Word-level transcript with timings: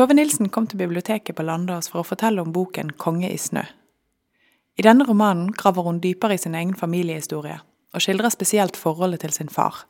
Tove 0.00 0.14
Nilsen 0.16 0.48
kom 0.48 0.64
til 0.64 0.78
biblioteket 0.80 1.36
på 1.36 1.44
Landås 1.44 1.90
for 1.92 2.00
å 2.00 2.08
fortelle 2.08 2.40
om 2.40 2.54
boken 2.56 2.88
'Konge 2.96 3.28
i 3.28 3.36
snø'. 3.36 3.66
I 4.78 4.82
denne 4.82 5.04
romanen 5.04 5.50
graver 5.52 5.82
hun 5.84 5.98
dypere 6.00 6.34
i 6.34 6.38
sin 6.38 6.54
egen 6.54 6.72
familiehistorie, 6.74 7.58
og 7.92 8.00
skildrer 8.00 8.32
spesielt 8.32 8.76
forholdet 8.76 9.20
til 9.20 9.32
sin 9.32 9.48
far. 9.48 9.84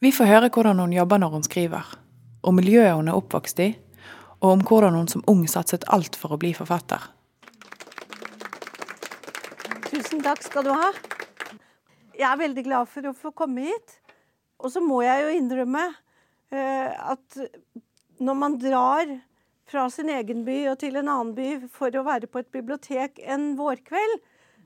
Vi 0.00 0.12
får 0.12 0.24
høre 0.24 0.50
hvordan 0.50 0.78
hun 0.78 0.92
jobber 0.92 1.18
når 1.18 1.30
hun 1.30 1.42
skriver, 1.42 1.96
om 2.42 2.54
miljøet 2.54 2.94
hun 2.94 3.08
er 3.08 3.16
oppvokst 3.16 3.60
i, 3.60 3.70
og 4.40 4.50
om 4.50 4.60
hvordan 4.60 4.94
hun 4.94 5.08
som 5.08 5.24
ung 5.26 5.48
satset 5.48 5.88
alt 5.88 6.16
for 6.16 6.36
å 6.36 6.38
bli 6.38 6.52
forfatter. 6.52 7.00
Tusen 9.88 10.20
takk 10.20 10.42
skal 10.42 10.64
du 10.64 10.72
ha. 10.76 10.92
Jeg 12.18 12.32
er 12.32 12.36
veldig 12.36 12.64
glad 12.64 12.86
for 12.86 13.00
å 13.08 13.16
få 13.16 13.30
komme 13.30 13.60
hit. 13.60 14.00
Og 14.58 14.70
så 14.70 14.80
må 14.80 15.00
jeg 15.02 15.22
jo 15.22 15.28
innrømme 15.40 15.94
eh, 16.52 16.92
at 16.92 17.40
når 18.18 18.36
man 18.38 18.58
drar 18.60 19.10
fra 19.70 19.86
sin 19.90 20.10
egen 20.12 20.44
by 20.46 20.58
og 20.72 20.78
til 20.82 20.98
en 21.00 21.08
annen 21.08 21.32
by 21.36 21.48
for 21.72 21.94
å 21.96 22.04
være 22.06 22.28
på 22.30 22.42
et 22.42 22.52
bibliotek 22.54 23.20
en 23.24 23.54
vårkveld, 23.58 24.18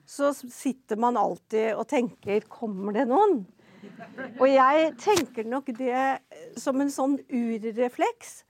så 0.09 0.33
sitter 0.35 0.99
man 1.01 1.19
alltid 1.21 1.77
og 1.77 1.87
tenker 1.91 2.47
Kommer 2.49 2.97
det 2.97 3.07
noen? 3.11 3.43
Og 4.41 4.49
jeg 4.49 4.93
tenker 5.01 5.47
nok 5.47 5.71
det 5.79 6.03
som 6.59 6.81
en 6.81 6.91
sånn 6.93 7.19
urrefleks. 7.29 8.43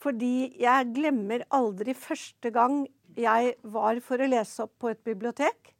Fordi 0.00 0.52
jeg 0.60 0.92
glemmer 0.96 1.44
aldri 1.52 1.92
første 1.96 2.52
gang 2.54 2.84
jeg 3.18 3.54
var 3.66 3.98
for 4.04 4.22
å 4.22 4.28
lese 4.30 4.64
opp 4.64 4.76
på 4.80 4.92
et 4.92 5.00
bibliotek. 5.04 5.74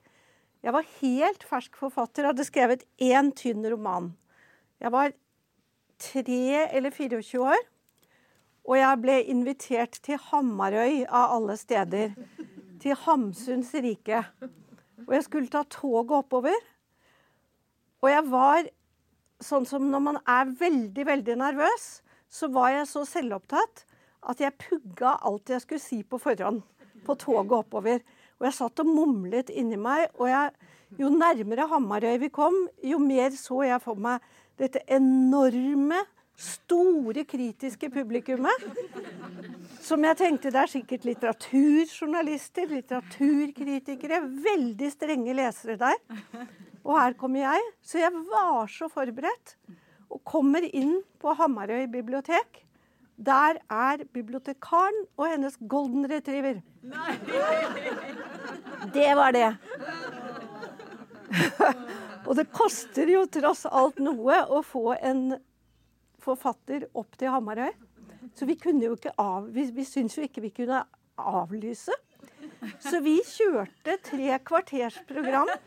Jeg 0.61 0.75
var 0.77 0.89
helt 0.99 1.45
fersk 1.49 1.79
forfatter, 1.81 2.29
hadde 2.29 2.45
skrevet 2.45 2.85
én 3.01 3.31
tynn 3.37 3.65
roman. 3.73 4.11
Jeg 4.81 4.93
var 4.93 5.15
tre 6.01 6.67
eller 6.67 6.93
24 6.93 7.41
år. 7.45 7.63
Og 8.69 8.77
jeg 8.79 9.01
ble 9.03 9.17
invitert 9.33 9.99
til 10.05 10.21
Hamarøy 10.31 11.05
av 11.07 11.37
alle 11.37 11.57
steder. 11.61 12.13
Til 12.81 12.99
Hamsuns 13.05 13.73
rike. 13.75 14.25
Og 15.07 15.15
jeg 15.17 15.27
skulle 15.27 15.53
ta 15.53 15.65
toget 15.69 16.19
oppover. 16.23 16.57
Og 18.01 18.09
jeg 18.13 18.27
var 18.31 18.69
sånn 19.45 19.67
som 19.69 19.89
når 19.91 20.03
man 20.05 20.19
er 20.29 20.53
veldig, 20.61 21.07
veldig 21.09 21.37
nervøs, 21.41 21.87
så 22.29 22.49
var 22.53 22.75
jeg 22.75 22.89
så 22.89 23.05
selvopptatt 23.09 23.85
at 24.31 24.41
jeg 24.43 24.59
pugga 24.61 25.17
alt 25.27 25.49
jeg 25.49 25.65
skulle 25.65 25.83
si 25.83 26.03
på 26.05 26.21
forhånd 26.21 26.61
på 27.07 27.17
toget 27.21 27.57
oppover. 27.63 28.03
Og 28.41 28.49
jeg 28.49 28.57
satt 28.57 28.83
og 28.83 28.89
mumlet 28.89 29.51
inni 29.53 29.79
meg. 29.81 30.09
Og 30.21 30.29
jeg, 30.31 30.53
jo 31.01 31.11
nærmere 31.13 31.69
Hamarøy 31.71 32.21
vi 32.23 32.31
kom, 32.33 32.57
jo 32.85 33.01
mer 33.03 33.33
så 33.37 33.65
jeg 33.67 33.83
for 33.85 34.01
meg 34.01 34.25
dette 34.61 34.83
enorme, 34.93 36.01
store, 36.41 37.25
kritiske 37.29 37.91
publikummet. 37.93 38.65
Som 39.85 40.05
jeg 40.07 40.19
tenkte 40.21 40.53
det 40.53 40.63
er 40.63 40.73
sikkert 40.73 41.05
litteraturjournalister, 41.09 42.71
litteraturkritikere, 42.71 44.23
veldig 44.45 44.91
strenge 44.93 45.37
lesere 45.37 45.77
der. 45.81 46.01
Og 46.85 46.97
her 46.97 47.17
kommer 47.21 47.45
jeg. 47.45 47.69
Så 47.85 48.01
jeg 48.01 48.13
var 48.31 48.71
så 48.73 48.89
forberedt. 48.93 49.57
Og 50.11 50.23
kommer 50.27 50.65
inn 50.65 51.01
på 51.21 51.35
Hamarøy 51.39 51.87
bibliotek. 51.93 52.65
Der 53.21 53.61
er 53.69 54.07
bibliotekaren 54.15 55.05
og 55.21 55.27
hennes 55.29 55.59
golden 55.69 56.09
retriever. 56.09 56.63
Det 58.95 59.11
var 59.17 59.37
det. 59.37 59.51
og 62.27 62.33
det 62.39 62.49
koster 62.55 63.13
jo 63.13 63.27
tross 63.29 63.67
alt 63.69 64.01
noe 64.01 64.41
å 64.49 64.65
få 64.65 64.97
en 64.97 65.37
forfatter 66.23 66.87
opp 66.95 67.19
til 67.19 67.33
Hamarøy. 67.33 67.73
Så 68.37 68.47
vi 68.49 68.57
kunne 68.61 68.85
jo 68.85 68.97
ikke 68.97 69.15
av... 69.19 69.49
Vi, 69.55 69.67
vi 69.75 69.85
syntes 69.89 70.19
jo 70.19 70.27
ikke 70.27 70.45
vi 70.45 70.53
kunne 70.55 70.85
avlyse. 71.21 71.97
Så 72.85 73.01
vi 73.05 73.17
kjørte 73.25 73.97
tre 74.05 74.39
kvarters 74.45 74.99
program. 75.09 75.49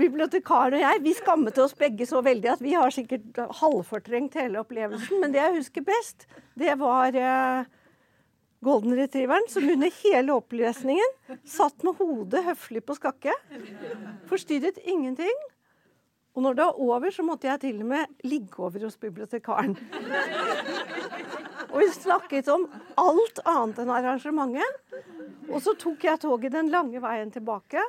Bibliotekaren 0.00 0.76
og 0.78 0.84
jeg 0.84 1.02
vi 1.04 1.12
skammet 1.18 1.58
oss 1.60 1.74
begge 1.76 2.06
så 2.08 2.22
veldig 2.24 2.52
at 2.54 2.62
vi 2.62 2.76
har 2.78 2.94
sikkert 2.94 3.40
halvfortrengt 3.60 4.38
hele 4.40 4.62
opplevelsen. 4.62 5.20
Men 5.20 5.34
det 5.34 5.42
jeg 5.42 5.56
husker 5.58 5.84
best, 5.86 6.26
det 6.58 6.76
var 6.80 7.16
eh, 7.18 7.68
golden 8.64 8.96
retrieveren 8.96 9.48
som 9.50 9.68
under 9.68 9.92
hele 10.00 10.36
opplesningen 10.36 11.40
satt 11.48 11.84
med 11.86 11.98
hodet 12.00 12.44
høflig 12.46 12.84
på 12.86 12.96
skakke. 12.98 13.34
Forstyrret 14.30 14.80
ingenting. 14.84 15.36
Og 16.34 16.44
når 16.44 16.56
det 16.56 16.66
var 16.68 16.80
over, 16.80 17.10
så 17.10 17.24
måtte 17.26 17.48
jeg 17.48 17.60
til 17.64 17.80
og 17.82 17.88
med 17.90 18.26
ligge 18.26 18.62
over 18.62 18.84
hos 18.86 18.96
bibliotekaren. 19.00 19.74
Og 21.70 21.76
vi 21.82 21.88
snakket 21.94 22.48
om 22.52 22.68
alt 22.98 23.42
annet 23.48 23.80
enn 23.82 23.92
arrangementet. 23.94 25.02
Og 25.50 25.58
så 25.64 25.74
tok 25.78 26.06
jeg 26.06 26.22
toget 26.22 26.54
den 26.54 26.70
lange 26.70 27.02
veien 27.02 27.32
tilbake. 27.34 27.82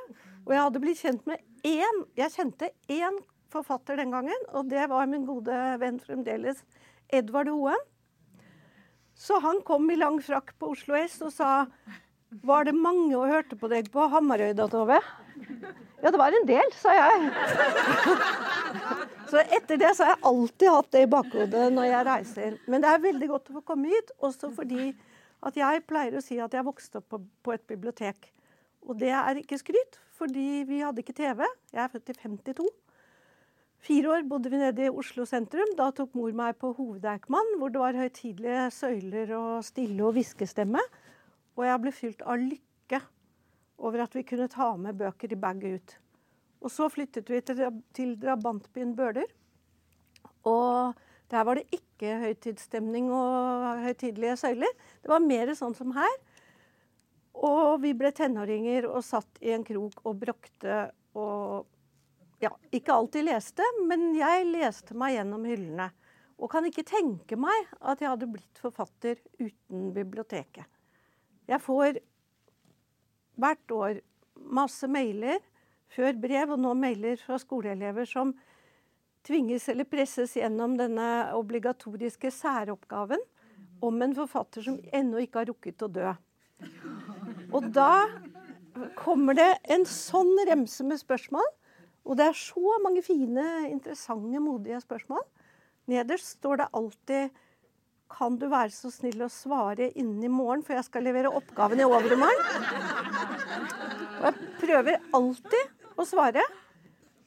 Og 0.45 0.55
jeg 0.55 0.63
hadde 0.63 0.81
blitt 0.81 1.01
kjent 1.01 1.27
med 1.29 1.41
én 1.67 2.05
Jeg 2.17 2.33
kjente 2.33 2.71
én 2.89 3.19
forfatter 3.51 3.99
den 3.99 4.13
gangen, 4.13 4.45
og 4.55 4.69
det 4.71 4.87
var 4.89 5.09
min 5.11 5.25
gode 5.27 5.55
venn 5.81 5.99
fremdeles, 5.99 6.63
Edvard 7.11 7.51
Hoem. 7.51 7.81
Så 9.13 9.41
han 9.43 9.59
kom 9.67 9.89
i 9.91 9.99
lang 9.99 10.21
frakk 10.23 10.53
på 10.57 10.71
Oslo 10.71 10.95
S 10.97 11.19
og 11.21 11.33
sa 11.35 11.49
Var 12.31 12.63
det 12.65 12.73
mange 12.73 13.11
og 13.17 13.27
hørte 13.27 13.57
på 13.59 13.67
deg 13.69 13.91
på 13.91 14.07
Hamarøy 14.09 14.53
da, 14.55 14.69
Tove? 14.71 15.01
Ja, 16.01 16.09
det 16.09 16.17
var 16.17 16.33
en 16.33 16.47
del, 16.49 16.71
sa 16.81 16.93
jeg. 16.97 17.29
Så 19.31 19.39
etter 19.55 19.77
det 19.79 19.93
så 19.95 20.07
har 20.07 20.15
jeg 20.15 20.25
alltid 20.27 20.67
hatt 20.73 20.91
det 20.95 21.01
i 21.05 21.09
bakhodet 21.11 21.65
når 21.71 21.87
jeg 21.87 22.07
reiser. 22.07 22.55
Men 22.67 22.83
det 22.83 22.89
er 22.89 23.03
veldig 23.05 23.29
godt 23.29 23.51
å 23.51 23.57
få 23.59 23.65
komme 23.71 23.91
hit, 23.93 24.13
også 24.19 24.49
fordi 24.55 24.91
at 25.45 25.57
jeg 25.57 25.83
pleier 25.89 26.17
å 26.17 26.23
si 26.25 26.39
at 26.41 26.53
jeg 26.57 26.65
vokste 26.65 26.99
opp 26.99 27.07
på, 27.13 27.21
på 27.45 27.53
et 27.53 27.63
bibliotek. 27.69 28.31
Og 28.89 28.97
det 28.99 29.13
er 29.13 29.39
ikke 29.39 29.59
skryt, 29.61 29.99
fordi 30.17 30.63
vi 30.67 30.81
hadde 30.81 31.03
ikke 31.03 31.15
TV. 31.17 31.45
Jeg 31.71 31.83
er 31.85 31.93
født 31.93 32.11
i 32.11 32.17
52. 32.17 32.67
Fire 33.81 34.11
år 34.13 34.25
bodde 34.29 34.51
vi 34.53 34.59
nede 34.61 34.85
i 34.85 34.91
Oslo 34.93 35.25
sentrum. 35.29 35.71
Da 35.77 35.89
tok 35.95 36.17
mor 36.17 36.33
meg 36.37 36.57
på 36.61 36.73
Hovedeikmann, 36.77 37.55
hvor 37.61 37.73
det 37.73 37.81
var 37.81 37.97
høytidelige 37.97 38.67
søyler 38.73 39.31
og 39.37 39.63
stille 39.65 40.05
og 40.05 40.17
hviskestemme. 40.17 40.81
Og 41.57 41.65
jeg 41.65 41.81
ble 41.85 41.93
fylt 41.95 42.21
av 42.25 42.41
lykke 42.41 42.70
over 43.81 44.05
at 44.05 44.15
vi 44.15 44.23
kunne 44.27 44.49
ta 44.51 44.71
med 44.77 44.99
bøker 44.99 45.33
i 45.33 45.39
bag 45.39 45.63
ut. 45.65 45.95
Og 46.61 46.69
så 46.69 46.87
flyttet 46.93 47.29
vi 47.31 47.41
til, 47.41 47.63
til 47.97 48.13
drabantbyen 48.21 48.93
Bøler. 48.97 49.29
Og 50.45 50.97
der 51.31 51.45
var 51.47 51.57
det 51.57 51.73
ikke 51.73 52.17
høytidsstemning 52.21 53.09
og 53.15 53.81
høytidelige 53.85 54.37
søyler. 54.43 54.73
Det 55.01 55.09
var 55.09 55.25
mer 55.25 55.53
sånn 55.57 55.75
som 55.77 55.93
her. 55.95 56.17
Og 57.41 57.79
vi 57.81 57.93
ble 57.97 58.11
tenåringer 58.13 58.89
og 58.89 59.05
satt 59.07 59.39
i 59.41 59.53
en 59.55 59.65
krok 59.65 60.03
og 60.03 60.19
brokte 60.21 60.83
og 61.17 61.65
ja, 62.41 62.51
ikke 62.73 62.93
alltid 62.93 63.27
leste, 63.27 63.65
men 63.87 64.11
jeg 64.17 64.47
leste 64.49 64.97
meg 64.97 65.15
gjennom 65.15 65.45
hyllene. 65.45 65.91
Og 66.41 66.49
kan 66.51 66.65
ikke 66.65 66.85
tenke 66.87 67.37
meg 67.37 67.69
at 67.79 68.01
jeg 68.01 68.09
hadde 68.09 68.29
blitt 68.33 68.61
forfatter 68.61 69.19
uten 69.39 69.91
biblioteket. 69.93 70.65
Jeg 71.49 71.61
får 71.61 71.99
hvert 73.39 73.75
år 73.75 73.99
masse 74.51 74.87
mailer, 74.91 75.39
før 75.91 76.15
brev 76.19 76.55
og 76.55 76.61
nå 76.63 76.73
mailer 76.79 77.19
fra 77.19 77.37
skoleelever 77.41 78.07
som 78.07 78.31
tvinges 79.27 79.67
eller 79.69 79.87
presses 79.89 80.33
gjennom 80.39 80.77
denne 80.79 81.07
obligatoriske 81.37 82.31
særoppgaven 82.33 83.21
om 83.85 84.01
en 84.01 84.15
forfatter 84.17 84.65
som 84.65 84.79
ennå 84.93 85.21
ikke 85.23 85.41
har 85.41 85.49
rukket 85.51 85.85
å 85.85 85.89
dø. 85.91 86.13
Og 87.51 87.67
da 87.75 88.07
kommer 88.97 89.37
det 89.37 89.49
en 89.73 89.85
sånn 89.89 90.31
remse 90.47 90.85
med 90.87 91.01
spørsmål. 91.01 91.47
Og 92.07 92.17
det 92.17 92.31
er 92.31 92.37
så 92.37 92.77
mange 92.81 93.03
fine, 93.05 93.45
interessante, 93.69 94.41
modige 94.41 94.79
spørsmål. 94.81 95.21
Nederst 95.91 96.37
står 96.37 96.61
det 96.61 96.71
alltid 96.77 97.41
kan 98.11 98.35
du 98.35 98.47
være 98.51 98.73
så 98.75 98.89
snill 98.91 99.23
å 99.23 99.31
svare 99.31 99.87
innen 99.95 100.23
i 100.25 100.31
morgen, 100.31 100.63
for 100.65 100.75
jeg 100.75 100.87
skal 100.89 101.05
levere 101.07 101.31
oppgaven 101.31 101.79
i 101.79 101.87
overmorgen? 101.87 103.20
Og 104.21 104.27
jeg 104.27 104.57
prøver 104.61 104.99
alltid 105.17 105.87
å 105.97 106.05
svare. 106.05 106.43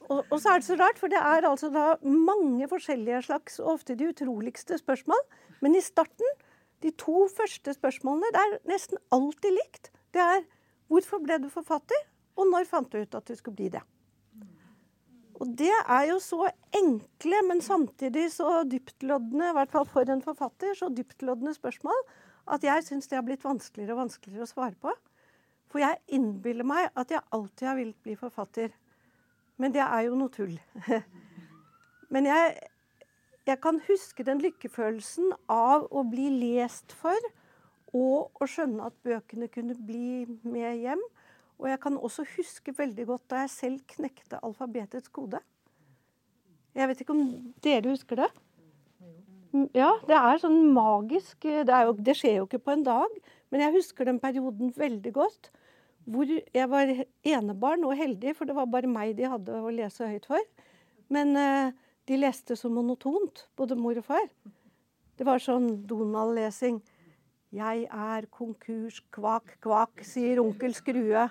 Og, 0.05 0.21
og, 0.21 0.35
så 0.39 0.53
er 0.53 0.61
det 0.61 0.67
så 0.67 0.77
rart, 0.79 0.99
for 1.01 1.11
det 1.11 1.19
er 1.19 1.47
altså 1.49 1.67
da 1.73 1.95
mange 2.03 2.67
forskjellige 2.71 3.25
slags, 3.27 3.57
og 3.59 3.73
ofte 3.73 3.97
de 3.99 4.07
utroligste 4.13 4.77
spørsmål. 4.79 5.19
Men 5.65 5.75
i 5.75 5.83
starten, 5.83 6.37
de 6.85 6.93
to 6.95 7.25
første 7.33 7.73
spørsmålene, 7.75 8.31
det 8.31 8.43
er 8.43 8.55
nesten 8.69 9.01
alltid 9.15 9.57
likt. 9.57 9.91
Det 10.13 10.21
er 10.23 10.45
hvorfor 10.91 11.23
ble 11.23 11.41
du 11.43 11.49
forfatter, 11.51 12.07
og 12.39 12.47
når 12.51 12.69
fant 12.69 12.91
du 12.91 13.01
ut 13.01 13.17
at 13.17 13.27
du 13.27 13.35
skulle 13.35 13.57
bli 13.57 13.71
det? 13.73 13.83
Og 15.35 15.49
det 15.59 15.73
er 15.73 16.05
jo 16.13 16.19
så 16.23 16.45
enkle, 16.77 17.41
men 17.49 17.59
samtidig 17.63 18.29
så 18.31 18.61
dyptloddende, 18.71 19.49
i 19.49 19.57
hvert 19.57 19.73
fall 19.73 19.89
for 19.89 20.07
en 20.07 20.23
forfatter, 20.23 20.77
så 20.79 20.87
dyptloddende 20.93 21.55
spørsmål 21.57 22.05
at 22.55 22.63
jeg 22.63 22.85
syns 22.85 23.09
det 23.09 23.17
har 23.17 23.25
blitt 23.25 23.43
vanskeligere 23.43 23.95
og 23.95 24.05
vanskeligere 24.05 24.45
å 24.45 24.51
svare 24.51 24.77
på. 24.79 24.93
For 25.75 25.83
jeg 25.83 25.99
innbiller 26.15 26.63
meg 26.63 26.85
at 26.95 27.09
jeg 27.11 27.19
alltid 27.35 27.67
har 27.67 27.75
villet 27.75 27.97
bli 28.05 28.13
forfatter. 28.15 28.71
Men 29.59 29.73
det 29.75 29.81
er 29.83 30.05
jo 30.05 30.15
noe 30.15 30.31
tull. 30.31 30.55
men 32.13 32.29
jeg 32.31 32.53
jeg 33.45 33.59
kan 33.61 33.77
huske 33.85 34.23
den 34.25 34.39
lykkefølelsen 34.41 35.33
av 35.51 35.83
å 35.93 36.01
bli 36.09 36.31
lest 36.33 36.95
for, 36.97 37.27
og 37.93 38.41
å 38.41 38.47
skjønne 38.49 38.87
at 38.87 38.95
bøkene 39.05 39.45
kunne 39.53 39.75
bli 39.77 40.23
med 40.41 40.79
hjem. 40.81 41.03
Og 41.61 41.67
jeg 41.69 41.79
kan 41.83 41.99
også 41.99 42.25
huske 42.35 42.73
veldig 42.73 43.05
godt 43.11 43.27
da 43.29 43.43
jeg 43.43 43.51
selv 43.53 43.83
knekte 43.93 44.39
alfabetets 44.41 45.13
kode. 45.13 45.43
Jeg 46.75 46.89
vet 46.89 47.03
ikke 47.03 47.13
om 47.13 47.27
dere 47.63 47.93
husker 47.93 48.23
det? 48.23 48.31
Ja, 49.77 49.91
det 50.09 50.17
er 50.17 50.41
sånn 50.41 50.73
magisk 50.75 51.45
det, 51.45 51.69
jo, 51.69 51.93
det, 52.01 52.17
skjer 52.17 52.41
jo 52.41 52.47
ikke 52.49 52.63
på 52.65 52.73
en 52.73 52.87
dag, 52.87 53.13
men 53.53 53.61
jeg 53.61 53.77
husker 53.77 54.09
den 54.09 54.23
perioden 54.23 54.73
veldig 54.75 55.13
godt. 55.15 55.51
Hvor 56.05 56.29
jeg 56.29 56.69
var 56.69 56.91
enebarn 57.25 57.85
og 57.87 57.97
heldig, 57.97 58.35
for 58.37 58.45
det 58.45 58.55
var 58.57 58.69
bare 58.69 58.89
meg 58.89 59.15
de 59.17 59.25
hadde 59.29 59.57
å 59.57 59.73
lese 59.73 60.05
høyt 60.05 60.27
for. 60.29 60.41
Men 61.09 61.33
uh, 61.37 61.71
de 62.05 62.19
leste 62.19 62.57
så 62.57 62.69
monotont, 62.69 63.47
både 63.57 63.77
mor 63.79 63.97
og 63.97 64.05
far. 64.05 64.27
Det 65.17 65.25
var 65.25 65.41
sånn 65.41 65.85
Donald-lesing. 65.89 66.81
'Jeg 67.55 67.85
er 67.87 68.25
konkurs, 68.33 68.99
kvak, 69.15 69.53
kvak', 69.63 70.03
sier 70.03 70.41
onkel 70.41 70.73
Skrue. 70.75 71.29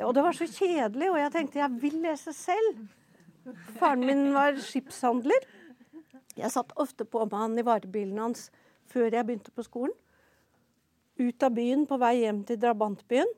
Og 0.00 0.10
det 0.16 0.24
var 0.24 0.34
så 0.34 0.48
kjedelig, 0.48 1.10
og 1.12 1.18
jeg 1.20 1.32
tenkte 1.36 1.60
jeg 1.60 1.76
vil 1.84 2.00
lese 2.02 2.32
selv. 2.34 2.80
Faren 3.78 4.02
min 4.06 4.32
var 4.34 4.58
skipshandler. 4.58 5.46
Jeg 6.34 6.50
satt 6.50 6.72
ofte 6.80 7.04
på 7.04 7.22
med 7.24 7.38
han 7.38 7.58
i 7.60 7.66
varebilen 7.66 8.18
hans 8.18 8.48
før 8.90 9.12
jeg 9.12 9.26
begynte 9.28 9.54
på 9.54 9.64
skolen. 9.66 9.94
Ut 11.20 11.44
av 11.44 11.54
byen 11.54 11.86
på 11.86 11.98
vei 12.00 12.16
hjem 12.22 12.42
til 12.48 12.58
drabantbyen. 12.58 13.30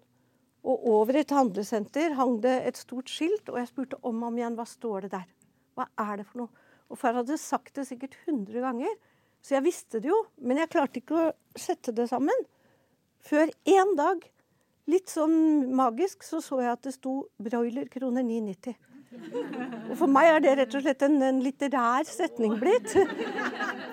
Og 0.64 0.84
over 0.88 1.18
et 1.20 1.32
handlesenter 1.34 2.14
hang 2.16 2.38
det 2.44 2.54
et 2.68 2.78
stort 2.80 3.10
skilt, 3.12 3.50
og 3.52 3.58
jeg 3.60 3.68
spurte 3.68 3.98
om 4.02 4.22
og 4.22 4.30
om 4.30 4.38
igjen 4.38 4.56
hva 4.56 4.64
står 4.68 5.06
det 5.06 5.10
der. 5.18 5.26
Hva 5.76 5.88
er 6.06 6.20
det 6.20 6.28
for 6.30 6.44
noe? 6.44 6.64
Og 6.88 7.00
far 7.00 7.16
hadde 7.18 7.36
sagt 7.40 7.76
det 7.76 7.86
sikkert 7.88 8.16
100 8.24 8.64
ganger. 8.64 8.94
Så 9.44 9.58
jeg 9.58 9.66
visste 9.66 10.00
det 10.00 10.08
jo, 10.08 10.22
men 10.40 10.60
jeg 10.62 10.70
klarte 10.72 11.02
ikke 11.02 11.18
å 11.20 11.32
sette 11.58 11.92
det 11.92 12.06
sammen. 12.08 12.46
Før 13.24 13.50
én 13.68 13.92
dag, 13.98 14.24
litt 14.88 15.12
sånn 15.12 15.68
magisk, 15.76 16.24
så 16.24 16.40
så 16.44 16.60
jeg 16.62 16.72
at 16.72 16.84
det 16.86 16.94
sto 16.96 17.14
'broiler 17.40 17.88
kroner 17.92 18.24
9,90'. 18.24 18.76
Og 19.90 19.94
for 20.00 20.10
meg 20.10 20.30
er 20.30 20.40
det 20.42 20.54
rett 20.58 20.74
og 20.74 20.84
slett 20.84 21.04
en, 21.06 21.20
en 21.22 21.42
litterær 21.44 22.08
setning 22.08 22.56
blitt. 22.60 22.96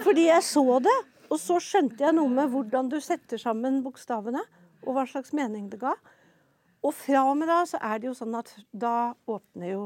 Fordi 0.05 0.27
jeg 0.27 0.43
så 0.47 0.79
det, 0.83 0.97
og 1.31 1.39
så 1.39 1.59
skjønte 1.63 2.03
jeg 2.03 2.15
noe 2.17 2.31
med 2.31 2.49
hvordan 2.51 2.89
du 2.91 2.97
setter 3.03 3.39
sammen 3.41 3.83
bokstavene, 3.85 4.41
og 4.81 4.97
hva 4.97 5.05
slags 5.07 5.35
mening 5.37 5.69
det 5.71 5.79
ga. 5.83 5.93
Og 6.81 6.93
fra 6.97 7.25
og 7.29 7.35
med 7.37 7.49
da 7.51 7.61
så 7.69 7.79
er 7.85 8.01
det 8.01 8.09
jo 8.09 8.15
sånn 8.17 8.35
at 8.39 8.51
da 8.73 9.13
åpner 9.29 9.73
jo 9.75 9.83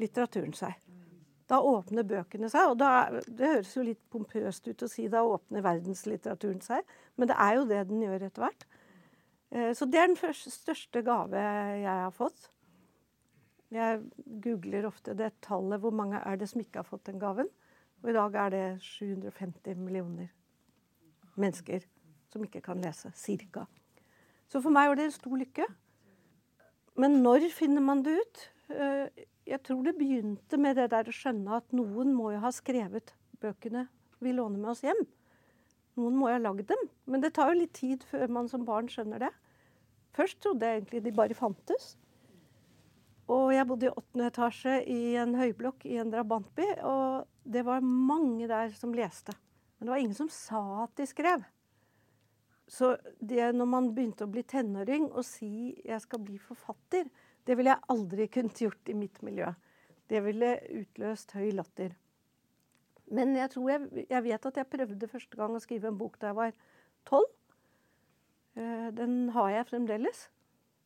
litteraturen 0.00 0.54
seg. 0.56 0.76
Da 1.50 1.58
åpner 1.66 2.06
bøkene 2.06 2.48
seg. 2.52 2.70
og 2.70 2.78
da, 2.78 3.20
Det 3.26 3.54
høres 3.56 3.72
jo 3.74 3.82
litt 3.82 4.02
pompøst 4.12 4.68
ut 4.68 4.84
å 4.86 4.90
si 4.90 5.08
da 5.10 5.24
åpner 5.26 5.64
verdenslitteraturen 5.66 6.62
seg, 6.62 6.86
men 7.18 7.30
det 7.30 7.36
er 7.36 7.56
jo 7.58 7.66
det 7.66 7.82
den 7.88 8.04
gjør 8.06 8.28
etter 8.28 8.46
hvert. 8.46 8.66
Eh, 9.50 9.72
så 9.74 9.88
det 9.90 9.98
er 9.98 10.06
den 10.06 10.20
første, 10.20 10.52
største 10.54 11.02
gave 11.02 11.42
jeg 11.42 11.90
har 11.90 12.14
fått. 12.14 12.50
Jeg 13.70 14.00
googler 14.42 14.86
ofte 14.86 15.14
det 15.18 15.32
tallet 15.46 15.82
hvor 15.82 15.94
mange 15.94 16.18
er 16.22 16.38
det 16.38 16.48
som 16.50 16.62
ikke 16.62 16.82
har 16.82 16.86
fått 16.86 17.06
den 17.10 17.18
gaven. 17.22 17.50
Og 18.02 18.10
i 18.10 18.16
dag 18.16 18.38
er 18.46 18.54
det 18.54 18.64
750 18.82 19.76
millioner 19.78 20.30
mennesker 21.38 21.84
som 22.30 22.46
ikke 22.46 22.62
kan 22.64 22.80
lese. 22.82 23.10
Cirka. 23.14 23.66
Så 24.50 24.62
for 24.62 24.74
meg 24.74 24.90
var 24.90 24.98
det 24.98 25.10
en 25.10 25.18
stor 25.18 25.36
lykke. 25.38 25.66
Men 26.98 27.20
når 27.24 27.48
finner 27.54 27.84
man 27.84 28.02
det 28.06 28.16
ut? 28.18 28.42
Eh, 28.72 29.24
jeg 29.50 29.62
tror 29.66 29.84
det 29.86 29.96
begynte 29.98 30.58
med 30.60 30.76
det 30.78 30.90
der 30.92 31.08
å 31.08 31.14
skjønne 31.14 31.60
at 31.60 31.72
noen 31.74 32.12
må 32.14 32.32
jo 32.34 32.42
ha 32.42 32.52
skrevet 32.54 33.14
bøkene 33.42 33.86
vi 34.20 34.34
låner 34.36 34.60
med 34.60 34.72
oss 34.74 34.82
hjem. 34.84 35.00
Noen 35.98 36.18
må 36.18 36.28
jo 36.28 36.36
ha 36.36 36.42
lagd 36.42 36.68
dem. 36.70 36.82
Men 37.10 37.22
det 37.24 37.32
tar 37.36 37.52
jo 37.52 37.62
litt 37.62 37.74
tid 37.76 38.04
før 38.06 38.30
man 38.32 38.50
som 38.50 38.66
barn 38.68 38.90
skjønner 38.90 39.22
det. 39.24 39.30
Først 40.16 40.40
trodde 40.42 40.66
jeg 40.66 40.80
egentlig 40.80 41.02
de 41.06 41.14
bare 41.16 41.36
fantes. 41.38 41.94
Og 43.30 43.52
jeg 43.54 43.66
bodde 43.68 43.86
i 43.86 43.94
åttende 43.94 44.26
etasje 44.30 44.80
i 44.90 45.14
en 45.20 45.36
høyblokk 45.38 45.86
i 45.86 46.00
en 46.02 46.10
drabantby. 46.12 46.66
Og 46.86 47.26
det 47.46 47.64
var 47.66 47.86
mange 47.86 48.48
der 48.50 48.74
som 48.76 48.94
leste. 48.96 49.34
Men 49.78 49.88
det 49.88 49.94
var 49.94 50.02
ingen 50.02 50.18
som 50.18 50.30
sa 50.32 50.62
at 50.84 50.94
de 50.98 51.06
skrev. 51.08 51.44
Så 52.70 52.92
det 53.18 53.48
når 53.56 53.66
man 53.66 53.88
begynte 53.94 54.28
å 54.28 54.30
bli 54.30 54.44
tenåring 54.46 55.08
og 55.10 55.24
si 55.26 55.74
'jeg 55.84 56.00
skal 56.00 56.20
bli 56.22 56.38
forfatter', 56.38 57.10
det 57.44 57.56
ville 57.56 57.70
jeg 57.74 57.88
aldri 57.88 58.28
kunnet 58.34 58.62
gjort 58.62 58.88
i 58.88 58.94
mitt 58.94 59.22
miljø. 59.22 59.52
Det 60.08 60.22
ville 60.24 60.58
utløst 60.70 61.32
høy 61.32 61.50
latter. 61.50 61.96
Men 63.10 63.34
jeg 63.34 63.50
tror 63.50 63.70
jeg, 63.70 64.06
jeg 64.10 64.22
vet 64.22 64.46
at 64.46 64.56
jeg 64.56 64.70
prøvde 64.70 65.08
første 65.10 65.36
gang 65.36 65.54
å 65.54 65.62
skrive 65.62 65.90
en 65.90 65.98
bok 65.98 66.18
da 66.20 66.30
jeg 66.30 66.38
var 66.38 66.52
tolv. 67.04 67.30
Eh, 68.54 68.90
den 68.94 69.30
har 69.34 69.50
jeg 69.50 69.66
fremdeles. 69.66 70.28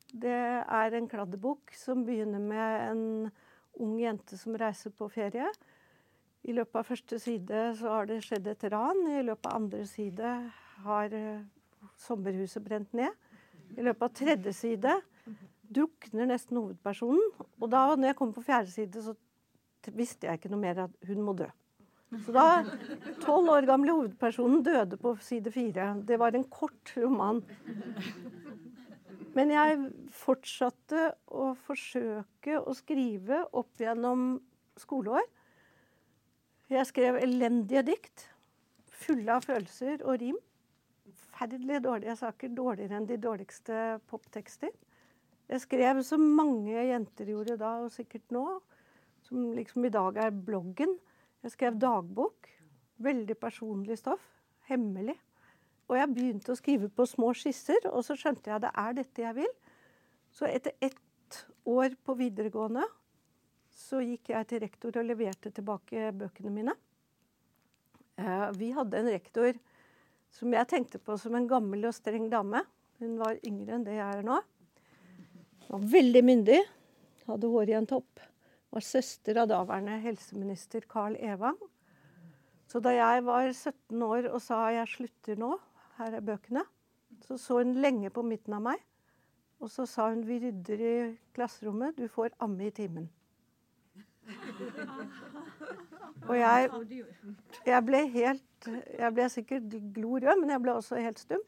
Det 0.09 0.33
er 0.33 0.95
en 0.95 1.09
kladdebok 1.09 1.73
som 1.77 2.05
begynner 2.07 2.41
med 2.41 2.91
en 2.91 3.31
ung 3.83 3.97
jente 4.01 4.39
som 4.41 4.57
reiser 4.57 4.93
på 4.95 5.09
ferie. 5.13 5.51
I 6.45 6.53
løpet 6.53 6.81
av 6.81 6.89
første 6.89 7.19
side 7.21 7.65
så 7.79 7.93
har 7.97 8.09
det 8.09 8.23
skjedd 8.25 8.49
et 8.49 8.65
ran. 8.73 9.05
I 9.09 9.25
løpet 9.25 9.49
av 9.51 9.59
andre 9.63 9.85
side 9.89 10.33
har 10.85 11.17
eh, 11.17 11.45
sommerhuset 12.01 12.65
brent 12.65 12.93
ned. 12.97 13.13
I 13.75 13.85
løpet 13.85 14.07
av 14.07 14.15
tredje 14.15 14.55
side 14.57 14.95
drukner 15.75 16.29
nesten 16.31 16.61
hovedpersonen. 16.61 17.23
Og 17.61 17.69
da 17.73 17.87
når 17.95 18.13
jeg 18.13 18.19
kom 18.21 18.33
på 18.35 18.45
fjerde 18.45 18.73
side, 18.73 19.03
så 19.03 19.15
visste 19.95 20.29
jeg 20.29 20.41
ikke 20.41 20.53
noe 20.53 20.63
mer 20.63 20.87
at 20.87 21.09
hun 21.09 21.23
må 21.27 21.37
dø. 21.39 21.49
Så 22.23 22.35
da 22.35 22.63
Tolv 23.25 23.51
år 23.51 23.67
gamle 23.67 23.95
hovedpersonen 23.97 24.63
døde 24.63 24.99
på 25.01 25.17
side 25.25 25.51
fire. 25.55 25.95
Det 26.07 26.19
var 26.21 26.37
en 26.37 26.47
kort 26.47 26.93
roman. 27.01 27.43
Men 29.35 29.51
jeg 29.51 29.79
fortsatte 30.15 31.09
å 31.27 31.51
forsøke 31.67 32.61
å 32.61 32.75
skrive 32.79 33.43
opp 33.51 33.83
gjennom 33.83 34.37
skoleår. 34.79 35.27
Jeg 36.71 36.87
skrev 36.89 37.19
elendige 37.23 37.83
dikt. 37.91 38.29
Fulle 39.05 39.35
av 39.35 39.47
følelser 39.49 40.05
og 40.07 40.21
rim. 40.23 40.39
Forferdelig 41.35 41.81
dårlige 41.83 42.15
saker. 42.15 42.51
Dårligere 42.55 42.95
enn 43.01 43.09
de 43.09 43.17
dårligste 43.19 43.79
poptekster. 44.07 44.71
Jeg 45.51 45.63
skrev 45.65 45.99
som 46.07 46.23
mange 46.23 46.79
jenter 46.87 47.27
gjorde 47.29 47.57
da, 47.59 47.73
og 47.83 47.91
sikkert 47.93 48.31
nå, 48.33 48.45
som 49.27 49.51
liksom 49.57 49.85
i 49.85 49.91
dag 49.93 50.21
er 50.29 50.31
bloggen. 50.31 50.95
Jeg 51.43 51.57
skrev 51.57 51.81
dagbok. 51.83 52.47
Veldig 53.03 53.35
personlig 53.41 53.99
stoff. 53.99 54.23
Hemmelig. 54.71 55.17
Og 55.91 55.99
jeg 55.99 56.13
begynte 56.15 56.55
å 56.55 56.59
skrive 56.59 56.89
på 56.89 57.05
små 57.09 57.33
skisser, 57.35 57.83
og 57.91 58.07
så 58.07 58.15
skjønte 58.17 58.53
jeg 58.53 58.61
at 58.61 58.69
det 58.69 58.73
er 58.85 58.97
dette 59.03 59.27
jeg 59.27 59.39
vil. 59.43 59.53
Så 60.31 60.47
etter 60.47 60.79
ett 60.81 61.43
år 61.67 61.99
på 62.07 62.15
videregående 62.15 62.87
så 63.75 63.99
gikk 64.07 64.31
jeg 64.31 64.47
til 64.49 64.63
rektor 64.63 65.03
og 65.03 65.11
leverte 65.11 65.51
tilbake 65.51 66.15
bøkene 66.15 66.55
mine. 66.55 66.79
Eh, 68.23 68.51
vi 68.55 68.71
hadde 68.71 69.03
en 69.03 69.11
rektor 69.11 69.59
som 70.35 70.55
jeg 70.55 70.67
tenkte 70.71 70.99
på 70.99 71.17
som 71.21 71.37
en 71.39 71.47
gammel 71.49 71.87
og 71.87 71.95
streng 71.95 72.27
dame. 72.33 72.65
Hun 73.03 73.19
var 73.21 73.39
yngre 73.47 73.77
enn 73.77 73.87
det 73.87 73.99
jeg 73.99 74.19
er 74.19 74.27
nå. 74.27 74.41
Var 75.69 75.85
veldig 75.95 76.23
myndig. 76.27 76.61
Hadde 77.29 77.51
hår 77.51 77.71
i 77.71 77.77
en 77.79 77.89
topp. 77.89 78.23
Var 78.75 78.85
søster 78.85 79.39
av 79.41 79.49
daværende 79.53 80.01
helseminister 80.03 80.87
Carl 80.91 81.17
Evang. 81.23 81.59
Så 82.67 82.81
da 82.83 82.91
jeg 82.97 83.23
var 83.27 83.47
17 83.53 84.03
år 84.03 84.31
og 84.33 84.41
sa 84.43 84.71
'jeg 84.71 84.89
slutter 84.89 85.37
nå, 85.39 85.59
her 85.99 86.15
er 86.15 86.21
bøkene', 86.21 86.67
så 87.23 87.39
så 87.39 87.63
hun 87.63 87.75
lenge 87.75 88.11
på 88.11 88.23
midten 88.23 88.55
av 88.55 88.63
meg. 88.63 88.79
Og 89.61 89.71
så 89.71 89.87
sa 89.87 90.09
hun 90.09 90.27
'vi 90.27 90.39
rydder 90.39 90.81
i 90.81 91.19
klasserommet, 91.35 91.97
du 91.97 92.09
får 92.09 92.31
amme 92.41 92.67
i 92.67 92.71
timen'. 92.71 93.09
Og 96.29 96.37
jeg, 96.37 96.71
jeg 97.67 97.85
ble 97.87 98.09
helt 98.09 98.43
Jeg 98.73 99.15
ble 99.15 99.29
sikkert 99.33 99.79
glorød, 99.95 100.41
men 100.41 100.53
jeg 100.55 100.63
ble 100.65 100.75
også 100.75 101.01
helt 101.03 101.21
stum. 101.21 101.43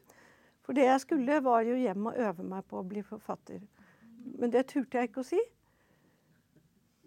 For 0.65 0.75
det 0.75 0.87
jeg 0.87 1.03
skulle, 1.03 1.39
var 1.43 1.61
jo 1.63 1.77
hjem 1.79 2.09
og 2.11 2.17
øve 2.19 2.43
meg 2.43 2.65
på 2.67 2.81
å 2.81 2.87
bli 2.87 3.03
forfatter. 3.05 3.61
Men 4.37 4.51
det 4.51 4.65
turte 4.71 4.99
jeg 4.99 5.09
ikke 5.09 5.23
å 5.23 5.27
si. 5.27 5.39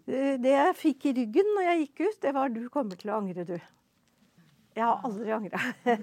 Det 0.07 0.51
jeg 0.51 0.79
fikk 0.79 1.05
i 1.07 1.13
ryggen 1.19 1.53
når 1.55 1.67
jeg 1.67 1.83
gikk 1.83 2.01
ut, 2.01 2.17
det 2.25 2.33
var 2.33 2.49
'du 2.49 2.63
kommer 2.69 2.97
til 2.97 3.11
å 3.11 3.19
angre, 3.21 3.45
du'. 3.45 3.61
Jeg 4.75 4.83
har 4.83 5.03
aldri 5.03 5.31
angra. 5.35 5.59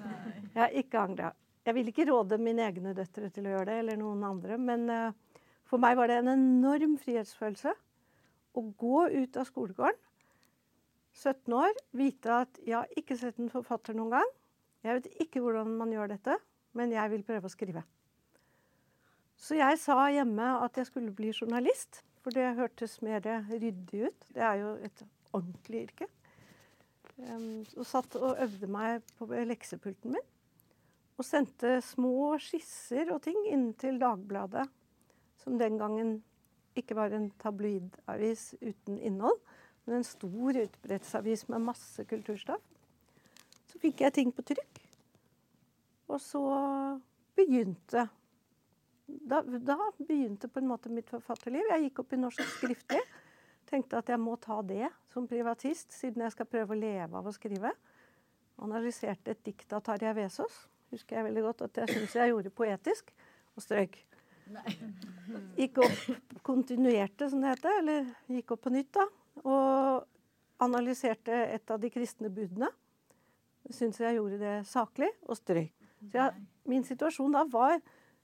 Jeg 0.54 0.60
har 0.60 0.74
ikke 0.76 1.00
angra. 1.00 1.32
Jeg 1.64 1.74
vil 1.74 1.88
ikke 1.88 2.06
råde 2.08 2.38
mine 2.40 2.64
egne 2.64 2.94
døtre 2.96 3.28
til 3.30 3.46
å 3.46 3.50
gjøre 3.50 3.66
det, 3.70 3.78
eller 3.82 3.96
noen 4.00 4.24
andre, 4.24 4.56
men 4.58 4.90
uh, 4.90 5.12
for 5.68 5.80
meg 5.80 5.96
var 5.96 6.08
det 6.08 6.18
en 6.22 6.32
enorm 6.32 6.96
frihetsfølelse 7.00 7.72
å 8.56 8.62
gå 8.80 9.08
ut 9.12 9.36
av 9.36 9.48
skolegården, 9.48 10.00
17 11.18 11.54
år, 11.58 11.78
vite 11.98 12.40
at 12.44 12.60
jeg 12.62 12.76
har 12.78 12.98
ikke 12.98 13.16
sett 13.18 13.40
en 13.42 13.50
forfatter 13.50 13.96
noen 13.96 14.14
gang. 14.18 14.34
Jeg 14.86 15.00
vet 15.00 15.22
ikke 15.24 15.42
hvordan 15.42 15.72
man 15.80 15.92
gjør 15.92 16.12
dette, 16.14 16.36
men 16.78 16.94
jeg 16.94 17.10
vil 17.10 17.24
prøve 17.26 17.48
å 17.48 17.52
skrive. 17.52 17.82
Så 19.38 19.58
jeg 19.58 19.78
sa 19.82 19.96
hjemme 20.10 20.46
at 20.64 20.78
jeg 20.78 20.88
skulle 20.88 21.14
bli 21.14 21.32
journalist, 21.34 22.02
for 22.22 22.34
det 22.34 22.56
hørtes 22.58 22.98
mer 23.06 23.22
ryddig 23.50 24.08
ut. 24.08 24.30
Det 24.34 24.42
er 24.42 24.62
jo 24.62 24.72
et 24.86 25.04
ordentlig 25.34 25.84
yrke. 25.88 26.08
Og 27.78 27.84
satt 27.86 28.14
og 28.18 28.38
øvde 28.38 28.70
meg 28.70 29.06
på 29.18 29.26
leksepulten 29.30 30.14
min. 30.14 30.26
Og 31.18 31.26
sendte 31.26 31.80
små 31.82 32.36
skisser 32.42 33.10
og 33.14 33.24
ting 33.24 33.38
inn 33.50 33.72
til 33.78 33.98
Dagbladet, 33.98 34.68
som 35.42 35.58
den 35.58 35.78
gangen 35.80 36.20
ikke 36.78 36.94
var 36.98 37.14
en 37.14 37.30
tabloidavis 37.42 38.52
uten 38.62 38.98
innhold, 39.02 39.38
en 39.96 40.06
stor 40.06 40.58
utbredtsavis 40.64 41.46
med 41.48 41.64
masse 41.70 42.04
kulturstoff. 42.08 42.62
Så 43.68 43.80
fikk 43.82 44.02
jeg 44.04 44.14
ting 44.16 44.32
på 44.34 44.44
trykk. 44.46 44.80
Og 46.08 46.20
så 46.24 46.42
begynte 47.36 48.08
da, 49.08 49.40
da, 49.42 49.76
begynte 49.98 50.48
på 50.48 50.60
en 50.60 50.68
måte 50.68 50.90
mitt 50.92 51.08
forfatterliv. 51.08 51.64
Jeg 51.72 51.86
gikk 51.86 52.02
opp 52.02 52.12
i 52.12 52.20
norsk 52.20 52.42
skriftlig. 52.58 53.00
Tenkte 53.68 54.00
at 54.00 54.10
jeg 54.12 54.20
må 54.20 54.34
ta 54.40 54.60
det 54.64 54.88
som 55.12 55.28
privatist, 55.28 55.92
siden 55.92 56.24
jeg 56.24 56.34
skal 56.34 56.48
prøve 56.48 56.74
å 56.74 56.78
leve 56.78 57.20
av 57.20 57.28
å 57.28 57.32
skrive. 57.32 57.72
Analyserte 58.64 59.32
et 59.32 59.42
dikt 59.44 59.72
av 59.76 59.84
Tarjei 59.86 60.14
Vesaas. 60.16 60.66
Husker 60.92 61.18
jeg 61.18 61.28
veldig 61.28 61.44
godt 61.44 61.64
at 61.66 61.82
jeg 61.82 61.94
syns 61.94 62.16
jeg 62.16 62.32
gjorde 62.32 62.52
poetisk, 62.56 63.12
og 63.56 63.64
strøyk. 63.64 63.98
Gikk 65.58 65.82
opp, 65.84 66.04
kontinuerte, 66.46 67.28
som 67.28 67.44
det 67.44 67.52
heter, 67.52 67.80
eller 67.82 68.08
gikk 68.32 68.54
opp 68.56 68.64
på 68.64 68.72
nytt, 68.72 68.92
da. 68.96 69.04
Og 69.44 70.06
analyserte 70.64 71.34
et 71.54 71.70
av 71.70 71.80
de 71.80 71.90
kristne 71.92 72.30
budene. 72.34 72.70
Syns 73.70 74.00
jeg 74.00 74.16
gjorde 74.16 74.40
det 74.40 74.54
saklig, 74.66 75.10
og 75.28 75.38
strøyk. 75.38 75.74
Så 76.08 76.20
jeg, 76.20 76.44
min 76.70 76.84
situasjon 76.86 77.34
da 77.34 77.44
var 77.50 77.80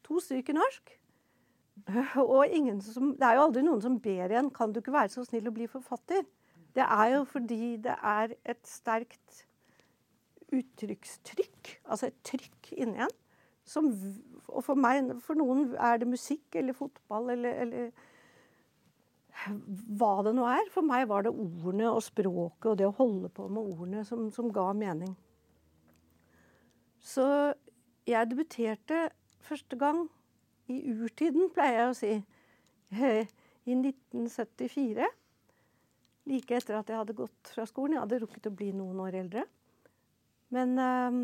to 0.06 0.20
stykker 0.22 0.56
norsk. 0.56 0.94
Og 2.22 2.54
som, 2.86 3.10
det 3.18 3.26
er 3.26 3.36
jo 3.36 3.46
aldri 3.48 3.64
noen 3.66 3.82
som 3.82 3.98
ber 4.00 4.30
igjen 4.30 4.50
kan 4.54 4.72
du 4.72 4.78
ikke 4.80 4.94
være 4.94 5.10
så 5.12 5.24
snill 5.26 5.50
å 5.50 5.54
bli 5.54 5.66
forfatter. 5.70 6.22
Det 6.74 6.84
er 6.86 7.10
jo 7.16 7.24
fordi 7.28 7.76
det 7.82 7.96
er 7.98 8.34
et 8.46 8.62
sterkt 8.66 9.44
uttrykkstrykk, 10.54 11.74
altså 11.84 12.08
et 12.10 12.18
trykk 12.26 12.72
inni 12.78 13.02
en. 13.04 13.14
Som, 13.66 13.88
og 14.48 14.60
for 14.66 14.78
meg, 14.78 15.08
for 15.24 15.38
noen 15.38 15.70
er 15.80 15.98
det 16.02 16.08
musikk 16.10 16.58
eller 16.60 16.76
fotball 16.76 17.32
eller, 17.34 17.62
eller 17.64 18.10
hva 19.98 20.14
det 20.26 20.34
nå 20.36 20.46
er. 20.48 20.68
For 20.72 20.86
meg 20.86 21.08
var 21.10 21.26
det 21.26 21.34
ordene 21.34 21.90
og 21.92 22.02
språket 22.04 22.70
og 22.72 22.78
det 22.80 22.88
å 22.88 22.96
holde 22.98 23.30
på 23.34 23.48
med 23.50 23.62
ordene 23.74 24.04
som, 24.08 24.28
som 24.34 24.50
ga 24.54 24.70
mening. 24.76 25.14
Så 27.04 27.26
jeg 28.08 28.30
debuterte 28.30 29.08
første 29.44 29.76
gang 29.80 30.06
i 30.72 30.80
urtiden, 30.94 31.50
pleier 31.52 31.82
jeg 31.82 31.90
å 31.90 31.98
si, 31.98 32.14
i 33.70 33.76
1974. 33.76 35.10
Like 36.30 36.56
etter 36.56 36.78
at 36.78 36.88
jeg 36.88 37.00
hadde 37.02 37.16
gått 37.16 37.52
fra 37.52 37.66
skolen. 37.68 37.98
Jeg 37.98 38.06
hadde 38.06 38.22
rukket 38.22 38.48
å 38.48 38.54
bli 38.56 38.70
noen 38.72 39.02
år 39.04 39.18
eldre. 39.20 39.44
Men 40.54 40.72
um, 40.80 41.22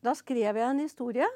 da 0.00 0.14
skrev 0.16 0.56
jeg 0.56 0.64
en 0.64 0.80
historie 0.80 1.28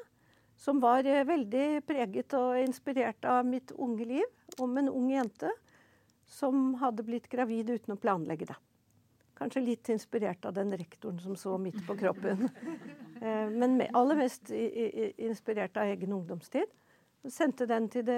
som 0.57 0.79
var 0.83 1.07
uh, 1.07 1.23
veldig 1.27 1.85
preget 1.87 2.35
og 2.37 2.59
inspirert 2.61 3.25
av 3.29 3.45
mitt 3.47 3.73
unge 3.75 4.07
liv. 4.07 4.29
Om 4.61 4.77
en 4.79 4.91
ung 4.91 5.09
jente 5.11 5.51
som 6.25 6.73
hadde 6.81 7.05
blitt 7.05 7.27
gravid 7.29 7.69
uten 7.69 7.95
å 7.95 7.99
planlegge 8.01 8.49
det. 8.49 8.57
Kanskje 9.35 9.65
litt 9.65 9.89
inspirert 9.91 10.45
av 10.47 10.55
den 10.55 10.71
rektoren 10.77 11.19
som 11.19 11.35
så 11.35 11.57
midt 11.61 11.81
på 11.87 11.97
kroppen. 11.99 12.49
Eh, 13.25 13.47
men 13.47 13.79
aller 13.95 14.17
mest 14.19 14.49
inspirert 14.51 15.77
av 15.79 15.87
egen 15.87 16.11
ungdomstid. 16.11 16.67
Sendte 17.31 17.65
den 17.65 17.87
til 17.89 18.03
det 18.05 18.17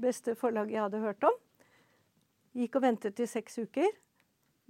beste 0.00 0.36
forlaget 0.38 0.76
jeg 0.76 0.84
hadde 0.84 1.00
hørt 1.02 1.26
om. 1.26 1.34
Gikk 2.56 2.78
og 2.78 2.84
ventet 2.86 3.20
i 3.20 3.26
seks 3.28 3.58
uker. 3.58 3.90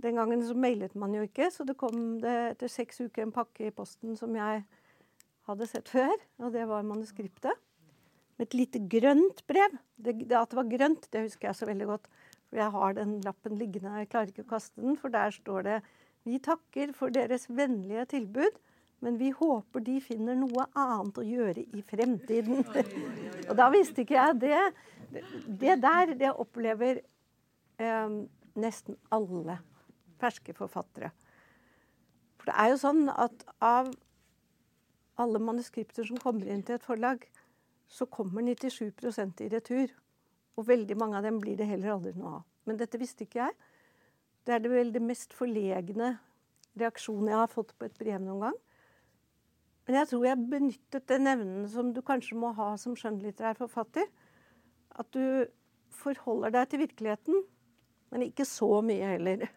Den 0.02 0.18
gangen 0.18 0.42
så 0.42 0.56
mailet 0.58 0.96
man 0.98 1.14
jo 1.14 1.22
ikke, 1.26 1.50
så 1.52 1.66
det 1.68 1.76
kom 1.78 2.16
det 2.22 2.32
etter 2.54 2.72
seks 2.72 3.04
uker 3.04 3.26
en 3.26 3.34
pakke 3.34 3.68
i 3.68 3.74
posten 3.74 4.16
som 4.18 4.34
jeg 4.34 4.64
hadde 5.48 5.68
sett 5.68 5.90
før, 5.90 6.12
og 6.42 6.52
det 6.54 6.66
var 6.70 6.86
manuskriptet. 6.86 7.58
Med 8.38 8.48
et 8.48 8.56
lite 8.56 8.80
grønt 8.90 9.42
brev. 9.48 9.74
Det, 9.96 10.14
at 10.30 10.50
det 10.50 10.58
var 10.58 10.70
grønt, 10.70 11.08
det 11.12 11.26
husker 11.26 11.50
jeg 11.50 11.58
så 11.58 11.68
veldig 11.68 11.88
godt. 11.90 12.08
For 12.48 12.60
jeg 12.60 12.74
har 12.74 12.96
den 12.98 13.16
lappen 13.24 13.56
liggende, 13.60 13.94
jeg 14.02 14.10
klarer 14.12 14.32
ikke 14.32 14.44
å 14.46 14.52
kaste 14.54 14.82
den, 14.82 14.98
for 15.00 15.12
der 15.12 15.34
står 15.34 15.66
det 15.68 15.80
Vi 16.28 16.38
takker 16.38 16.92
for 16.94 17.10
deres 17.10 17.48
vennlige 17.50 18.04
tilbud, 18.12 18.58
men 19.02 19.16
vi 19.18 19.32
håper 19.34 19.82
de 19.82 19.96
finner 20.04 20.36
noe 20.38 20.68
annet 20.78 21.18
å 21.18 21.24
gjøre 21.26 21.64
i 21.64 21.82
fremtiden. 21.82 22.62
og 23.48 23.56
da 23.58 23.66
visste 23.74 24.04
ikke 24.04 24.14
jeg 24.14 24.38
det. 24.44 24.60
Det 25.48 25.74
der, 25.82 26.14
det 26.20 26.30
opplever 26.30 27.00
eh, 27.82 28.14
nesten 28.54 29.00
alle 29.10 29.58
ferske 30.22 30.54
forfattere. 30.54 31.10
For 32.38 32.50
det 32.50 32.58
er 32.58 32.70
jo 32.72 32.78
sånn 32.84 33.04
at 33.10 33.44
av 33.62 33.90
alle 35.20 35.40
manuskripter 35.42 36.06
som 36.08 36.20
kommer 36.20 36.48
inn 36.48 36.62
til 36.66 36.78
et 36.78 36.86
forlag, 36.86 37.24
så 37.92 38.06
kommer 38.08 38.44
97% 38.46 39.44
i 39.44 39.50
retur. 39.52 39.92
Og 40.56 40.68
veldig 40.68 40.96
mange 41.00 41.18
av 41.18 41.26
dem 41.26 41.40
blir 41.40 41.56
det 41.56 41.68
heller 41.68 41.94
aldri 41.94 42.12
noe 42.16 42.38
av. 42.38 42.42
Men 42.68 42.78
dette 42.80 43.00
visste 43.00 43.26
ikke 43.26 43.42
jeg. 43.42 43.56
Det 44.46 44.54
er 44.54 44.62
det 44.62 44.72
vel 44.72 44.92
det 44.94 45.02
mest 45.04 45.34
forlegne 45.36 46.16
reaksjonen 46.78 47.30
jeg 47.30 47.40
har 47.40 47.50
fått 47.52 47.72
på 47.78 47.86
et 47.86 47.98
brev 47.98 48.20
noen 48.22 48.46
gang. 48.46 48.58
Men 49.86 49.98
jeg 49.98 50.10
tror 50.12 50.26
jeg 50.26 50.50
benyttet 50.50 51.08
den 51.10 51.30
evnen 51.30 51.64
som 51.70 51.90
du 51.94 52.02
kanskje 52.06 52.38
må 52.38 52.52
ha 52.56 52.72
som 52.80 52.94
skjønnlitterær 52.98 53.58
forfatter. 53.58 54.06
At 54.98 55.08
du 55.14 55.48
forholder 55.92 56.54
deg 56.54 56.70
til 56.70 56.82
virkeligheten, 56.84 57.42
men 58.12 58.24
ikke 58.26 58.46
så 58.48 58.80
mye 58.84 59.14
heller. 59.14 59.48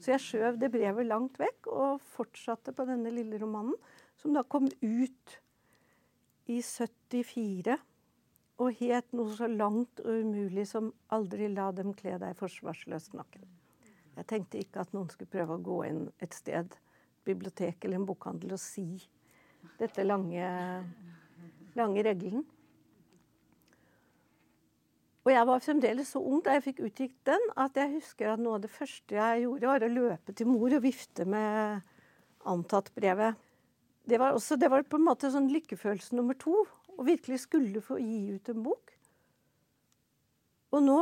Så 0.00 0.14
jeg 0.14 0.24
skjøv 0.24 0.58
det 0.60 0.72
brevet 0.74 1.06
langt 1.06 1.38
vekk 1.40 1.68
og 1.70 2.02
fortsatte 2.16 2.74
på 2.74 2.86
denne 2.88 3.12
lille 3.14 3.38
romanen, 3.40 3.76
som 4.24 4.32
da 4.32 4.42
kom 4.42 4.70
ut 4.80 5.32
i 6.48 6.62
74 6.64 7.74
og 8.62 8.78
het 8.78 9.12
noe 9.12 9.34
så 9.36 9.48
langt 9.50 10.00
og 10.00 10.22
umulig 10.24 10.64
som 10.70 10.92
'aldri 11.12 11.50
la 11.52 11.66
dem 11.72 11.92
kle 11.92 12.16
deg 12.22 12.38
forsvarsløst 12.38 13.12
naken'. 13.12 13.44
Jeg 14.16 14.26
tenkte 14.26 14.58
ikke 14.58 14.80
at 14.80 14.94
noen 14.94 15.10
skulle 15.10 15.28
prøve 15.28 15.58
å 15.58 15.62
gå 15.62 15.82
inn 15.84 16.08
et 16.22 16.32
sted, 16.32 16.72
bibliotek 17.24 17.84
eller 17.84 18.00
en 18.00 18.06
bokhandel, 18.06 18.52
og 18.52 18.58
si 18.58 19.10
dette 19.78 20.04
lange, 20.04 20.48
lange 21.76 22.02
regelen. 22.02 22.46
Og 25.24 25.32
jeg 25.32 25.46
var 25.46 25.60
fremdeles 25.60 26.08
så 26.08 26.20
ung 26.20 26.40
da 26.44 26.56
jeg 26.56 26.68
fikk 26.70 26.80
utgitt 26.80 27.20
den, 27.26 27.50
at 27.56 27.76
jeg 27.76 27.96
husker 27.98 28.32
at 28.32 28.40
noe 28.40 28.56
av 28.56 28.62
det 28.62 28.70
første 28.70 29.16
jeg 29.16 29.44
gjorde, 29.44 29.66
var 29.66 29.84
å 29.84 29.88
løpe 29.88 30.32
til 30.32 30.46
mor 30.46 30.72
og 30.72 30.82
vifte 30.82 31.24
med 31.24 31.82
antatt-brevet. 32.44 33.43
Det 34.04 34.18
var, 34.20 34.36
også, 34.36 34.56
det 34.60 34.68
var 34.70 34.84
på 34.84 34.98
en 35.00 35.06
måte 35.06 35.30
sånn 35.32 35.48
lykkefølelse 35.52 36.16
nummer 36.16 36.36
to 36.36 36.52
og 36.94 37.06
virkelig 37.06 37.40
skulle 37.46 37.80
få 37.82 37.96
gi 38.02 38.34
ut 38.36 38.50
en 38.52 38.62
bok. 38.62 38.92
Og 40.74 40.82
nå 40.84 40.98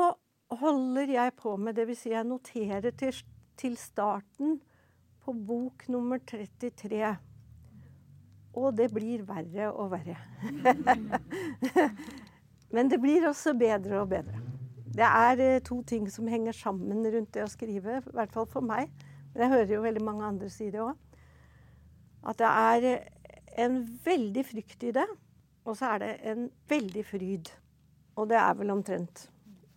holder 0.60 1.10
jeg 1.14 1.34
på 1.40 1.56
med, 1.56 1.76
dvs. 1.76 2.04
Si 2.04 2.12
jeg 2.12 2.28
noterer 2.28 2.94
til, 2.96 3.18
til 3.58 3.76
starten 3.80 4.58
på 5.24 5.34
bok 5.34 5.86
nummer 5.92 6.20
33. 6.28 7.02
Og 8.52 8.72
det 8.76 8.90
blir 8.92 9.24
verre 9.26 9.70
og 9.72 9.94
verre. 9.94 10.18
Men 12.74 12.88
det 12.88 13.00
blir 13.00 13.28
også 13.28 13.54
bedre 13.56 14.02
og 14.02 14.10
bedre. 14.12 14.40
Det 14.92 15.08
er 15.08 15.40
eh, 15.40 15.62
to 15.64 15.78
ting 15.88 16.04
som 16.12 16.28
henger 16.28 16.52
sammen 16.52 17.00
rundt 17.14 17.32
det 17.32 17.46
å 17.46 17.48
skrive, 17.48 18.00
i 18.00 18.16
hvert 18.16 18.32
fall 18.32 18.48
for 18.48 18.64
meg. 18.64 18.90
Men 19.32 19.46
jeg 19.46 19.52
hører 19.54 19.72
jo 19.72 19.84
veldig 19.86 20.04
mange 20.04 20.28
andre 20.28 20.50
si 20.52 20.68
det 20.72 20.82
òg. 20.84 20.96
At 22.22 22.38
det 22.38 22.48
er 22.48 23.64
en 23.64 23.82
veldig 24.04 24.44
frykt 24.46 24.86
i 24.88 24.94
det. 24.94 25.06
Og 25.66 25.76
så 25.78 25.94
er 25.94 26.02
det 26.02 26.12
en 26.32 26.48
veldig 26.70 27.04
fryd. 27.06 27.52
Og 28.18 28.28
det 28.30 28.38
er 28.38 28.58
vel 28.58 28.74
omtrent 28.74 29.26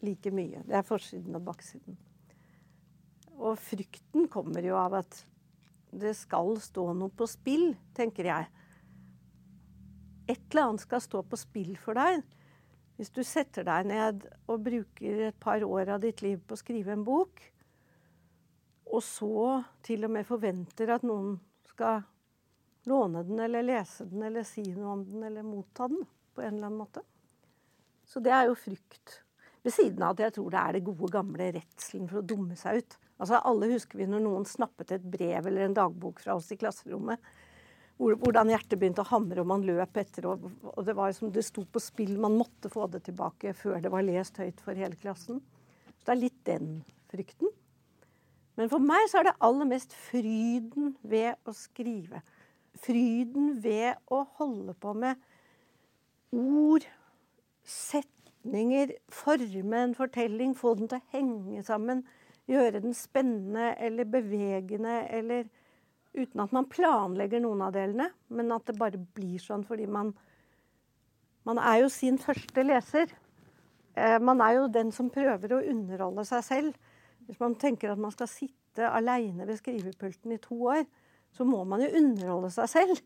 like 0.06 0.32
mye. 0.34 0.64
Det 0.66 0.78
er 0.78 0.86
forsiden 0.86 1.38
og 1.38 1.46
baksiden. 1.46 1.98
Og 3.36 3.58
frykten 3.60 4.30
kommer 4.32 4.64
jo 4.64 4.78
av 4.80 5.00
at 5.02 5.20
det 5.96 6.16
skal 6.18 6.56
stå 6.60 6.90
noe 6.98 7.14
på 7.16 7.28
spill, 7.30 7.70
tenker 7.96 8.30
jeg. 8.30 8.48
Et 10.28 10.42
eller 10.52 10.70
annet 10.70 10.84
skal 10.84 11.04
stå 11.04 11.22
på 11.28 11.40
spill 11.40 11.75
for 11.80 11.98
deg. 11.98 12.24
Hvis 12.96 13.12
du 13.12 13.22
setter 13.28 13.66
deg 13.68 13.90
ned 13.92 14.24
og 14.48 14.64
bruker 14.66 15.28
et 15.30 15.40
par 15.40 15.64
år 15.68 15.92
av 15.96 16.04
ditt 16.04 16.24
liv 16.24 16.40
på 16.40 16.56
å 16.56 16.60
skrive 16.60 16.96
en 16.96 17.04
bok, 17.08 17.42
og 18.86 19.02
så 19.04 19.62
til 19.84 20.06
og 20.08 20.14
med 20.16 20.28
forventer 20.28 20.94
at 20.94 21.04
noen 21.04 21.36
skal 21.68 22.06
låne 22.89 23.24
den 23.27 23.39
eller 23.46 23.65
lese 23.65 24.06
den 24.10 24.24
eller 24.27 24.46
si 24.48 24.63
noe 24.74 24.94
om 24.98 25.06
den 25.08 25.24
eller 25.27 25.46
motta 25.46 25.88
den 25.92 26.06
på 26.36 26.44
en 26.44 26.56
eller 26.56 26.70
annen 26.70 26.82
måte. 26.84 27.04
Så 28.06 28.22
det 28.22 28.34
er 28.36 28.50
jo 28.50 28.58
frykt. 28.60 29.22
Ved 29.65 29.74
siden 29.74 30.04
av 30.06 30.13
at 30.13 30.27
jeg 30.27 30.36
tror 30.36 30.51
det 30.54 30.62
er 30.62 30.75
det 30.75 30.86
gode, 30.86 31.10
gamle 31.13 31.50
redselen 31.56 32.10
for 32.12 32.22
å 32.22 32.27
dumme 32.27 32.58
seg 32.60 32.84
ut. 32.84 32.98
Altså 33.18 33.39
Alle 33.50 33.72
husker 33.72 33.98
vi 33.98 34.06
når 34.10 34.22
noen 34.22 34.46
snappet 34.46 34.94
et 34.94 35.08
brev 35.15 35.48
eller 35.48 35.65
en 35.65 35.77
dagbok 35.77 36.22
fra 36.22 36.36
oss 36.38 36.51
i 36.54 36.60
klasserommet. 36.60 37.22
Hvordan 37.98 38.51
hjertet 38.51 38.75
begynte 38.75 39.06
å 39.06 39.08
hamre, 39.08 39.39
og 39.39 39.48
man 39.48 39.63
løp 39.65 39.98
etter. 39.98 40.27
Og, 40.27 40.50
det 40.84 40.96
var 40.98 41.13
som 41.15 41.32
det 41.32 41.46
sto 41.48 41.63
på 41.63 41.80
spill. 41.80 42.18
Man 42.22 42.36
måtte 42.38 42.70
få 42.70 42.89
det 42.92 43.06
tilbake 43.08 43.56
før 43.56 43.80
det 43.82 43.94
var 43.94 44.04
lest 44.06 44.38
høyt 44.42 44.60
for 44.62 44.77
hele 44.77 45.00
klassen. 45.00 45.39
Så 45.96 46.10
det 46.10 46.13
er 46.13 46.24
litt 46.25 46.42
den 46.46 46.74
frykten. 47.10 47.54
Men 48.60 48.72
for 48.72 48.84
meg 48.84 49.08
så 49.12 49.22
er 49.22 49.30
det 49.30 49.38
aller 49.44 49.68
mest 49.72 49.96
fryden 50.12 50.94
ved 51.01 51.39
å 51.48 51.56
skrive. 51.56 52.22
Fryden 52.84 53.55
ved 53.63 53.96
å 54.12 54.24
holde 54.39 54.75
på 54.79 54.94
med 54.98 55.20
ord, 56.36 56.86
setninger, 57.65 58.94
forme 59.10 59.82
en 59.88 59.96
fortelling, 59.98 60.55
få 60.58 60.75
den 60.79 60.91
til 60.91 61.00
å 61.00 61.15
henge 61.15 61.63
sammen. 61.65 62.03
Gjøre 62.50 62.84
den 62.84 62.94
spennende 62.94 63.72
eller 63.82 64.05
bevegende 64.05 65.00
eller 65.10 65.48
uten 66.15 66.44
at 66.44 66.53
man 66.55 66.67
planlegger 66.70 67.41
noen 67.44 67.63
av 67.65 67.74
delene, 67.75 68.12
men 68.29 68.53
at 68.55 68.67
det 68.70 68.77
bare 68.79 69.01
blir 69.17 69.41
sånn 69.41 69.65
fordi 69.67 69.89
man 69.89 70.15
Man 71.46 71.60
er 71.62 71.84
jo 71.84 71.89
sin 71.94 72.15
første 72.17 72.63
leser. 72.65 73.12
Eh, 73.94 74.15
man 74.17 74.39
er 74.41 74.55
jo 74.55 74.63
den 74.67 74.89
som 74.91 75.12
prøver 75.13 75.51
å 75.53 75.60
underholde 75.62 76.24
seg 76.25 76.41
selv. 76.44 76.79
Hvis 77.27 77.38
man 77.38 77.53
tenker 77.62 77.91
at 77.91 78.01
man 78.01 78.10
skal 78.15 78.25
sitte 78.25 78.89
aleine 78.89 79.46
ved 79.46 79.60
skrivepulten 79.60 80.34
i 80.34 80.39
to 80.41 80.58
år, 80.72 80.88
så 81.36 81.46
må 81.48 81.63
man 81.68 81.84
jo 81.84 81.92
underholde 82.00 82.51
seg 82.54 82.72
selv. 82.72 83.01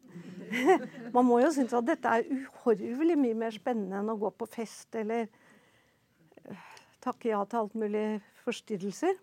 man 1.16 1.26
må 1.26 1.40
jo 1.44 1.50
synes 1.54 1.74
at 1.78 1.88
dette 1.88 2.12
er 2.20 2.30
uhorvelig 2.30 3.18
mye 3.18 3.38
mer 3.38 3.56
spennende 3.56 4.02
enn 4.02 4.14
å 4.14 4.18
gå 4.22 4.30
på 4.38 4.48
fest 4.50 4.98
eller 4.98 5.26
eh, 5.26 6.70
takke 7.02 7.32
ja 7.32 7.42
til 7.50 7.64
alt 7.64 7.76
mulig 7.80 8.06
forstyrrelser. 8.44 9.18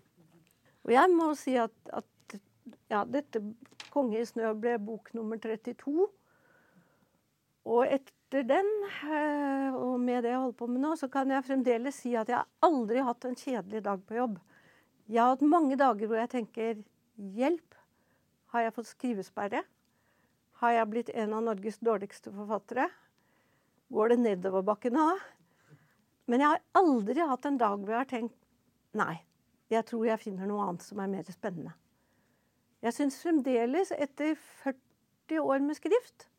Og 0.87 0.95
jeg 0.95 1.15
må 1.15 1.33
si 1.39 1.57
at, 1.59 1.75
at 1.91 2.39
ja, 2.91 3.05
dette 3.05 3.43
'Konge 3.97 4.19
i 4.21 4.27
snø' 4.29 4.53
ble 4.61 4.75
bok 4.83 5.09
nummer 5.17 5.39
32. 5.41 6.05
Og 7.67 7.87
etter 7.89 8.43
den, 8.45 8.67
eh, 9.09 9.73
og 9.73 9.97
med 10.01 10.23
det 10.23 10.35
jeg 10.35 10.43
holder 10.43 10.59
på 10.59 10.69
med 10.69 10.83
nå, 10.85 10.91
så 11.01 11.09
kan 11.09 11.31
jeg 11.33 11.47
fremdeles 11.47 12.03
si 12.03 12.13
at 12.15 12.29
jeg 12.29 12.45
aldri 12.67 13.01
har 13.01 13.15
hatt 13.15 13.25
en 13.25 13.39
kjedelig 13.39 13.83
dag 13.87 14.03
på 14.05 14.19
jobb. 14.19 14.37
Jeg 15.09 15.23
har 15.23 15.33
hatt 15.33 15.47
mange 15.47 15.79
dager 15.81 16.07
hvor 16.07 16.21
jeg 16.21 16.31
tenker 16.35 16.85
'hjelp'. 17.17 17.81
Har 18.57 18.63
jeg 18.65 18.73
fått 18.73 18.89
skrivesperre? 18.89 19.61
Har 20.63 20.71
jeg 20.73 20.89
blitt 20.89 21.11
en 21.13 21.35
av 21.37 21.43
Norges 21.45 21.77
dårligste 21.85 22.31
forfattere? 22.33 22.87
Går 23.93 24.15
det 24.15 24.17
nedoverbakke 24.23 24.89
nå? 24.95 25.11
Men 26.25 26.41
jeg 26.41 26.55
har 26.55 26.63
aldri 26.81 27.27
hatt 27.29 27.45
en 27.51 27.61
dag 27.61 27.77
hvor 27.83 27.93
jeg 27.93 28.01
har 28.01 28.09
tenkt 28.15 28.39
nei, 28.97 29.19
jeg 29.69 29.85
tror 29.93 30.09
jeg 30.09 30.23
finner 30.25 30.49
noe 30.49 30.71
annet 30.71 30.89
som 30.89 31.05
er 31.05 31.13
mer 31.13 31.29
spennende. 31.29 31.77
Jeg 32.81 32.97
syns 32.97 33.21
fremdeles, 33.21 33.93
etter 33.93 34.33
40 34.65 35.45
år 35.45 35.69
med 35.69 35.77
skrift, 35.77 36.31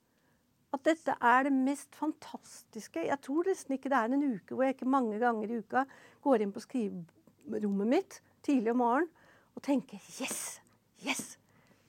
at 0.74 0.90
dette 0.90 1.22
er 1.22 1.46
det 1.46 1.54
mest 1.54 1.94
fantastiske. 2.02 3.06
Jeg 3.14 3.22
tror 3.30 3.46
nesten 3.46 3.78
ikke 3.78 3.94
det 3.94 4.02
er 4.02 4.18
en 4.18 4.30
uke 4.34 4.58
hvor 4.58 4.66
jeg 4.66 4.80
ikke 4.80 4.90
mange 4.98 5.22
ganger 5.22 5.54
i 5.54 5.62
uka 5.62 5.86
går 6.26 6.42
inn 6.42 6.58
på 6.58 6.66
skriverommet 6.66 7.98
mitt 8.00 8.24
tidlig 8.42 8.74
om 8.74 8.88
morgenen 8.88 9.12
og 9.54 9.70
tenker 9.70 10.02
Yes! 10.18 10.64
Yes! 11.06 11.38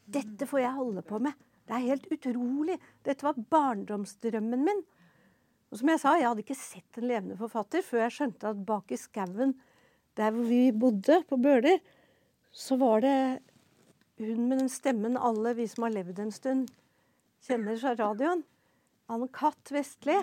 Dette 0.08 0.48
får 0.48 0.62
jeg 0.62 0.76
holde 0.78 1.04
på 1.04 1.20
med. 1.22 1.36
Det 1.68 1.76
er 1.76 1.88
helt 1.90 2.06
utrolig. 2.12 2.78
Dette 3.04 3.26
var 3.26 3.40
barndomsdrømmen 3.52 4.64
min. 4.64 4.84
Og 5.68 5.80
som 5.80 5.90
jeg 5.92 6.00
sa, 6.00 6.14
jeg 6.16 6.28
hadde 6.30 6.44
ikke 6.44 6.56
sett 6.56 7.00
en 7.00 7.08
levende 7.10 7.36
forfatter 7.36 7.84
før 7.84 8.06
jeg 8.06 8.14
skjønte 8.16 8.52
at 8.52 8.62
bak 8.68 8.94
i 8.94 9.00
skauen 9.00 9.52
der 10.18 10.32
hvor 10.34 10.48
vi 10.48 10.72
bodde, 10.74 11.20
på 11.28 11.36
Bøler, 11.38 11.78
så 12.50 12.74
var 12.80 13.04
det 13.04 13.16
hun 14.18 14.48
med 14.48 14.58
den 14.64 14.70
stemmen 14.72 15.18
alle 15.20 15.52
vi 15.54 15.68
som 15.70 15.84
har 15.86 15.94
levd 15.94 16.18
en 16.24 16.32
stund, 16.34 16.64
kjenner 17.46 17.78
fra 17.78 17.92
radioen. 18.00 18.42
Anne 19.08 19.28
Katt 19.32 19.70
Vestli. 19.72 20.16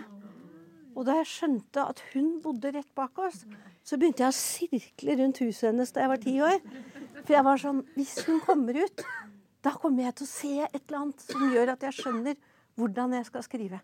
Og 0.95 1.07
da 1.07 1.17
jeg 1.19 1.29
skjønte 1.31 1.85
at 1.93 2.01
hun 2.13 2.35
bodde 2.43 2.73
rett 2.75 2.91
bak 2.95 3.17
oss, 3.23 3.45
så 3.85 3.97
begynte 3.99 4.25
jeg 4.25 4.33
å 4.33 4.35
sirkle 4.35 5.15
rundt 5.21 5.41
huset 5.43 5.69
hennes 5.69 5.91
da 5.95 6.03
jeg 6.03 6.11
var 6.11 6.21
ti 6.23 6.35
år. 6.43 6.59
For 7.21 7.35
jeg 7.35 7.47
var 7.47 7.61
sånn 7.61 7.81
Hvis 7.95 8.17
hun 8.27 8.41
kommer 8.43 8.77
ut, 8.79 9.05
da 9.65 9.73
kommer 9.81 10.05
jeg 10.05 10.19
til 10.19 10.27
å 10.27 10.29
se 10.29 10.53
et 10.67 10.81
eller 10.83 10.99
annet 10.99 11.25
som 11.25 11.45
gjør 11.49 11.73
at 11.73 11.85
jeg 11.87 11.97
skjønner 11.99 12.35
hvordan 12.77 13.15
jeg 13.17 13.25
skal 13.29 13.45
skrive. 13.45 13.79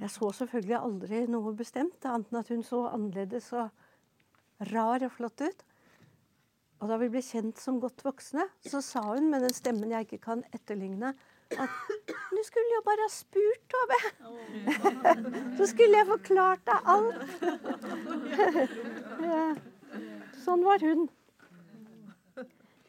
Jeg 0.00 0.10
så 0.14 0.30
selvfølgelig 0.38 0.78
aldri 0.78 1.20
noe 1.30 1.52
bestemt, 1.58 2.06
annet 2.08 2.30
enn 2.32 2.40
at 2.40 2.50
hun 2.54 2.64
så 2.66 2.86
annerledes 2.92 3.50
og 3.58 3.66
rar 4.72 5.04
og 5.04 5.12
flott 5.12 5.44
ut. 5.44 5.64
Og 6.82 6.88
da 6.90 6.98
vi 6.98 7.10
ble 7.12 7.22
kjent 7.22 7.60
som 7.62 7.78
godt 7.82 8.02
voksne, 8.02 8.48
så 8.66 8.80
sa 8.82 9.04
hun 9.12 9.28
med 9.30 9.44
den 9.46 9.54
stemmen 9.54 9.92
jeg 9.92 10.08
ikke 10.08 10.24
kan 10.24 10.42
etterligne, 10.54 11.12
at 11.52 11.70
du 12.32 12.40
skulle 12.46 12.72
jo 12.72 12.82
bare 12.86 13.04
ha 13.04 13.12
spurt, 13.12 13.62
Tove. 13.70 14.00
så 15.58 15.68
skulle 15.68 16.00
jeg 16.00 16.08
forklart 16.08 16.62
deg 16.66 16.78
alt. 16.94 17.18
sånn 20.46 20.64
var 20.64 20.80
hun. 20.82 21.10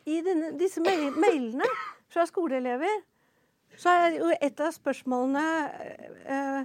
I 0.06 0.20
denne, 0.26 0.54
disse 0.60 0.82
mailene 0.84 1.68
fra 2.12 2.26
skoleelever 2.28 3.02
så 3.80 3.89
er 3.89 4.18
jo 4.20 4.30
et 4.36 4.60
av 4.62 4.74
spørsmålene 4.76 5.46
eh, 6.30 6.63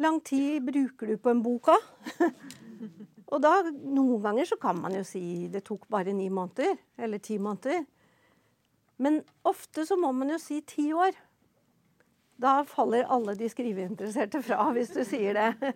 Lang 0.00 0.16
tid 0.24 0.64
bruker 0.64 1.10
du 1.10 1.18
på 1.20 1.28
en 1.28 1.42
boka? 1.44 1.74
Og 3.30 3.42
da, 3.44 3.50
noen 3.68 4.22
ganger 4.24 4.48
så 4.48 4.56
kan 4.60 4.78
man 4.80 4.94
jo 4.96 5.02
si 5.04 5.48
det 5.52 5.60
tok 5.66 5.84
bare 5.92 6.14
ni 6.16 6.30
måneder. 6.32 6.78
Eller 6.96 7.20
ti 7.20 7.36
måneder. 7.38 7.84
Men 8.96 9.20
ofte 9.44 9.84
så 9.86 9.98
må 10.00 10.10
man 10.16 10.32
jo 10.32 10.38
si 10.40 10.62
ti 10.64 10.88
år. 10.96 11.12
Da 12.40 12.62
faller 12.64 13.10
alle 13.12 13.36
de 13.36 13.50
skriveinteresserte 13.52 14.40
fra, 14.44 14.70
hvis 14.72 14.94
du 14.96 15.02
sier 15.04 15.36
det. 15.36 15.74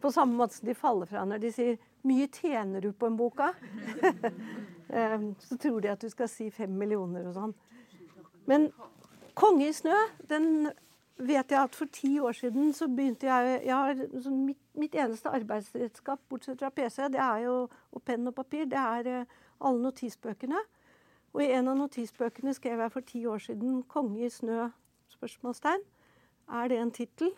På 0.00 0.08
samme 0.12 0.40
måte 0.40 0.56
som 0.56 0.70
de 0.70 0.76
faller 0.76 1.08
fra 1.10 1.24
når 1.28 1.44
de 1.44 1.52
sier 1.52 1.76
'mye 2.06 2.28
tjener 2.32 2.80
du 2.80 2.92
på 2.92 3.06
en 3.10 3.16
boka'? 3.18 3.52
Ehm, 4.90 5.34
så 5.38 5.56
tror 5.58 5.80
de 5.80 5.90
at 5.90 6.02
du 6.02 6.08
skal 6.08 6.28
si 6.28 6.50
fem 6.50 6.70
millioner 6.70 7.26
og 7.26 7.34
sånn. 7.34 7.54
Men 8.46 8.72
'Konge 9.34 9.68
i 9.68 9.72
snø' 9.72 10.28
den 10.28 10.70
vet 11.18 11.50
jeg 11.50 11.62
at 11.62 11.74
for 11.74 11.86
ti 11.92 12.18
år 12.20 12.32
siden 12.32 12.72
så 12.72 12.86
begynte 12.88 13.26
jeg, 13.26 13.66
jeg 13.66 13.74
har, 13.74 13.94
sånn 14.20 14.46
mitt, 14.46 14.60
mitt, 14.74 14.94
eneste 14.94 15.28
arbeidsredskap, 15.28 16.20
bortsett 16.28 16.58
fra 16.58 16.70
PC, 16.70 17.08
det 17.08 17.20
er 17.20 17.38
jo 17.44 17.68
og 17.92 18.04
penn 18.04 18.26
og 18.26 18.34
papir, 18.34 18.64
det 18.64 18.78
er 18.78 19.06
eh, 19.06 19.24
alle 19.60 19.82
notisbøkene. 19.82 20.60
Og 21.32 21.42
i 21.42 21.50
en 21.52 21.68
av 21.68 21.76
notisbøkene 21.76 22.54
skrev 22.54 22.80
jeg 22.80 22.92
for 22.92 23.00
ti 23.00 23.26
år 23.26 23.38
siden 23.38 23.82
'Konge 23.82 24.24
i 24.24 24.30
snø?' 24.30 24.72
spørsmålstegn. 25.08 25.84
Er 26.48 26.68
det 26.68 26.78
en 26.78 26.90
tittel? 26.90 27.30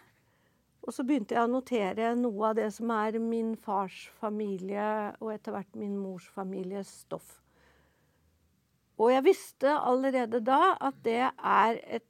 Og 0.88 0.94
så 0.96 1.04
begynte 1.04 1.36
jeg 1.36 1.44
å 1.44 1.52
notere 1.52 2.14
noe 2.16 2.48
av 2.48 2.54
det 2.56 2.70
som 2.72 2.88
er 2.94 3.18
min 3.20 3.52
fars 3.60 4.06
familie, 4.22 5.12
og 5.20 5.34
etter 5.34 5.52
hvert 5.52 5.76
min 5.76 5.98
mors 6.00 6.24
families 6.32 6.88
stoff. 7.04 7.34
Og 8.96 9.12
jeg 9.12 9.26
visste 9.26 9.74
allerede 9.76 10.40
da 10.40 10.78
at 10.80 10.96
det 11.04 11.20
er 11.28 11.82
et 11.84 12.08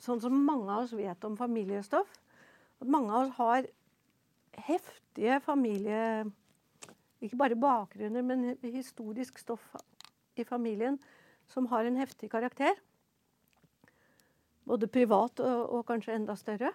sånn 0.00 0.22
som 0.24 0.32
mange 0.32 0.72
av 0.72 0.86
oss 0.86 0.96
vet 0.96 1.28
om 1.28 1.36
familiestoff. 1.36 2.08
At 2.80 2.88
mange 2.88 3.12
av 3.12 3.28
oss 3.28 3.36
har 3.36 3.68
heftige 4.68 5.40
familie... 5.44 6.02
Ikke 7.18 7.34
bare 7.34 7.58
bakgrunner, 7.58 8.22
men 8.22 8.52
historisk 8.62 9.40
stoff 9.42 9.72
i 10.38 10.44
familien 10.46 11.00
som 11.50 11.66
har 11.66 11.82
en 11.84 11.96
heftig 11.98 12.28
karakter. 12.30 12.78
Både 14.62 14.86
privat 14.86 15.42
og, 15.42 15.64
og 15.74 15.82
kanskje 15.88 16.14
enda 16.14 16.36
større. 16.38 16.70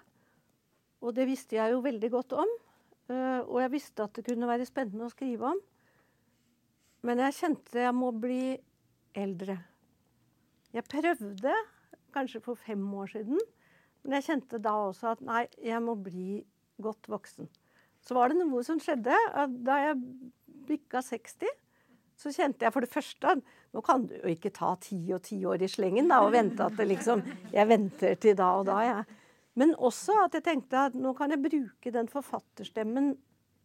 Og 1.04 1.16
det 1.16 1.28
visste 1.28 1.58
jeg 1.58 1.74
jo 1.74 1.84
veldig 1.84 2.10
godt 2.14 2.36
om. 2.40 2.52
Eh, 3.12 3.42
og 3.44 3.60
jeg 3.62 3.74
visste 3.74 4.06
at 4.06 4.16
det 4.16 4.26
kunne 4.30 4.50
være 4.50 4.68
spennende 4.68 5.08
å 5.08 5.12
skrive 5.12 5.52
om. 5.52 5.60
Men 7.04 7.20
jeg 7.26 7.40
kjente 7.42 7.84
jeg 7.84 7.96
må 7.98 8.14
bli 8.16 8.56
eldre. 9.20 9.58
Jeg 10.74 10.88
prøvde 10.90 11.56
kanskje 12.16 12.42
for 12.46 12.60
fem 12.60 12.84
år 12.96 13.12
siden. 13.18 13.42
Men 14.04 14.18
jeg 14.18 14.28
kjente 14.30 14.62
da 14.64 14.76
også 14.88 15.12
at 15.14 15.26
nei, 15.26 15.44
jeg 15.64 15.82
må 15.84 15.96
bli 16.00 16.42
godt 16.84 17.12
voksen. 17.12 17.50
Så 18.04 18.16
var 18.18 18.32
det 18.32 18.40
noe 18.40 18.64
som 18.66 18.80
skjedde. 18.84 19.16
Da 19.64 19.80
jeg 19.80 20.00
bikka 20.68 21.04
60, 21.04 21.52
så 22.20 22.32
kjente 22.32 22.66
jeg 22.66 22.74
for 22.76 22.86
det 22.86 22.92
første 22.92 23.36
at 23.36 23.44
nå 23.74 23.82
kan 23.84 24.06
du 24.08 24.16
jo 24.16 24.32
ikke 24.32 24.52
ta 24.54 24.74
ti 24.82 25.00
og 25.16 25.24
ti 25.26 25.40
år 25.50 25.64
i 25.66 25.70
slengen 25.72 26.12
da, 26.12 26.22
og 26.24 26.34
vente 26.36 26.64
at 26.64 26.76
det 26.78 26.86
liksom 26.92 27.24
Jeg 27.52 27.68
venter 27.68 28.16
til 28.22 28.36
da 28.38 28.52
og 28.60 28.68
da, 28.70 28.80
jeg. 28.86 29.04
Ja. 29.04 29.23
Men 29.60 29.76
også 29.78 30.16
at 30.24 30.38
jeg 30.38 30.46
tenkte 30.48 30.88
at 30.90 30.96
nå 30.98 31.14
kan 31.18 31.34
jeg 31.34 31.44
bruke 31.44 31.94
den 31.94 32.10
forfatterstemmen 32.10 33.14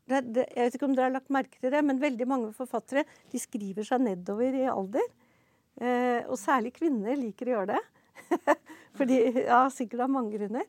det, 0.08 0.22
det, 0.32 0.44
Jeg 0.56 0.66
vet 0.66 0.76
ikke 0.76 0.88
om 0.88 0.96
dere 0.96 1.10
har 1.10 1.16
lagt 1.18 1.32
merke 1.32 1.60
til 1.60 1.72
det, 1.72 1.82
men 1.84 2.00
veldig 2.00 2.26
mange 2.28 2.52
forfattere 2.56 3.04
de 3.32 3.40
skriver 3.40 3.84
seg 3.84 4.00
nedover 4.00 4.56
i 4.56 4.64
alder. 4.72 5.04
Eh, 5.78 6.24
og 6.24 6.38
særlig 6.40 6.72
kvinner 6.78 7.16
liker 7.18 7.50
å 7.50 7.56
gjøre 7.58 7.76
det. 7.76 7.82
Fordi, 8.98 9.18
ja, 9.44 9.66
Sikkert 9.72 10.06
av 10.06 10.14
mange 10.14 10.32
grunner. 10.38 10.64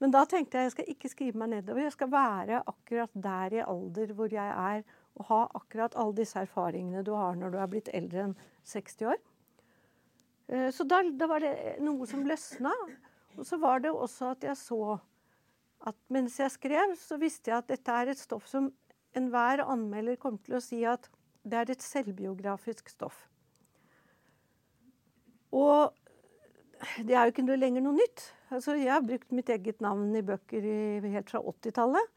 Men 0.00 0.14
da 0.14 0.22
tenkte 0.30 0.56
jeg 0.56 0.62
at 0.62 0.68
jeg 0.68 0.74
skal 0.76 0.92
ikke 0.94 1.10
skrive 1.12 1.40
meg 1.42 1.52
nedover. 1.52 1.84
Jeg 1.84 1.96
skal 1.96 2.10
være 2.12 2.62
akkurat 2.70 3.12
der 3.28 3.58
i 3.58 3.64
alder 3.64 4.14
hvor 4.16 4.32
jeg 4.32 4.54
er, 4.72 4.84
og 5.18 5.28
ha 5.32 5.40
akkurat 5.58 5.96
alle 5.98 6.20
disse 6.20 6.38
erfaringene 6.38 7.02
du 7.06 7.12
har 7.18 7.36
når 7.36 7.54
du 7.54 7.58
er 7.58 7.70
blitt 7.72 7.90
eldre 7.92 8.28
enn 8.28 8.36
60 8.68 9.10
år. 9.12 9.20
Eh, 10.48 10.68
så 10.74 10.86
da, 10.88 11.02
da 11.12 11.28
var 11.30 11.44
det 11.44 11.78
noe 11.84 12.06
som 12.08 12.24
løsna. 12.26 12.72
Og 13.38 13.46
så 13.46 13.58
var 13.62 13.82
det 13.84 13.94
også 13.94 14.32
at 14.34 14.44
jeg 14.48 14.58
så 14.58 14.98
at 15.86 15.96
mens 16.10 16.40
jeg 16.40 16.50
skrev, 16.50 16.94
så 16.98 17.16
visste 17.20 17.52
jeg 17.52 17.62
at 17.62 17.70
dette 17.70 17.94
er 17.94 18.10
et 18.10 18.18
stoff 18.18 18.48
som 18.50 18.72
enhver 19.16 19.62
anmelder 19.62 20.18
kommer 20.20 20.42
til 20.44 20.58
å 20.58 20.62
si 20.62 20.82
at 20.86 21.06
det 21.48 21.60
er 21.60 21.70
et 21.72 21.84
selvbiografisk 21.84 22.90
stoff. 22.90 23.28
Og 25.54 25.94
det 27.06 27.14
er 27.14 27.26
jo 27.26 27.32
ikke 27.32 27.56
lenger 27.56 27.84
noe 27.84 27.96
nytt. 27.96 28.26
Altså, 28.52 28.74
jeg 28.78 28.90
har 28.92 29.06
brukt 29.06 29.32
mitt 29.34 29.50
eget 29.52 29.80
navn 29.84 30.10
i 30.16 30.24
bøker 30.24 30.64
i, 30.64 30.78
helt 31.08 31.30
fra 31.30 31.40
80-tallet. 31.40 32.14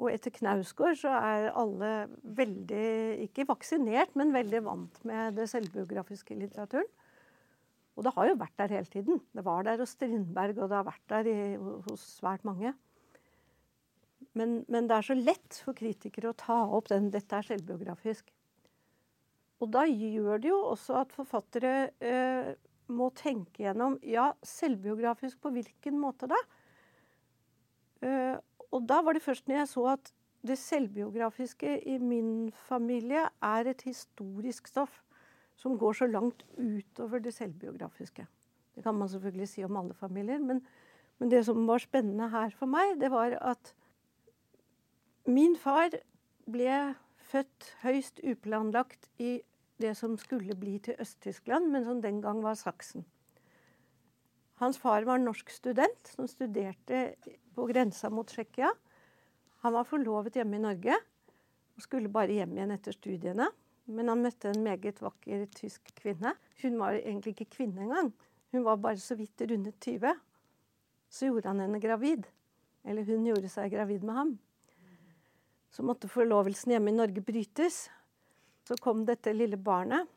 Og 0.00 0.08
etter 0.12 0.32
Knausgård 0.32 0.96
så 0.96 1.12
er 1.12 1.50
alle 1.60 1.90
veldig, 2.22 2.86
ikke 3.26 3.48
vaksinert, 3.50 4.14
men 4.16 4.32
veldig 4.32 4.62
vant 4.64 5.02
med 5.08 5.36
det 5.36 5.50
selvbiografiske 5.50 6.38
litteraturen. 6.38 6.88
Og 8.00 8.06
det 8.06 8.14
har 8.16 8.30
jo 8.30 8.36
vært 8.40 8.56
der 8.56 8.72
hele 8.72 8.88
tiden. 8.88 9.18
Det 9.36 9.42
var 9.44 9.66
der 9.66 9.82
hos 9.82 9.92
Strindberg, 9.92 10.56
og 10.56 10.70
det 10.70 10.76
har 10.78 10.86
vært 10.86 11.10
der 11.12 11.26
i, 11.28 11.40
hos 11.84 12.04
svært 12.16 12.46
mange. 12.48 12.72
Men, 14.32 14.62
men, 14.72 14.86
det 14.88 14.96
er 14.96 15.04
så 15.04 15.16
lett 15.18 15.58
for 15.66 15.76
kritikere 15.76 16.30
å 16.30 16.38
ta 16.38 16.56
opp 16.64 16.88
den 16.88 17.10
'dette 17.12 17.36
er 17.36 17.44
selvbiografisk'. 17.44 18.32
Og 19.60 19.68
da 19.74 19.84
gjør 19.84 20.40
det 20.40 20.48
jo 20.48 20.60
også 20.70 20.96
at 21.02 21.12
forfattere 21.12 21.74
eh, 22.00 22.54
må 22.88 23.10
tenke 23.12 23.66
gjennom 23.66 23.98
ja, 24.00 24.30
selvbiografisk 24.40 25.42
på 25.44 25.52
hvilken 25.52 26.00
måte 26.00 26.30
da? 26.30 26.40
Eh, 28.00 28.40
og 28.72 28.88
da 28.88 29.02
var 29.04 29.12
det 29.12 29.26
først 29.26 29.44
når 29.44 29.60
jeg 29.60 29.72
så 29.74 29.86
at 29.92 30.12
det 30.40 30.56
selvbiografiske 30.56 31.76
i 31.84 31.98
min 32.00 32.48
familie 32.64 33.26
er 33.44 33.68
et 33.68 33.84
historisk 33.84 34.72
stoff 34.72 35.02
som 35.60 35.76
går 35.78 35.98
så 35.98 36.08
langt 36.08 36.44
utover 36.56 37.20
det 37.20 37.34
selvbiografiske. 37.36 38.24
Det 38.74 38.84
kan 38.84 38.96
man 38.96 39.10
selvfølgelig 39.12 39.48
si 39.50 39.64
om 39.66 39.76
alle 39.76 39.94
familier, 39.94 40.40
men, 40.40 40.62
men 41.18 41.30
det 41.30 41.44
som 41.46 41.66
var 41.68 41.82
spennende 41.82 42.30
her 42.32 42.54
for 42.56 42.70
meg, 42.70 42.96
det 43.00 43.10
var 43.12 43.36
at 43.44 43.74
min 45.28 45.56
far 45.60 45.92
ble 46.50 46.94
født 47.30 47.74
høyst 47.84 48.22
uplanlagt 48.24 49.10
i 49.20 49.40
det 49.80 49.94
som 49.96 50.16
skulle 50.20 50.56
bli 50.58 50.78
til 50.82 50.96
Øst-Tyskland, 51.00 51.68
men 51.72 51.84
som 51.84 52.00
den 52.02 52.20
gang 52.24 52.42
var 52.44 52.56
Saksen. 52.58 53.04
Hans 54.60 54.76
far 54.80 55.06
var 55.08 55.20
norsk 55.20 55.50
student 55.52 56.08
som 56.08 56.28
studerte 56.28 57.14
på 57.56 57.64
grensa 57.70 58.10
mot 58.12 58.28
Tsjekkia. 58.28 58.72
Han 59.64 59.72
var 59.72 59.88
forlovet 59.88 60.36
hjemme 60.36 60.58
i 60.58 60.64
Norge 60.64 60.96
og 61.76 61.84
skulle 61.84 62.12
bare 62.12 62.36
hjem 62.36 62.58
igjen 62.58 62.74
etter 62.74 62.96
studiene. 62.96 63.48
Men 63.90 64.10
han 64.12 64.22
møtte 64.22 64.52
en 64.52 64.62
meget 64.64 65.00
vakker 65.02 65.46
tysk 65.56 65.90
kvinne. 65.98 66.34
Hun 66.62 66.78
var 66.78 66.98
egentlig 66.98 67.34
ikke 67.34 67.56
kvinne 67.56 67.86
engang. 67.86 68.12
Hun 68.54 68.66
var 68.66 68.78
bare 68.82 69.00
så 69.02 69.16
vidt 69.18 69.42
rundet 69.50 69.80
20. 69.82 70.14
Så 71.10 71.26
gjorde 71.26 71.50
han 71.50 71.62
henne 71.64 71.80
gravid. 71.82 72.28
Eller 72.86 73.04
hun 73.08 73.26
gjorde 73.26 73.50
seg 73.50 73.72
gravid 73.74 74.06
med 74.06 74.14
ham. 74.14 74.32
Så 75.70 75.82
måtte 75.86 76.10
forlovelsen 76.10 76.74
hjemme 76.74 76.90
i 76.90 76.96
Norge 76.98 77.22
brytes. 77.22 77.88
Så 78.66 78.78
kom 78.82 79.04
dette 79.06 79.34
lille 79.34 79.58
barnet 79.58 80.08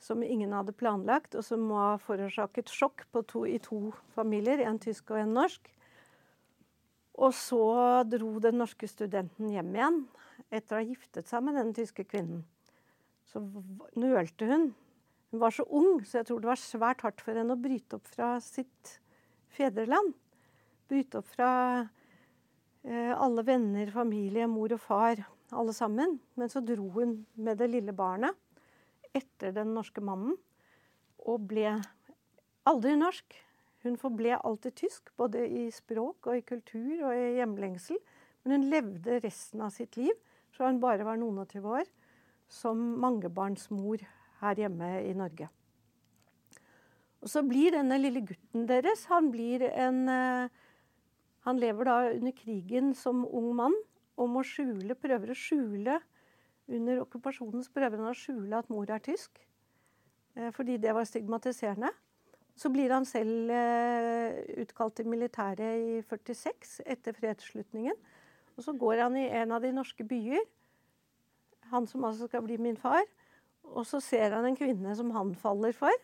som 0.00 0.22
ingen 0.24 0.52
hadde 0.56 0.72
planlagt, 0.72 1.34
og 1.36 1.44
som 1.44 1.60
må 1.68 1.76
ha 1.76 1.96
forårsaket 2.00 2.72
sjokk 2.72 3.04
to, 3.28 3.44
i 3.44 3.58
to 3.60 3.90
familier, 4.14 4.62
en 4.64 4.80
tysk 4.80 5.12
og 5.12 5.20
en 5.20 5.34
norsk. 5.36 5.68
Og 7.20 7.34
så 7.36 7.60
dro 8.08 8.38
den 8.40 8.56
norske 8.62 8.88
studenten 8.88 9.50
hjem 9.52 9.74
igjen 9.76 10.00
etter 10.48 10.76
å 10.76 10.80
ha 10.80 10.86
giftet 10.86 11.28
seg 11.28 11.44
med 11.44 11.58
den 11.60 11.74
tyske 11.76 12.06
kvinnen. 12.08 12.46
Så 13.30 13.42
nølte 13.98 14.48
hun. 14.50 14.70
Hun 15.30 15.42
var 15.42 15.54
så 15.54 15.64
ung, 15.66 16.00
så 16.02 16.20
jeg 16.20 16.26
tror 16.26 16.42
det 16.42 16.50
var 16.50 16.58
svært 16.58 17.04
hardt 17.06 17.22
for 17.22 17.38
henne 17.38 17.54
å 17.54 17.60
bryte 17.60 18.00
opp 18.00 18.08
fra 18.10 18.32
sitt 18.42 18.96
fedreland. 19.54 20.16
Bryte 20.90 21.20
opp 21.20 21.28
fra 21.30 21.50
eh, 22.82 23.12
alle 23.14 23.44
venner, 23.46 23.92
familie, 23.94 24.48
mor 24.50 24.74
og 24.74 24.82
far 24.82 25.22
alle 25.54 25.74
sammen. 25.76 26.18
Men 26.34 26.50
så 26.50 26.62
dro 26.64 26.88
hun 26.96 27.20
med 27.38 27.60
det 27.62 27.70
lille 27.70 27.94
barnet 27.94 28.34
etter 29.14 29.54
den 29.54 29.72
norske 29.74 30.02
mannen 30.02 30.36
og 31.26 31.46
ble 31.50 31.76
aldri 32.68 32.96
norsk. 32.98 33.38
Hun 33.84 33.96
forble 34.00 34.36
alltid 34.36 34.76
tysk, 34.82 35.14
både 35.16 35.46
i 35.46 35.68
språk 35.72 36.28
og 36.28 36.36
i 36.36 36.44
kultur 36.46 37.06
og 37.08 37.14
i 37.14 37.38
hjemlengsel. 37.38 38.00
Men 38.42 38.56
hun 38.56 38.68
levde 38.72 39.20
resten 39.24 39.62
av 39.64 39.72
sitt 39.74 39.96
liv, 40.00 40.16
fra 40.50 40.68
hun 40.68 40.82
bare 40.82 41.06
var 41.06 41.20
noen 41.20 41.42
og 41.42 41.48
tyve 41.52 41.80
år, 41.80 41.88
som 42.50 42.78
mangebarnsmor 43.00 44.02
her 44.40 44.58
hjemme 44.58 44.90
i 45.06 45.14
Norge. 45.16 45.48
Og 47.20 47.28
så 47.28 47.42
blir 47.44 47.76
denne 47.76 47.98
lille 48.00 48.22
gutten 48.24 48.64
deres 48.68 49.04
Han 49.10 49.28
en 49.34 50.08
eh, 50.08 50.48
Han 51.44 51.58
lever 51.60 51.84
da 51.84 51.96
under 52.14 52.32
krigen 52.32 52.94
som 52.94 53.26
ung 53.26 53.54
mann 53.56 53.76
og 54.16 54.28
må 54.28 54.42
skjule, 54.44 54.94
prøver 54.94 55.30
å 55.30 55.36
skjule 55.36 56.00
under 56.70 57.02
okkupasjonen 57.02 57.64
prøver 57.74 57.98
han 57.98 58.12
å 58.12 58.16
skjule 58.16 58.58
at 58.58 58.70
mor 58.70 58.90
er 58.90 59.02
tysk, 59.02 59.40
eh, 60.36 60.50
fordi 60.54 60.78
det 60.78 60.94
var 60.94 61.08
stigmatiserende. 61.08 61.90
Så 62.54 62.70
blir 62.70 62.92
han 62.92 63.06
selv 63.08 63.50
eh, 63.50 64.40
utkalt 64.60 64.98
til 64.98 65.08
militæret 65.08 65.80
i 65.80 66.00
46, 66.06 66.80
etter 66.86 67.16
fredsslutningen. 67.16 67.96
Og 68.56 68.64
så 68.66 68.74
går 68.76 69.04
han 69.06 69.16
i 69.16 69.28
en 69.40 69.52
av 69.56 69.62
de 69.64 69.72
norske 69.72 70.04
byer, 70.04 70.44
han 71.70 71.86
som 71.90 72.04
altså 72.04 72.28
skal 72.28 72.44
bli 72.46 72.58
min 72.60 72.78
far, 72.78 73.02
og 73.70 73.86
så 73.86 74.00
ser 74.02 74.34
han 74.34 74.46
en 74.48 74.58
kvinne 74.58 74.94
som 74.98 75.12
han 75.14 75.34
faller 75.38 75.74
for, 75.76 75.94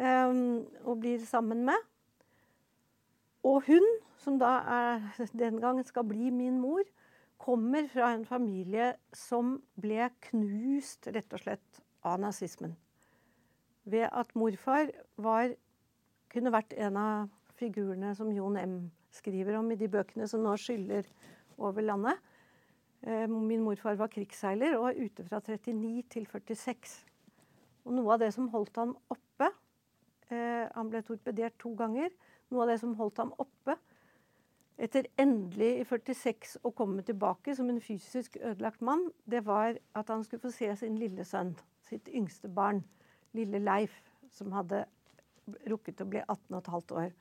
um, 0.00 0.64
og 0.84 1.00
blir 1.02 1.22
sammen 1.26 1.64
med. 1.68 1.90
Og 3.44 3.62
hun, 3.68 3.84
som 4.18 4.38
da 4.40 4.56
er, 4.72 5.08
den 5.36 5.60
gangen 5.60 5.84
skal 5.84 6.06
bli 6.08 6.30
min 6.34 6.60
mor, 6.60 6.82
kommer 7.38 7.88
fra 7.92 8.14
en 8.14 8.24
familie 8.24 8.94
som 9.12 9.58
ble 9.80 10.08
knust, 10.30 11.10
rett 11.12 11.32
og 11.34 11.42
slett, 11.42 11.82
av 12.04 12.20
nazismen. 12.20 12.74
Ved 13.88 14.08
at 14.08 14.32
morfar 14.36 14.90
var, 15.20 15.52
kunne 16.32 16.52
vært 16.52 16.72
en 16.80 16.96
av 17.00 17.32
figurene 17.58 18.14
som 18.16 18.32
Jon 18.32 18.56
M. 18.60 18.76
skriver 19.14 19.58
om 19.58 19.70
i 19.72 19.78
de 19.78 19.88
bøkene 19.88 20.28
som 20.28 20.42
nå 20.44 20.56
skyller 20.60 21.06
over 21.60 21.84
landet. 21.84 22.18
Eh, 23.06 23.28
min 23.28 23.60
morfar 23.60 23.98
var 24.00 24.08
krigsseiler 24.08 24.78
og 24.78 24.86
var 24.86 24.96
ute 24.96 25.24
fra 25.26 25.40
39 25.44 26.04
til 26.08 26.24
46. 26.26 26.92
Og 27.84 27.92
noe 27.92 28.14
av 28.14 28.22
det 28.22 28.30
som 28.32 28.46
holdt 28.48 28.78
ham 28.80 28.94
oppe 29.12 29.50
eh, 30.32 30.64
Han 30.72 30.88
ble 30.88 31.02
torpedert 31.04 31.58
to 31.60 31.74
ganger. 31.76 32.08
Noe 32.48 32.64
av 32.64 32.72
det 32.72 32.78
som 32.80 32.94
holdt 32.96 33.20
ham 33.20 33.34
oppe, 33.40 33.76
etter 34.80 35.06
endelig 35.20 35.70
i 35.80 35.84
46 35.86 36.56
å 36.64 36.72
komme 36.76 37.04
tilbake 37.04 37.54
som 37.56 37.68
en 37.70 37.80
fysisk 37.82 38.38
ødelagt 38.40 38.80
mann, 38.84 39.04
det 39.24 39.44
var 39.46 39.76
at 39.94 40.10
han 40.10 40.24
skulle 40.24 40.42
få 40.42 40.52
se 40.54 40.70
sin 40.76 40.96
lille 40.98 41.24
sønn, 41.28 41.52
sitt 41.86 42.08
yngste 42.08 42.48
barn, 42.48 42.82
lille 43.36 43.60
Leif, 43.62 43.94
som 44.34 44.52
hadde 44.52 44.84
rukket 45.70 46.02
å 46.02 46.08
bli 46.08 46.24
18 46.24 46.60
15 46.60 46.96
år. 47.04 47.12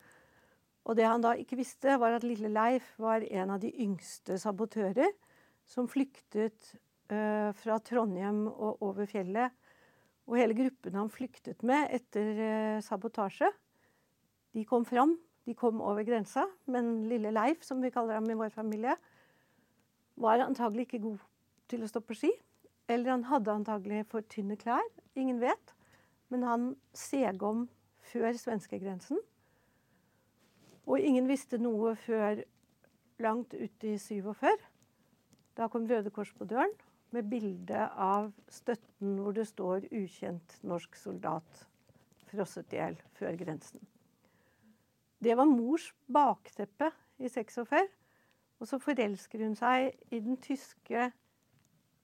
Og 0.84 0.98
det 0.98 1.08
han 1.08 1.24
da 1.24 1.36
ikke 1.40 1.60
visste, 1.60 2.00
var 2.00 2.18
at 2.18 2.26
lille 2.28 2.52
Leif 2.52 2.94
var 3.00 3.24
en 3.24 3.54
av 3.56 3.62
de 3.64 3.72
yngste 3.84 4.40
sabotører 4.42 5.14
som 5.70 5.90
flyktet 5.90 6.74
uh, 7.12 7.52
fra 7.58 7.80
Trondheim 7.84 8.46
og 8.48 8.82
over 8.84 9.10
fjellet. 9.10 9.54
Og 10.28 10.40
hele 10.40 10.56
gruppen 10.56 10.96
han 10.96 11.12
flyktet 11.12 11.64
med 11.68 11.92
etter 11.96 12.34
uh, 12.40 12.82
sabotasje, 12.84 13.52
de 14.54 14.64
kom 14.70 14.86
fram 14.86 15.18
de 15.46 15.56
kom 15.60 15.82
over 15.84 16.06
grensa, 16.08 16.46
men 16.72 17.04
lille 17.10 17.32
Leif, 17.36 17.64
som 17.68 17.82
vi 17.84 17.92
kaller 17.92 18.16
ham 18.16 18.30
i 18.32 18.38
vår 18.40 18.54
familie, 18.54 18.96
var 20.16 20.40
antagelig 20.40 20.88
ikke 20.88 21.04
god 21.04 21.26
til 21.72 21.84
å 21.84 21.90
stå 21.90 22.00
på 22.06 22.16
ski. 22.16 22.32
Eller 22.92 23.12
han 23.12 23.26
hadde 23.28 23.52
antagelig 23.52 24.06
for 24.12 24.24
tynne 24.32 24.56
klær. 24.60 24.84
Ingen 25.20 25.42
vet. 25.44 25.74
Men 26.32 26.46
han 26.48 26.70
seg 26.96 27.44
om 27.44 27.66
før 28.12 28.32
svenskegrensen. 28.40 29.20
Og 30.88 31.00
ingen 31.00 31.28
visste 31.28 31.60
noe 31.60 31.96
før 32.00 32.44
langt 33.24 33.56
ut 33.56 33.88
i 33.88 33.98
47. 34.00 34.48
Da 35.58 35.68
kom 35.70 35.86
Røde 35.90 36.10
Kors 36.10 36.34
på 36.34 36.46
døren 36.50 36.72
med 37.14 37.30
bilde 37.30 37.88
av 38.02 38.32
støtten 38.50 39.20
hvor 39.22 39.36
det 39.38 39.46
står 39.48 39.86
'ukjent 39.92 40.58
norsk 40.66 40.96
soldat 40.98 41.66
frosset 42.32 42.74
i 42.74 42.80
hjel 42.80 42.98
før 43.14 43.38
grensen'. 43.38 43.84
Det 45.24 45.38
var 45.38 45.46
mors 45.46 45.94
bakteppe 46.12 46.90
i 47.20 47.30
46. 47.30 47.88
Og 48.60 48.68
så 48.68 48.80
forelsker 48.80 49.44
hun 49.44 49.56
seg 49.56 49.92
i 50.12 50.20
den 50.20 50.38
tyske 50.42 51.12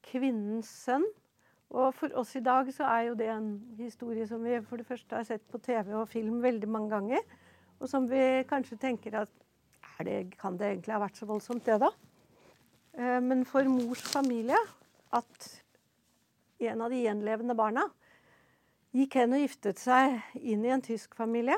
kvinnens 0.05 0.69
sønn. 0.85 1.05
Og 1.69 1.93
for 1.93 2.13
oss 2.17 2.35
i 2.35 2.43
dag 2.43 2.71
så 2.73 2.83
er 2.89 3.01
jo 3.09 3.17
det 3.17 3.29
en 3.29 3.49
historie 3.77 4.27
som 4.27 4.43
vi 4.43 4.61
for 4.65 4.81
det 4.81 4.87
første 4.87 5.15
har 5.15 5.27
sett 5.27 5.45
på 5.51 5.57
TV 5.57 5.93
og 5.93 6.09
film 6.09 6.41
veldig 6.43 6.69
mange 6.69 6.89
ganger. 6.89 7.25
Og 7.79 7.89
som 7.89 8.09
vi 8.09 8.43
kanskje 8.49 8.77
tenker 8.77 9.21
at 9.21 9.29
det, 10.03 10.37
kan 10.39 10.57
det 10.57 10.67
egentlig 10.67 10.95
ha 10.95 11.01
vært 11.01 11.19
så 11.19 11.27
voldsomt, 11.27 11.65
det 11.65 11.79
da? 11.81 11.89
Eh, 12.99 13.19
men 13.23 13.45
for 13.47 13.67
mors 13.71 14.03
familie 14.11 14.59
at 15.15 15.49
en 16.59 16.83
av 16.83 16.91
de 16.91 16.99
gjenlevende 17.05 17.55
barna 17.55 17.85
gikk 18.95 19.19
hen 19.21 19.37
og 19.37 19.43
giftet 19.45 19.79
seg 19.79 20.19
inn 20.35 20.65
i 20.65 20.73
en 20.73 20.83
tysk 20.83 21.15
familie 21.15 21.55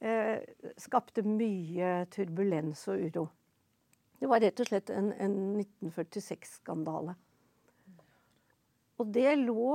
eh, 0.00 0.38
skapte 0.78 1.24
mye 1.26 2.04
turbulens 2.14 2.86
og 2.92 3.02
uro. 3.08 3.26
Det 4.20 4.28
var 4.30 4.40
rett 4.44 4.60
og 4.62 4.68
slett 4.70 4.92
en, 4.94 5.10
en 5.12 5.36
1946-skandale. 5.60 7.16
Og 8.96 9.10
det 9.12 9.34
lå 9.42 9.72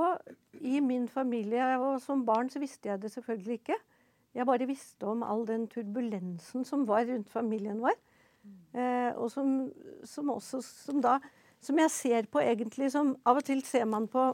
i 0.58 0.80
min 0.82 1.04
familie, 1.06 1.76
og 1.78 2.00
som 2.02 2.24
barn 2.26 2.50
så 2.50 2.58
visste 2.62 2.90
jeg 2.90 3.02
det 3.04 3.12
selvfølgelig 3.12 3.58
ikke. 3.60 3.76
Jeg 4.34 4.48
bare 4.48 4.66
visste 4.66 5.06
om 5.06 5.22
all 5.22 5.44
den 5.46 5.68
turbulensen 5.70 6.64
som 6.66 6.88
var 6.88 7.04
rundt 7.06 7.30
familien 7.30 7.78
vår. 7.84 7.94
Eh, 8.72 9.10
og 9.14 9.28
som, 9.30 9.50
som, 10.08 10.30
også 10.32 10.62
som 10.64 11.02
da 11.04 11.18
Som 11.62 11.78
jeg 11.78 11.90
ser 11.94 12.24
på 12.32 12.40
egentlig 12.42 12.88
som 12.90 13.12
Av 13.28 13.38
og 13.38 13.44
til 13.46 13.60
ser 13.62 13.84
man 13.86 14.08
på 14.10 14.32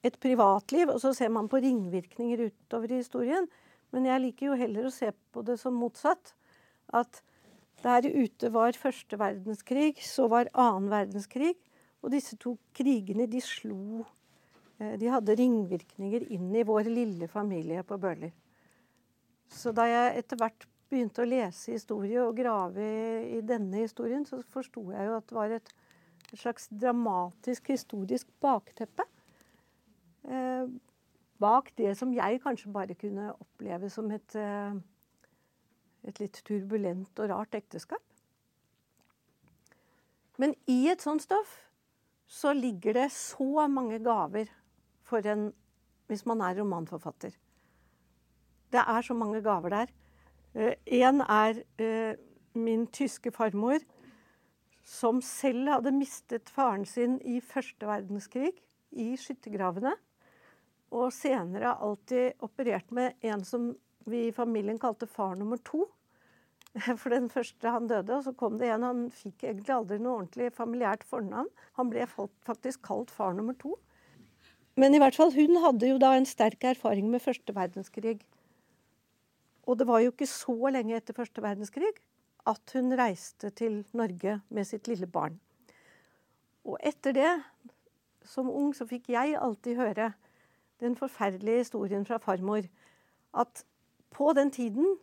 et 0.00 0.14
privatliv, 0.16 0.88
og 0.88 1.00
så 1.02 1.10
ser 1.12 1.28
man 1.28 1.48
på 1.50 1.58
ringvirkninger 1.60 2.46
utover 2.46 2.88
i 2.88 3.00
historien. 3.02 3.44
Men 3.92 4.06
jeg 4.08 4.22
liker 4.22 4.46
jo 4.46 4.54
heller 4.56 4.86
å 4.88 4.92
se 4.94 5.10
på 5.12 5.42
det 5.44 5.58
som 5.60 5.76
motsatt. 5.76 6.32
At 6.88 7.20
der 7.84 8.08
ute 8.08 8.48
var 8.54 8.78
første 8.80 9.18
verdenskrig, 9.20 9.98
så 10.00 10.24
var 10.32 10.48
annen 10.54 10.88
verdenskrig. 10.88 11.52
Og 12.00 12.14
disse 12.14 12.38
to 12.40 12.54
krigene, 12.72 13.28
de 13.28 13.42
slo 13.44 14.06
eh, 14.80 14.96
De 14.96 15.12
hadde 15.12 15.36
ringvirkninger 15.36 16.30
inn 16.32 16.48
i 16.56 16.64
vår 16.64 16.88
lille 16.88 17.28
familie 17.28 17.84
på 17.84 18.00
Bøler. 18.00 18.32
Så 19.52 19.74
da 19.76 19.84
jeg 19.90 20.22
etter 20.22 20.40
hvert 20.40 20.64
begynte 20.90 21.22
å 21.22 21.28
lese 21.28 21.76
historie 21.76 22.20
og 22.24 22.36
grave 22.38 22.84
i, 23.36 23.40
denne 23.46 23.84
historien, 23.84 24.24
så 24.26 24.40
forsto 24.52 24.82
jeg 24.92 25.06
jo 25.06 25.16
at 25.16 25.26
det 25.30 25.36
var 25.36 25.54
et, 25.56 25.72
et 26.30 26.38
slags 26.40 26.68
dramatisk 26.70 27.70
historisk 27.72 28.30
bakteppe. 28.42 29.06
Eh, 30.26 30.66
bak 31.40 31.70
det 31.78 31.94
som 31.98 32.12
jeg 32.14 32.42
kanskje 32.44 32.72
bare 32.74 32.98
kunne 32.98 33.30
oppleve 33.32 33.90
som 33.92 34.10
et, 34.12 34.36
eh, 34.36 34.74
et 36.10 36.20
litt 36.20 36.42
turbulent 36.44 37.22
og 37.22 37.30
rart 37.32 37.56
ekteskap. 37.56 38.04
Men 40.40 40.54
i 40.68 40.88
et 40.88 41.02
sånt 41.04 41.22
stoff 41.22 41.58
så 42.30 42.52
ligger 42.56 42.96
det 42.96 43.10
så 43.12 43.66
mange 43.68 43.98
gaver 44.02 44.50
for 45.04 45.26
en 45.26 45.50
hvis 46.10 46.24
man 46.26 46.40
er 46.42 46.58
romanforfatter. 46.58 47.34
Det 48.70 48.82
er 48.82 49.02
så 49.06 49.14
mange 49.14 49.42
gaver 49.42 49.70
der. 49.70 49.92
Én 50.54 51.20
uh, 51.22 51.26
er 51.30 51.62
uh, 51.80 52.14
min 52.58 52.86
tyske 52.90 53.30
farmor, 53.30 53.82
som 54.82 55.20
selv 55.22 55.68
hadde 55.70 55.92
mistet 55.94 56.50
faren 56.50 56.86
sin 56.88 57.20
i 57.22 57.38
første 57.40 57.86
verdenskrig, 57.86 58.52
i 58.90 59.12
skyttergravene. 59.20 59.94
Og 60.90 61.12
senere 61.14 61.76
alltid 61.78 62.42
operert 62.42 62.90
med 62.90 63.14
en 63.22 63.44
som 63.46 63.70
vi 64.10 64.26
i 64.26 64.34
familien 64.34 64.80
kalte 64.82 65.06
far 65.06 65.36
nummer 65.38 65.60
to. 65.62 65.84
For 67.00 67.10
den 67.14 67.28
første 67.30 67.70
han 67.70 67.86
døde, 67.90 68.16
og 68.16 68.24
så 68.26 68.34
kom 68.34 68.58
det 68.58 68.70
en. 68.70 68.86
Han 68.86 69.06
fikk 69.14 69.44
egentlig 69.44 69.74
aldri 69.74 70.00
noe 70.02 70.20
ordentlig 70.20 70.50
familiært 70.56 71.06
fornavn. 71.06 71.50
Han 71.78 71.92
ble 71.92 72.08
faktisk 72.10 72.82
kalt 72.86 73.14
far 73.14 73.34
nummer 73.38 73.54
to. 73.58 73.76
Men 74.78 74.94
i 74.94 75.00
hvert 75.02 75.16
fall, 75.18 75.32
hun 75.34 75.58
hadde 75.62 75.90
jo 75.90 75.98
da 76.00 76.14
en 76.16 76.28
sterk 76.28 76.62
erfaring 76.64 77.10
med 77.10 77.22
første 77.22 77.54
verdenskrig. 77.54 78.20
Og 79.68 79.78
det 79.78 79.86
var 79.88 80.00
jo 80.02 80.12
ikke 80.12 80.28
så 80.28 80.56
lenge 80.72 80.96
etter 80.96 81.16
første 81.16 81.42
verdenskrig 81.44 81.92
at 82.48 82.72
hun 82.74 82.94
reiste 82.96 83.50
til 83.56 83.82
Norge 83.96 84.40
med 84.48 84.68
sitt 84.68 84.88
lille 84.88 85.06
barn. 85.10 85.36
Og 86.64 86.78
etter 86.84 87.16
det, 87.16 87.32
som 88.24 88.50
ung, 88.52 88.72
så 88.76 88.86
fikk 88.88 89.10
jeg 89.12 89.36
alltid 89.36 89.80
høre 89.80 90.12
den 90.80 90.96
forferdelige 90.96 91.64
historien 91.64 92.06
fra 92.08 92.20
farmor. 92.22 92.64
At 93.36 93.64
på 94.10 94.32
den 94.36 94.50
tiden 94.50 94.96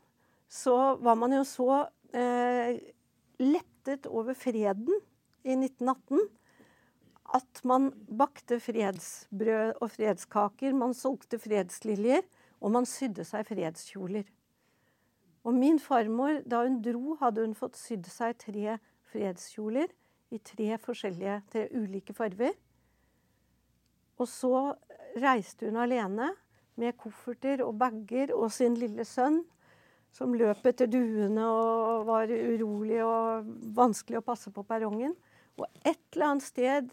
så 0.49 0.97
var 1.01 1.17
man 1.19 1.33
jo 1.35 1.43
så 1.47 1.85
eh, 2.13 2.79
lettet 3.41 4.07
over 4.09 4.33
freden 4.37 4.89
i 5.43 5.53
1918 5.55 6.27
at 7.35 7.61
man 7.67 7.89
bakte 8.07 8.59
fredsbrød 8.63 9.81
og 9.83 9.91
fredskaker, 9.91 10.73
man 10.73 10.93
solgte 10.95 11.39
fredsliljer, 11.39 12.23
og 12.63 12.71
man 12.71 12.87
sydde 12.87 13.25
seg 13.27 13.43
fredskjoler. 13.49 14.23
Og 15.47 15.55
min 15.55 15.79
farmor, 15.79 16.41
da 16.43 16.65
hun 16.65 16.81
dro, 16.83 17.15
hadde 17.21 17.45
hun 17.45 17.55
fått 17.55 17.77
sydd 17.79 18.07
seg 18.11 18.35
tre 18.41 18.77
fredskjoler 19.07 19.93
i 20.35 20.39
tre 20.43 20.75
forskjellige, 20.83 21.37
tre 21.53 21.67
ulike 21.71 22.15
farger. 22.15 22.51
Og 24.19 24.27
så 24.27 24.73
reiste 25.21 25.69
hun 25.69 25.79
alene 25.79 26.33
med 26.77 26.97
kofferter 26.99 27.63
og 27.63 27.77
bager 27.79 28.33
og 28.35 28.51
sin 28.53 28.75
lille 28.77 29.05
sønn 29.07 29.39
som 30.13 30.35
løp 30.35 30.65
etter 30.67 30.89
duene 30.89 31.45
og 31.47 32.07
var 32.09 32.31
urolig 32.31 32.99
og 33.05 33.47
vanskelig 33.77 34.19
å 34.19 34.25
passe 34.25 34.51
på 34.53 34.65
perrongen. 34.67 35.15
Og 35.57 35.65
et 35.85 36.01
eller 36.11 36.31
annet 36.31 36.47
sted 36.47 36.91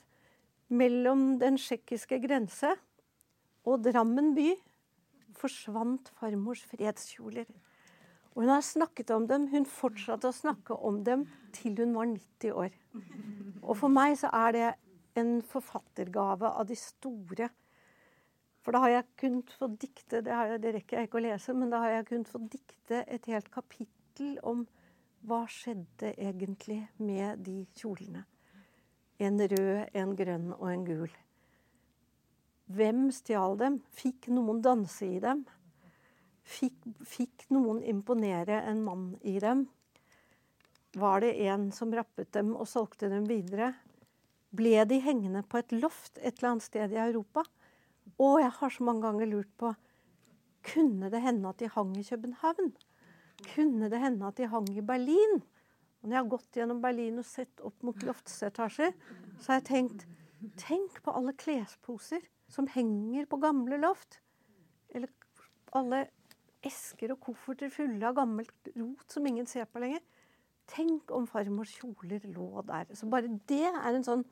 mellom 0.72 1.34
den 1.42 1.58
tsjekkiske 1.60 2.20
grense 2.22 2.74
og 3.64 3.82
Drammen 3.84 4.32
by 4.36 4.52
forsvant 5.34 6.10
farmors 6.20 6.62
fredskjoler. 6.70 7.48
Og 8.34 8.42
hun 8.42 8.50
har 8.50 8.64
snakket 8.66 9.12
om 9.14 9.28
dem, 9.30 9.48
hun 9.52 9.66
fortsatte 9.68 10.30
å 10.30 10.34
snakke 10.34 10.74
om 10.74 11.02
dem 11.06 11.26
til 11.54 11.76
hun 11.78 11.94
var 11.94 12.08
90 12.10 12.56
år. 12.64 12.72
Og 13.62 13.76
for 13.78 13.92
meg 13.92 14.16
så 14.18 14.30
er 14.34 14.56
det 14.56 14.70
en 15.20 15.36
forfattergave 15.46 16.50
av 16.50 16.66
de 16.66 16.76
store 16.78 17.52
for 18.64 18.72
da 18.72 18.80
har 18.80 18.94
jeg 18.94 19.08
kunnet 19.20 19.50
få 19.58 19.68
dikte 19.76 20.22
det, 20.24 20.32
jeg, 20.32 20.60
det 20.62 20.70
rekker 20.78 20.96
jeg 20.96 21.08
ikke 21.08 21.18
å 21.20 21.24
lese, 21.26 21.54
men 21.56 21.72
da 21.72 21.82
har 21.82 21.98
jeg 21.98 22.06
kunnet 22.08 22.30
få 22.32 22.40
dikte 22.48 23.02
et 23.12 23.26
helt 23.28 23.50
kapittel 23.52 24.38
om 24.40 24.62
hva 25.28 25.42
skjedde 25.52 26.14
egentlig 26.16 26.80
med 26.96 27.44
de 27.44 27.58
kjolene. 27.76 28.24
En 29.20 29.36
rød, 29.38 29.92
en 29.92 30.14
grønn 30.16 30.48
og 30.56 30.64
en 30.70 30.86
gul. 30.88 31.12
Hvem 32.72 33.04
stjal 33.12 33.58
dem? 33.60 33.76
Fikk 33.92 34.30
noen 34.32 34.64
danse 34.64 35.06
i 35.12 35.20
dem? 35.20 35.44
Fikk, 36.44 36.76
fikk 37.08 37.46
noen 37.54 37.80
imponere 37.88 38.60
en 38.68 38.82
mann 38.84 39.06
i 39.24 39.38
dem? 39.40 39.64
Var 40.94 41.24
det 41.24 41.32
en 41.48 41.70
som 41.74 41.92
rappet 41.94 42.30
dem 42.36 42.52
og 42.54 42.68
solgte 42.70 43.08
dem 43.10 43.24
videre? 43.26 43.72
Ble 44.54 44.84
de 44.86 45.00
hengende 45.02 45.42
på 45.48 45.58
et 45.58 45.72
loft 45.74 46.20
et 46.20 46.36
eller 46.36 46.52
annet 46.52 46.66
sted 46.68 46.92
i 46.94 47.00
Europa? 47.00 47.42
Og 48.20 48.38
jeg 48.42 48.52
har 48.58 48.74
så 48.74 48.84
mange 48.86 49.02
ganger 49.06 49.30
lurt 49.30 49.50
på 49.58 49.72
Kunne 50.64 51.10
det 51.12 51.20
hende 51.24 51.48
at 51.48 51.58
de 51.60 51.68
hang 51.68 51.96
i 51.98 52.04
København? 52.06 52.70
Kunne 53.54 53.90
det 53.90 54.00
hende 54.00 54.28
at 54.28 54.38
de 54.38 54.46
hang 54.48 54.68
i 54.70 54.84
Berlin? 54.84 55.42
Og 56.00 56.08
når 56.08 56.16
jeg 56.16 56.22
har 56.22 56.30
gått 56.36 56.58
gjennom 56.60 56.80
Berlin 56.84 57.18
og 57.20 57.26
sett 57.26 57.64
opp 57.64 57.82
mot 57.84 58.02
loftsetasjer, 58.04 58.92
så 59.40 59.52
har 59.52 59.60
jeg 59.60 59.68
tenkt 59.72 60.06
Tenk 60.60 60.98
på 61.00 61.12
alle 61.16 61.32
klesposer 61.40 62.20
som 62.52 62.66
henger 62.68 63.24
på 63.24 63.38
gamle 63.40 63.78
loft. 63.80 64.18
Eller 64.92 65.08
alle 65.72 66.02
esker 66.66 67.14
og 67.14 67.20
kofferter 67.24 67.72
fulle 67.72 68.08
av 68.08 68.16
gammelt 68.18 68.70
rot 68.76 69.12
som 69.12 69.26
ingen 69.28 69.48
ser 69.50 69.68
på 69.70 69.82
lenger. 69.82 70.02
Tenk 70.70 71.12
om 71.12 71.26
farmors 71.28 71.74
kjoler 71.76 72.24
lå 72.32 72.64
der. 72.68 72.88
Så 72.96 73.08
bare 73.10 73.32
det 73.50 73.66
er 73.68 73.90
en 73.90 74.06
sånn 74.06 74.24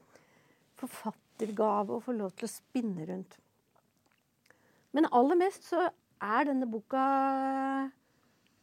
forfattergave 0.80 1.96
å 1.96 2.04
få 2.04 2.14
lov 2.16 2.32
til 2.36 2.48
å 2.48 2.52
spinne 2.52 3.06
rundt. 3.08 3.36
Men 4.92 5.08
aller 5.12 5.38
mest 5.40 5.68
så 5.68 5.88
er 6.22 6.48
denne 6.48 6.68
boka 6.70 7.02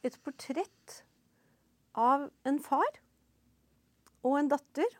et 0.06 0.16
portrett 0.24 1.02
av 2.00 2.30
en 2.48 2.60
far 2.64 3.00
og 4.24 4.36
en 4.40 4.50
datter 4.52 4.98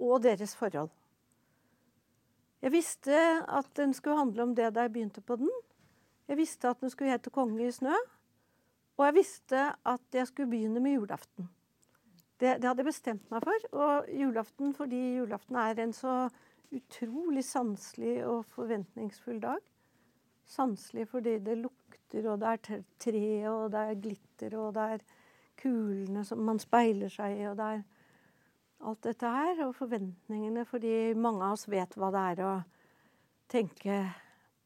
og 0.00 0.22
deres 0.24 0.54
forhold. 0.56 0.90
Jeg 2.60 2.74
visste 2.74 3.16
at 3.48 3.68
den 3.78 3.94
skulle 3.96 4.20
handle 4.20 4.44
om 4.44 4.54
det 4.56 4.68
da 4.76 4.84
jeg 4.84 4.92
begynte 4.94 5.24
på 5.24 5.38
den. 5.40 5.50
Jeg 6.30 6.38
visste 6.38 6.68
at 6.70 6.80
den 6.80 6.90
skulle 6.90 7.10
hete 7.10 7.30
'Konge 7.30 7.66
i 7.66 7.70
snø'. 7.74 7.96
Og 8.96 9.06
jeg 9.06 9.14
visste 9.14 9.72
at 9.86 10.00
jeg 10.12 10.26
skulle 10.26 10.50
begynne 10.50 10.80
med 10.80 10.92
julaften. 10.92 11.48
Det, 12.40 12.62
det 12.62 12.64
hadde 12.64 12.84
jeg 12.84 12.86
bestemt 12.86 13.30
meg 13.32 13.42
for. 13.42 13.66
Og 13.72 14.06
julaften 14.14 14.74
fordi 14.74 15.00
julaften 15.16 15.56
er 15.56 15.82
en 15.82 15.92
så 15.92 16.28
utrolig 16.70 17.44
sanselig 17.44 18.26
og 18.26 18.44
forventningsfull 18.44 19.42
dag. 19.42 19.58
Sanselig 20.46 21.08
fordi 21.08 21.38
det 21.38 21.58
lukter, 21.58 22.30
og 22.30 22.40
det 22.40 22.48
er 22.48 22.82
tre, 22.98 23.50
og 23.50 23.72
det 23.72 23.80
er 23.80 24.00
glitter, 24.00 24.58
og 24.58 24.74
det 24.74 24.86
er 24.94 25.04
kulene 25.56 26.24
som 26.24 26.38
man 26.38 26.58
speiler 26.58 27.08
seg 27.08 27.40
i, 27.40 27.44
og 27.50 27.56
det 27.56 27.68
er 27.74 27.82
alt 28.80 29.04
dette 29.04 29.26
her. 29.26 29.66
Og 29.66 29.74
forventningene 29.74 30.64
fordi 30.64 31.14
mange 31.14 31.44
av 31.44 31.58
oss 31.58 31.68
vet 31.68 31.98
hva 31.98 32.14
det 32.14 32.26
er 32.32 32.44
å 32.46 32.56
tenke 33.50 34.04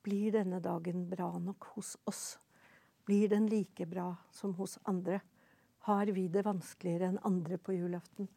Blir 0.05 0.35
denne 0.35 0.61
dagen 0.61 1.07
bra 1.09 1.31
nok 1.41 1.71
hos 1.75 1.95
oss? 2.05 2.39
Blir 3.09 3.31
den 3.33 3.47
like 3.49 3.87
bra 3.89 4.11
som 4.33 4.55
hos 4.59 4.79
andre? 4.85 5.21
Har 5.89 6.13
vi 6.17 6.29
det 6.33 6.45
vanskeligere 6.45 7.13
enn 7.13 7.23
andre 7.25 7.59
på 7.61 7.77
julaften? 7.77 8.29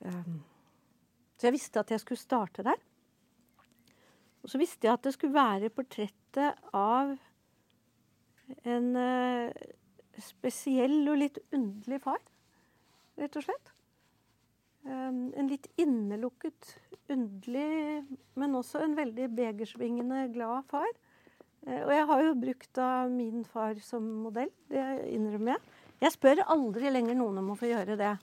Um, 0.00 0.40
så 1.36 1.48
jeg 1.48 1.56
visste 1.56 1.80
at 1.80 1.92
jeg 1.92 2.02
skulle 2.02 2.20
starte 2.20 2.64
der. 2.64 2.80
Og 4.40 4.52
så 4.52 4.60
visste 4.60 4.88
jeg 4.88 4.96
at 4.96 5.04
det 5.04 5.14
skulle 5.16 5.36
være 5.36 5.72
portrettet 5.72 6.72
av 6.76 7.12
en 8.68 8.88
uh, 8.96 9.52
spesiell 10.20 11.02
og 11.08 11.20
litt 11.20 11.40
underlig 11.52 12.00
far, 12.04 12.20
rett 13.20 13.36
og 13.36 13.44
slett. 13.46 13.72
En 14.88 15.48
litt 15.50 15.66
innelukket, 15.80 16.74
underlig, 17.10 18.04
men 18.38 18.56
også 18.56 18.80
en 18.84 18.96
veldig 18.96 19.28
begersvingende 19.36 20.28
glad 20.34 20.64
far. 20.70 20.88
Eh, 21.66 21.82
og 21.84 21.92
jeg 21.92 22.06
har 22.10 22.22
jo 22.24 22.38
brukt 22.40 22.70
da 22.76 22.88
min 23.10 23.44
far 23.44 23.78
som 23.84 24.06
modell, 24.24 24.50
det 24.72 24.84
innrømmer 25.12 25.56
jeg. 25.56 25.78
Jeg 26.00 26.16
spør 26.16 26.44
aldri 26.48 26.92
lenger 26.92 27.18
noen 27.18 27.42
om 27.42 27.52
å 27.52 27.58
få 27.60 27.68
gjøre 27.68 27.98
det. 28.00 28.14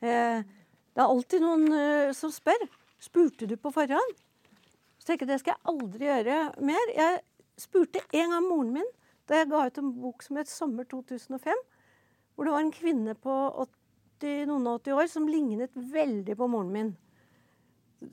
Eh, 0.00 0.40
det 0.94 1.02
er 1.02 1.10
alltid 1.10 1.44
noen 1.44 1.68
eh, 1.76 2.14
som 2.16 2.32
spør. 2.32 2.64
Spurte 3.02 3.48
du 3.50 3.58
på 3.60 3.72
forhånd? 3.74 4.16
Så 4.96 5.10
tenker 5.10 5.26
jeg 5.26 5.34
det 5.34 5.40
skal 5.42 5.56
jeg 5.58 5.74
aldri 5.74 6.08
gjøre 6.08 6.38
mer. 6.64 6.92
Jeg 6.96 7.20
spurte 7.60 8.00
en 8.16 8.32
gang 8.32 8.46
moren 8.48 8.72
min 8.78 8.92
da 9.28 9.40
jeg 9.40 9.50
ga 9.52 9.66
ut 9.66 9.78
en 9.80 9.92
bok 9.96 10.22
som 10.24 10.36
het 10.36 10.48
'Sommer 10.48 10.84
2005', 10.84 11.62
hvor 12.34 12.44
det 12.44 12.52
var 12.52 12.60
en 12.60 12.72
kvinne 12.72 13.14
på 13.14 13.32
80, 14.24 14.46
noen 14.48 14.68
og 14.70 14.80
80 14.80 14.96
år 14.96 15.10
som 15.12 15.28
lignet 15.28 15.74
veldig 15.74 16.36
på 16.38 16.48
moren 16.48 16.72
min. 16.72 16.94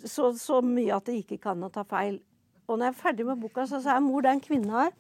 Så, 0.03 0.31
så 0.39 0.59
mye 0.63 0.95
at 0.95 1.07
det 1.07 1.21
ikke 1.21 1.39
kan 1.47 1.63
å 1.63 1.71
ta 1.71 1.85
feil. 1.87 2.19
Og 2.67 2.77
når 2.77 2.89
jeg 2.89 2.93
er 2.93 3.01
ferdig 3.01 3.27
med 3.27 3.39
boka, 3.41 3.65
så 3.67 3.81
sa 3.83 3.97
jeg 3.97 4.05
mor, 4.05 4.27
en 4.27 4.43
kvinne 4.43 4.75
her. 4.75 4.93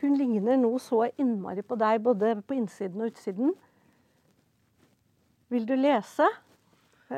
Hun 0.00 0.16
ligner 0.16 0.58
noe 0.58 0.78
så 0.82 1.04
innmari 1.20 1.62
på 1.66 1.78
deg, 1.78 2.02
både 2.02 2.36
på 2.46 2.56
innsiden 2.56 3.02
og 3.02 3.12
utsiden. 3.12 3.54
Vil 5.50 5.66
du 5.66 5.74
lese? 5.78 6.26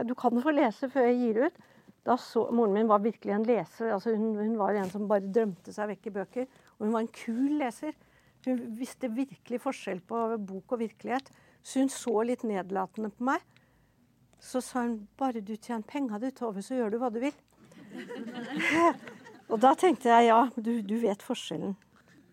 Du 0.09 0.15
kan 0.19 0.41
få 0.43 0.55
lese 0.57 0.89
før 0.93 1.09
jeg 1.11 1.21
gir 1.21 1.43
ut. 1.47 1.61
Da 2.03 2.17
så, 2.19 2.49
Moren 2.51 2.75
min 2.75 2.89
var 2.91 3.03
virkelig 3.05 3.35
en 3.37 3.45
leser. 3.47 3.93
Altså 3.95 4.17
hun, 4.17 4.33
hun, 4.39 4.57
var 4.59 4.75
en 4.75 4.91
som 4.91 5.05
bare 5.09 5.29
drømte 5.29 5.75
seg 5.75 5.93
vekk 5.93 6.09
i 6.09 6.15
bøker. 6.17 6.49
Og 6.79 6.87
hun 6.87 6.97
var 6.97 7.05
en 7.05 7.13
kul 7.15 7.59
leser. 7.61 7.95
Hun 8.47 8.61
visste 8.79 9.11
virkelig 9.13 9.61
forskjell 9.63 10.01
på 10.07 10.21
bok 10.43 10.75
og 10.75 10.83
virkelighet. 10.83 11.31
Så 11.63 11.83
hun 11.83 11.93
så 11.93 12.15
litt 12.27 12.43
nedlatende 12.47 13.13
på 13.15 13.27
meg. 13.31 13.43
Så 14.43 14.61
sa 14.65 14.83
hun 14.83 14.97
bare 15.19 15.41
du 15.45 15.55
tjener 15.55 15.87
penger 15.87 16.23
di, 16.23 16.33
Tove, 16.35 16.63
så 16.67 16.75
gjør 16.75 16.91
du 16.95 16.99
hva 16.99 17.13
du 17.15 17.21
vil. 17.23 17.37
Og 19.53 19.61
da 19.63 19.75
tenkte 19.79 20.11
jeg 20.11 20.31
ja, 20.31 20.41
du, 20.57 20.73
du, 20.83 20.97
vet 21.03 21.23
forskjellen. 21.23 21.77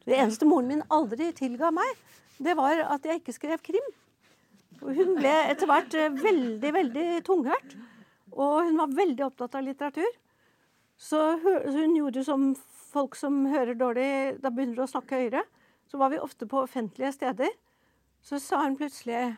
Det 0.07 0.17
eneste 0.17 0.47
moren 0.49 0.71
min 0.71 0.85
aldri 0.89 1.29
tilga 1.37 1.69
meg, 1.75 1.89
det 2.41 2.55
var 2.57 2.81
at 2.95 3.05
jeg 3.05 3.21
ikke 3.21 3.35
skrev 3.35 3.61
krim. 3.61 3.85
Hun 4.79 5.13
ble 5.19 5.33
etter 5.51 5.67
hvert 5.67 5.93
eh, 5.99 6.13
veldig, 6.15 6.71
veldig 6.73 7.07
tunghørt. 7.27 7.75
Og 8.31 8.69
hun 8.69 8.79
var 8.79 8.95
veldig 8.95 9.25
opptatt 9.27 9.57
av 9.59 9.65
litteratur. 9.67 10.09
Så 10.99 11.19
hun 11.43 11.95
gjorde 11.97 12.23
som 12.27 12.53
folk 12.89 13.15
som 13.19 13.43
hører 13.51 13.77
dårlig, 13.77 14.39
da 14.41 14.51
begynner 14.51 14.79
de 14.79 14.85
å 14.87 14.91
snakke 14.91 15.19
høyere. 15.19 15.43
Så 15.89 15.97
var 15.97 16.13
vi 16.13 16.21
ofte 16.21 16.45
på 16.47 16.61
offentlige 16.61 17.11
steder. 17.15 17.53
Så 18.21 18.39
sa 18.39 18.63
hun 18.63 18.77
plutselig 18.77 19.37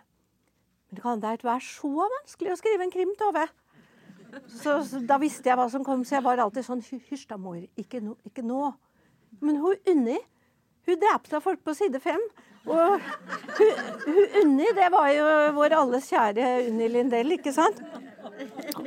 Men 0.92 1.02
kan 1.02 1.22
det 1.22 1.38
ikke 1.38 1.48
være 1.48 1.64
så 1.64 1.90
vanskelig 1.96 2.52
å 2.52 2.60
skrive 2.60 2.84
en 2.84 2.92
krim, 2.92 3.14
Tove? 3.20 3.46
Så, 4.48 4.82
så, 4.84 5.00
da 5.08 5.18
visste 5.22 5.48
jeg 5.48 5.56
hva 5.60 5.68
som 5.72 5.84
kom, 5.88 6.04
så 6.08 6.18
jeg 6.18 6.26
var 6.26 6.42
alltid 6.44 6.66
sånn 6.68 6.84
Hysj 6.84 7.30
da, 7.30 7.38
mor. 7.40 7.60
Ikke, 7.80 8.02
no, 8.04 8.18
ikke 8.28 8.44
nå. 8.44 8.74
Men 9.40 9.60
hun 9.64 9.80
Unni, 9.88 10.18
hun 10.88 11.00
drepte 11.00 11.40
folk 11.44 11.64
på 11.64 11.76
side 11.78 12.00
fem. 12.04 12.24
Og 12.68 13.00
hun, 13.58 13.72
hun 14.06 14.38
Unni, 14.44 14.68
det 14.76 14.90
var 14.94 15.08
jo 15.16 15.28
vår 15.56 15.78
alles 15.80 16.12
kjære 16.12 16.52
Unni 16.68 16.92
Lindell, 16.92 17.38
ikke 17.38 17.56
sant? 17.56 17.80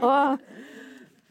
Og 0.00 0.44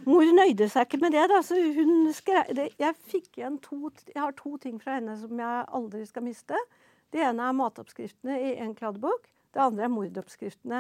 mor 0.08 0.24
nøyde 0.36 0.70
seg 0.72 0.88
ikke 0.88 1.02
med 1.04 1.14
det, 1.16 1.28
da. 1.32 1.42
Så 1.46 1.58
hun 1.78 2.08
skrev 2.16 2.54
det, 2.56 2.70
Jeg 2.80 2.96
fikk 3.12 3.38
igjen 3.38 3.60
to 3.64 3.92
Jeg 4.14 4.22
har 4.22 4.34
to 4.38 4.58
ting 4.58 4.80
fra 4.82 4.98
henne 5.00 5.18
som 5.20 5.40
jeg 5.40 5.68
aldri 5.80 6.06
skal 6.10 6.26
miste. 6.26 6.58
Det 7.14 7.22
ene 7.22 7.46
er 7.46 7.56
matoppskriftene 7.58 8.40
i 8.42 8.56
en 8.64 8.74
kladdebok. 8.76 9.30
Det 9.54 9.62
andre 9.62 9.86
er 9.86 9.92
mordoppskriftene 9.94 10.80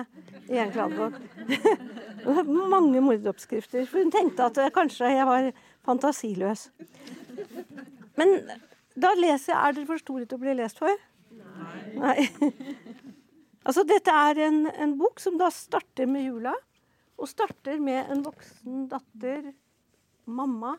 i 0.49 0.57
en 0.57 0.71
kladdebok. 0.73 1.19
Mange 2.73 3.03
mordoppskrifter. 3.05 3.85
For 3.85 4.01
hun 4.01 4.13
tenkte 4.13 4.47
at 4.49 4.57
kanskje 4.73 5.11
jeg 5.13 5.27
var 5.29 5.49
fantasiløs. 5.85 6.71
Men 8.17 8.33
da 8.97 9.13
leser 9.17 9.53
jeg 9.53 9.59
Er 9.59 9.77
dere 9.77 9.89
for 9.89 10.01
store 10.01 10.25
til 10.25 10.39
å 10.39 10.41
bli 10.41 10.55
lest 10.57 10.81
for? 10.81 11.05
Nei. 11.33 11.83
Nei. 12.01 12.49
altså, 13.67 13.85
dette 13.85 14.13
er 14.13 14.41
en, 14.47 14.65
en, 14.73 14.97
bok 14.97 15.21
som 15.21 15.37
da 15.37 15.51
starter 15.53 16.09
med 16.09 16.25
jula, 16.25 16.53
og 17.17 17.29
starter 17.29 17.79
med 17.79 18.11
en 18.11 18.23
voksen 18.25 18.87
datter, 18.91 19.51
mamma, 20.25 20.75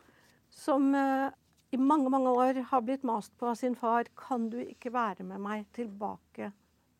som 0.51 0.91
uh, 0.95 1.31
i 1.75 1.79
mange, 1.81 2.11
mange 2.11 2.31
år 2.31 2.61
har 2.71 2.85
blitt 2.87 3.03
mast 3.07 3.33
på 3.39 3.49
av 3.51 3.59
sin 3.59 3.75
far. 3.79 4.09
Kan 4.19 4.49
du 4.51 4.61
ikke 4.63 4.93
være 4.95 5.27
med 5.27 5.43
meg 5.43 5.67
tilbake 5.75 6.53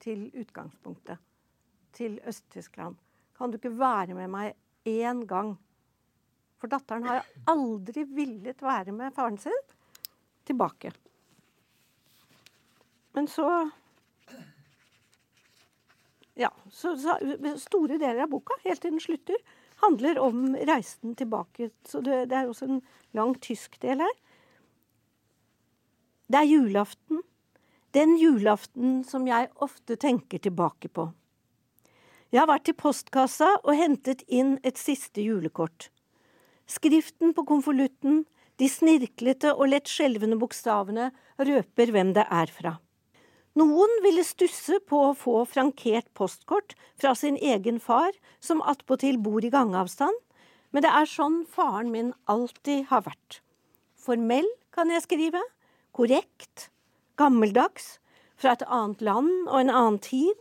til 0.03 0.27
utgangspunktet, 0.35 1.21
til 1.95 2.19
Øst-Tyskland. 2.27 2.99
Kan 3.39 3.51
du 3.51 3.59
ikke 3.59 3.75
være 3.79 4.17
med 4.19 4.31
meg 4.33 4.55
én 4.89 5.23
gang? 5.31 5.55
For 6.59 6.71
datteren 6.71 7.07
har 7.07 7.27
aldri 7.51 8.07
villet 8.09 8.63
være 8.63 8.93
med 8.97 9.15
faren 9.15 9.39
sin 9.39 9.57
tilbake. 10.49 10.93
Men 13.15 13.29
så 13.31 13.49
Ja, 16.35 16.51
så, 16.71 16.97
så 16.99 17.17
store 17.63 17.99
deler 18.01 18.25
av 18.25 18.33
boka, 18.33 18.57
helt 18.65 18.83
til 18.83 18.95
den 18.97 19.03
slutter, 19.03 19.39
handler 19.85 20.19
om 20.23 20.57
reisen 20.67 21.15
tilbake. 21.19 21.71
Så 21.87 22.03
det, 22.03 22.25
det 22.31 22.39
er 22.39 22.51
også 22.51 22.69
en 22.69 22.81
lang 23.15 23.35
tysk 23.43 23.79
del 23.85 24.03
her. 24.03 24.15
Det 26.27 26.41
er 26.41 26.51
julaften. 26.51 27.23
Den 27.95 28.17
julaften 28.19 29.03
som 29.07 29.29
jeg 29.29 29.53
ofte 29.63 29.97
tenker 30.01 30.43
tilbake 30.43 30.91
på. 30.91 31.13
Jeg 32.35 32.41
har 32.43 32.51
vært 32.51 32.73
i 32.73 32.75
postkassa 32.75 33.53
og 33.63 33.77
hentet 33.79 34.25
inn 34.27 34.57
et 34.67 34.81
siste 34.81 35.23
julekort. 35.23 35.93
Skriften 36.67 37.35
på 37.37 37.45
konvolutten, 37.47 38.25
de 38.59 38.67
snirklete 38.71 39.53
og 39.55 39.69
lett 39.71 39.91
skjelvende 39.91 40.39
bokstavene 40.41 41.13
røper 41.39 41.93
hvem 41.95 42.11
det 42.17 42.25
er 42.27 42.51
fra. 42.51 42.75
Noen 43.55 43.93
ville 44.03 44.25
stusse 44.27 44.81
på 44.83 44.99
å 45.11 45.15
få 45.15 45.45
frankert 45.47 46.09
postkort 46.19 46.75
fra 46.99 47.13
sin 47.15 47.37
egen 47.39 47.79
far, 47.79 48.11
som 48.43 48.63
attpåtil 48.67 49.21
bor 49.23 49.45
i 49.47 49.51
gangavstand, 49.53 50.17
men 50.75 50.83
det 50.83 50.91
er 50.91 51.07
sånn 51.07 51.45
faren 51.47 51.93
min 51.95 52.11
alltid 52.27 52.89
har 52.91 53.05
vært. 53.07 53.39
Formell, 53.95 54.49
kan 54.75 54.91
jeg 54.91 55.05
skrive, 55.05 55.39
korrekt, 55.95 56.69
gammeldags, 57.15 58.01
fra 58.35 58.57
et 58.57 58.65
annet 58.67 59.05
land 59.07 59.31
og 59.47 59.61
en 59.61 59.71
annen 59.71 60.01
tid. 60.03 60.35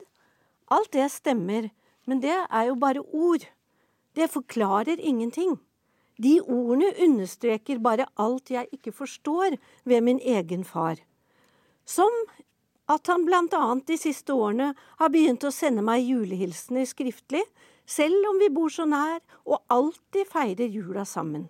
Alt 0.73 0.89
det 0.97 1.11
stemmer, 1.13 1.69
men 2.09 2.23
det 2.23 2.33
er 2.33 2.71
jo 2.71 2.79
bare 2.81 3.03
ord. 3.13 3.45
Det 4.17 4.31
forklarer 4.33 4.97
ingenting. 4.97 5.59
De 6.17 6.39
ordene 6.41 6.89
understreker 7.05 7.77
bare 7.77 8.09
alt 8.17 8.49
jeg 8.49 8.73
ikke 8.73 8.93
forstår 8.93 9.59
ved 9.85 10.01
min 10.01 10.17
egen 10.17 10.65
far. 10.65 10.97
Som 11.85 12.09
at 12.93 13.09
han 13.09 13.25
blant 13.25 13.53
annet 13.57 13.87
de 13.89 13.97
siste 13.97 14.33
årene 14.35 14.73
har 14.99 15.11
begynt 15.13 15.43
å 15.47 15.53
sende 15.53 15.83
meg 15.85 16.05
julehilsener 16.05 16.85
skriftlig, 16.89 17.43
selv 17.85 18.29
om 18.29 18.39
vi 18.39 18.51
bor 18.53 18.71
så 18.71 18.85
nær 18.87 19.19
og 19.43 19.63
alltid 19.73 20.29
feirer 20.29 20.69
jula 20.69 21.05
sammen. 21.07 21.47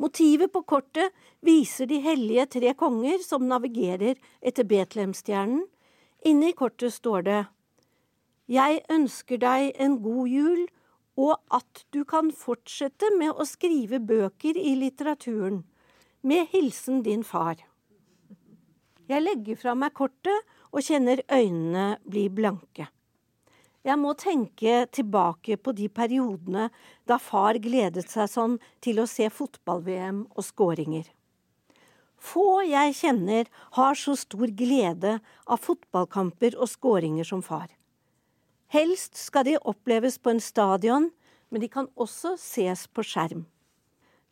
Motivet 0.00 0.52
på 0.52 0.64
kortet 0.66 1.12
viser 1.44 1.86
de 1.86 2.00
hellige 2.02 2.46
tre 2.56 2.72
konger 2.78 3.20
som 3.22 3.46
navigerer 3.46 4.18
etter 4.42 4.66
Betlehemstjernen. 4.66 5.62
Inne 6.26 6.50
i 6.50 6.56
kortet 6.56 6.94
står 6.94 7.26
det 7.28 7.42
Jeg 8.50 8.82
ønsker 8.90 9.38
deg 9.40 9.76
en 9.80 10.00
god 10.02 10.28
jul, 10.28 10.64
og 11.14 11.38
at 11.54 11.84
du 11.94 12.02
kan 12.04 12.32
fortsette 12.34 13.12
med 13.18 13.38
å 13.38 13.46
skrive 13.46 14.00
bøker 14.02 14.58
i 14.58 14.74
litteraturen. 14.80 15.62
Med 16.26 16.48
hilsen 16.50 17.04
din 17.06 17.22
far. 17.22 17.60
Jeg 19.10 19.20
legger 19.20 19.58
fra 19.60 19.74
meg 19.76 19.92
kortet 19.96 20.54
og 20.72 20.84
kjenner 20.84 21.20
øynene 21.28 21.98
bli 22.08 22.28
blanke. 22.32 22.88
Jeg 23.84 24.00
må 24.00 24.14
tenke 24.16 24.86
tilbake 24.96 25.58
på 25.60 25.74
de 25.76 25.90
periodene 25.92 26.70
da 27.04 27.18
far 27.20 27.58
gledet 27.60 28.06
seg 28.08 28.30
sånn 28.32 28.54
til 28.80 29.02
å 29.02 29.08
se 29.10 29.28
fotball-VM 29.28 30.22
og 30.32 30.46
skåringer. 30.46 31.10
Få 32.16 32.62
jeg 32.64 32.94
kjenner 32.96 33.50
har 33.76 33.98
så 34.00 34.14
stor 34.16 34.48
glede 34.56 35.18
av 35.44 35.60
fotballkamper 35.60 36.56
og 36.56 36.70
skåringer 36.72 37.28
som 37.28 37.44
far. 37.44 37.68
Helst 38.72 39.20
skal 39.20 39.44
de 39.44 39.58
oppleves 39.60 40.16
på 40.16 40.32
en 40.32 40.40
stadion, 40.40 41.10
men 41.52 41.60
de 41.60 41.68
kan 41.68 41.90
også 42.00 42.38
ses 42.40 42.86
på 42.88 43.04
skjerm. 43.04 43.44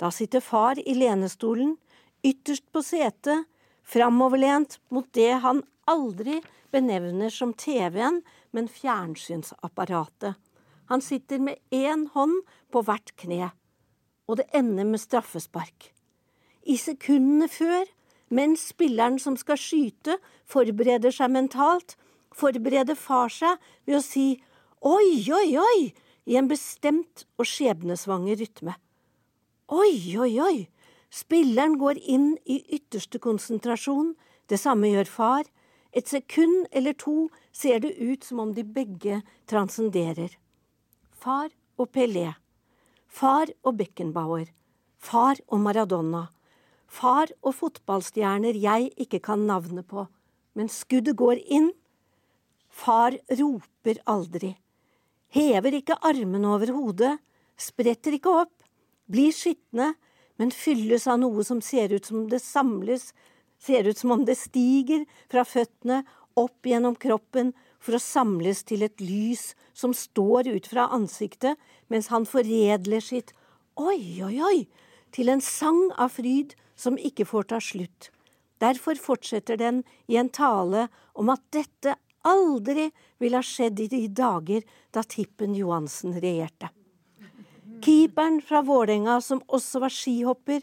Da 0.01 0.09
sitter 0.09 0.41
far 0.41 0.81
i 0.81 0.97
lenestolen, 0.97 1.77
ytterst 2.25 2.65
på 2.73 2.81
setet, 2.81 3.45
framoverlent 3.83 4.79
mot 4.89 5.09
det 5.17 5.33
han 5.45 5.63
aldri 5.91 6.41
benevner 6.73 7.31
som 7.31 7.53
TV-en, 7.55 8.23
men 8.53 8.69
fjernsynsapparatet. 8.69 10.37
Han 10.91 11.01
sitter 11.01 11.41
med 11.41 11.61
én 11.71 12.09
hånd 12.15 12.43
på 12.73 12.83
hvert 12.85 13.15
kne, 13.17 13.51
og 14.29 14.41
det 14.41 14.49
ender 14.57 14.89
med 14.89 15.01
straffespark. 15.01 15.91
I 16.63 16.77
sekundene 16.79 17.49
før, 17.51 17.87
mens 18.33 18.69
spilleren 18.73 19.19
som 19.21 19.37
skal 19.41 19.61
skyte, 19.61 20.19
forbereder 20.49 21.13
seg 21.15 21.33
mentalt, 21.33 21.97
forbereder 22.33 22.97
far 22.97 23.33
seg 23.33 23.61
ved 23.89 23.99
å 23.99 24.05
si 24.05 24.27
oi, 24.81 25.25
oi, 25.33 25.49
oi, 25.61 25.93
i 26.29 26.39
en 26.39 26.49
bestemt 26.51 27.27
og 27.41 27.49
skjebnesvanger 27.49 28.39
rytme. 28.41 28.77
Oi, 29.73 29.97
oi, 30.21 30.33
oi! 30.41 30.57
Spilleren 31.13 31.77
går 31.77 31.99
inn 32.09 32.39
i 32.49 32.63
ytterste 32.73 33.21
konsentrasjon, 33.21 34.15
det 34.49 34.57
samme 34.61 34.89
gjør 34.95 35.11
far. 35.11 35.49
Et 35.93 36.09
sekund 36.09 36.71
eller 36.73 36.97
to 36.97 37.29
ser 37.53 37.83
det 37.85 37.99
ut 38.01 38.25
som 38.25 38.41
om 38.41 38.55
de 38.57 38.65
begge 38.65 39.21
transcenderer. 39.51 40.33
Far 41.13 41.51
og 41.77 41.91
Pelé. 41.93 42.31
Far 43.07 43.53
og 43.61 43.77
Beckenbauer. 43.77 44.47
Far 44.97 45.37
og 45.53 45.61
Maradona. 45.61 46.31
Far 46.89 47.29
og 47.43 47.59
fotballstjerner 47.59 48.57
jeg 48.57 48.89
ikke 48.97 49.21
kan 49.21 49.45
navnet 49.49 49.85
på. 49.89 50.07
Men 50.57 50.73
skuddet 50.73 51.19
går 51.21 51.43
inn. 51.45 51.71
Far 52.73 53.19
roper 53.29 54.01
aldri. 54.09 54.55
Hever 55.33 55.77
ikke 55.77 56.01
armene 56.01 56.55
over 56.57 56.73
hodet. 56.73 57.19
Spretter 57.57 58.17
ikke 58.17 58.33
opp. 58.47 58.57
Blir 59.13 59.33
skitne 59.37 59.93
men 60.41 60.53
fylles 60.55 61.07
av 61.07 61.21
noe 61.23 61.45
som 61.45 61.61
ser 61.65 61.93
ut 61.93 62.09
som 62.09 62.27
det 62.29 62.41
samles, 62.43 63.13
ser 63.63 63.87
ut 63.89 63.99
som 63.99 64.15
om 64.15 64.25
det 64.27 64.39
stiger 64.41 65.05
fra 65.31 65.45
føttene 65.47 66.03
opp 66.39 66.67
gjennom 66.67 66.97
kroppen 66.97 67.53
for 67.83 67.97
å 67.97 68.03
samles 68.03 68.63
til 68.67 68.85
et 68.87 69.03
lys 69.03 69.53
som 69.77 69.95
står 69.95 70.49
ut 70.55 70.67
fra 70.71 70.89
ansiktet 70.95 71.61
mens 71.93 72.11
han 72.15 72.27
foredler 72.29 73.05
sitt 73.05 73.35
oi, 73.77 74.23
oi, 74.25 74.37
oi 74.41 74.59
til 75.13 75.29
en 75.33 75.43
sang 75.45 75.91
av 76.01 76.15
fryd 76.17 76.57
som 76.79 76.97
ikke 76.99 77.27
får 77.29 77.51
ta 77.53 77.61
slutt. 77.63 78.11
Derfor 78.63 78.99
fortsetter 78.99 79.59
den 79.59 79.83
i 80.07 80.17
en 80.17 80.31
tale 80.33 80.87
om 81.19 81.31
at 81.35 81.43
dette 81.53 81.97
aldri 82.23 82.89
ville 83.19 83.41
ha 83.41 83.45
skjedd 83.47 83.83
i 83.83 83.89
de 83.91 84.07
dager 84.09 84.63
da 84.95 85.03
Tippen 85.03 85.57
Johansen 85.59 86.15
regjerte. 86.23 86.71
Keeperen 87.83 88.39
fra 88.43 88.61
Vålerenga 88.63 89.17
som 89.21 89.41
også 89.51 89.81
var 89.83 89.91
skihopper, 89.91 90.63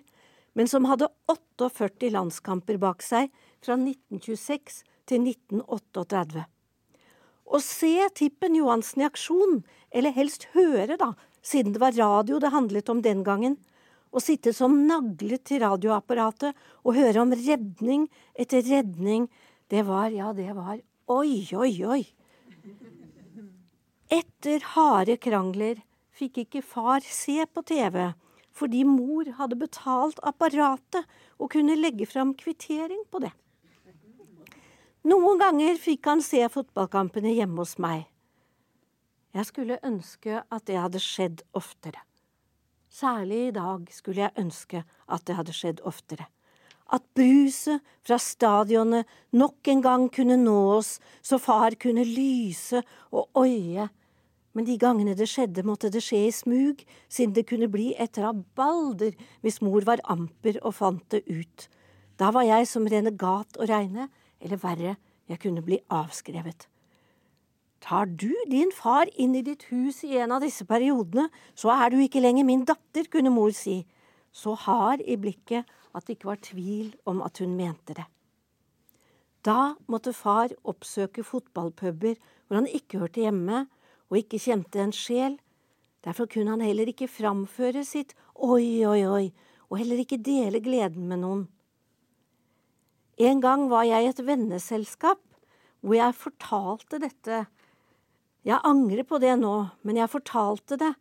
men 0.55 0.69
som 0.71 0.85
hadde 0.87 1.09
48 1.27 2.11
landskamper 2.13 2.77
bak 2.79 3.03
seg 3.03 3.27
fra 3.59 3.75
1926 3.75 4.83
til 5.09 5.25
1938. 5.27 6.45
Å 7.49 7.59
se 7.65 7.95
Tippen 8.15 8.55
Johansen 8.55 9.03
i 9.03 9.07
aksjon, 9.07 9.59
eller 9.91 10.15
helst 10.15 10.47
høre, 10.53 10.95
da, 11.01 11.11
siden 11.41 11.75
det 11.75 11.81
var 11.81 11.97
radio 11.97 12.39
det 12.39 12.53
handlet 12.53 12.91
om 12.93 13.01
den 13.03 13.25
gangen, 13.27 13.57
å 14.15 14.21
sitte 14.23 14.53
som 14.55 14.77
naglet 14.87 15.43
til 15.49 15.59
radioapparatet 15.65 16.55
og 16.85 16.95
høre 16.95 17.21
om 17.21 17.35
redning 17.35 18.07
etter 18.33 18.63
redning, 18.65 19.27
det 19.69 19.83
var, 19.85 20.09
ja, 20.15 20.31
det 20.33 20.53
var 20.55 20.79
oi, 21.11 21.43
oi, 21.53 21.73
oi. 21.83 22.01
Etter 24.09 24.63
harde 24.73 25.19
krangler 25.21 25.83
fikk 26.19 26.43
ikke 26.43 26.65
far 26.65 27.05
se 27.05 27.39
på 27.47 27.63
TV 27.67 28.09
fordi 28.59 28.81
mor 28.83 29.27
hadde 29.37 29.55
betalt 29.59 30.17
apparatet 30.25 31.05
og 31.39 31.51
kunne 31.53 31.77
legge 31.79 32.07
fram 32.09 32.33
kvittering 32.35 33.05
på 33.07 33.21
det. 33.23 33.31
Noen 35.07 35.39
ganger 35.39 35.77
fikk 35.79 36.09
han 36.09 36.23
se 36.25 36.41
fotballkampene 36.51 37.31
hjemme 37.37 37.61
hos 37.61 37.77
meg. 37.79 38.09
Jeg 39.31 39.47
skulle 39.47 39.79
ønske 39.85 40.41
at 40.41 40.65
det 40.67 40.79
hadde 40.81 40.99
skjedd 40.99 41.45
oftere. 41.55 42.01
Særlig 42.89 43.39
i 43.47 43.55
dag 43.55 43.85
skulle 43.93 44.25
jeg 44.25 44.43
ønske 44.43 44.83
at 45.07 45.25
det 45.29 45.37
hadde 45.37 45.55
skjedd 45.55 45.83
oftere. 45.87 46.25
At 46.89 47.05
bruset 47.15 47.85
fra 48.01 48.17
stadionet 48.19 49.07
nok 49.37 49.69
en 49.69 49.83
gang 49.85 50.07
kunne 50.11 50.39
nå 50.41 50.57
oss, 50.79 50.97
så 51.21 51.37
far 51.39 51.77
kunne 51.79 52.03
lyse 52.03 52.81
og 53.13 53.29
oie 53.37 53.85
men 54.57 54.65
de 54.65 54.77
gangene 54.81 55.13
det 55.17 55.27
skjedde, 55.29 55.65
måtte 55.65 55.91
det 55.93 56.01
skje 56.03 56.23
i 56.27 56.31
smug, 56.33 56.81
siden 57.11 57.35
det 57.35 57.45
kunne 57.49 57.69
bli 57.71 57.91
et 58.01 58.17
rabalder 58.17 59.13
hvis 59.43 59.61
mor 59.65 59.85
var 59.85 60.01
amper 60.09 60.57
og 60.63 60.75
fant 60.79 61.05
det 61.13 61.21
ut. 61.29 61.67
Da 62.19 62.33
var 62.35 62.47
jeg 62.47 62.67
som 62.67 62.87
renegat 62.89 63.59
å 63.59 63.69
regne, 63.69 64.09
eller 64.41 64.59
verre, 64.59 64.97
jeg 65.29 65.41
kunne 65.43 65.63
bli 65.63 65.79
avskrevet. 65.93 66.67
Tar 67.79 68.09
du 68.11 68.33
din 68.49 68.73
far 68.75 69.07
inn 69.15 69.37
i 69.37 69.45
ditt 69.45 69.69
hus 69.69 70.01
i 70.03 70.17
en 70.19 70.33
av 70.35 70.43
disse 70.43 70.65
periodene, 70.67 71.29
så 71.55 71.71
er 71.77 71.93
du 71.93 72.01
ikke 72.03 72.23
lenger 72.23 72.47
min 72.47 72.65
datter, 72.67 73.07
kunne 73.07 73.31
mor 73.31 73.53
si, 73.55 73.85
så 74.35 74.55
hard 74.65 75.05
i 75.05 75.15
blikket 75.17 75.69
at 75.95 76.05
det 76.05 76.17
ikke 76.17 76.33
var 76.33 76.41
tvil 76.43 76.91
om 77.09 77.21
at 77.25 77.39
hun 77.39 77.55
mente 77.57 77.95
det. 77.95 78.05
Da 79.45 79.75
måtte 79.87 80.11
far 80.13 80.51
oppsøke 80.67 81.23
fotballpuber 81.23 82.17
hvor 82.19 82.59
han 82.59 82.67
ikke 82.67 82.99
hørte 83.05 83.23
hjemme, 83.23 83.67
og 84.09 84.19
ikke 84.21 84.41
kjente 84.41 84.81
en 84.81 84.95
sjel. 84.95 85.37
Derfor 86.05 86.29
kunne 86.31 86.55
han 86.55 86.63
heller 86.65 86.89
ikke 86.89 87.09
framføre 87.11 87.83
sitt 87.87 88.15
oi, 88.35 88.85
oi, 88.87 89.03
oi, 89.05 89.25
og 89.69 89.81
heller 89.81 90.01
ikke 90.01 90.21
dele 90.23 90.61
gleden 90.63 91.09
med 91.11 91.23
noen. 91.23 91.47
En 93.19 93.41
gang 93.43 93.67
var 93.71 93.83
jeg 93.83 94.05
i 94.05 94.11
et 94.13 94.21
venneselskap 94.23 95.19
hvor 95.83 95.95
jeg 95.95 96.15
fortalte 96.15 96.99
dette. 97.03 97.43
Jeg 98.47 98.63
angrer 98.67 99.05
på 99.07 99.19
det 99.19 99.35
nå, 99.39 99.55
men 99.83 99.99
jeg 99.99 100.11
fortalte 100.11 100.79
det, 100.79 100.93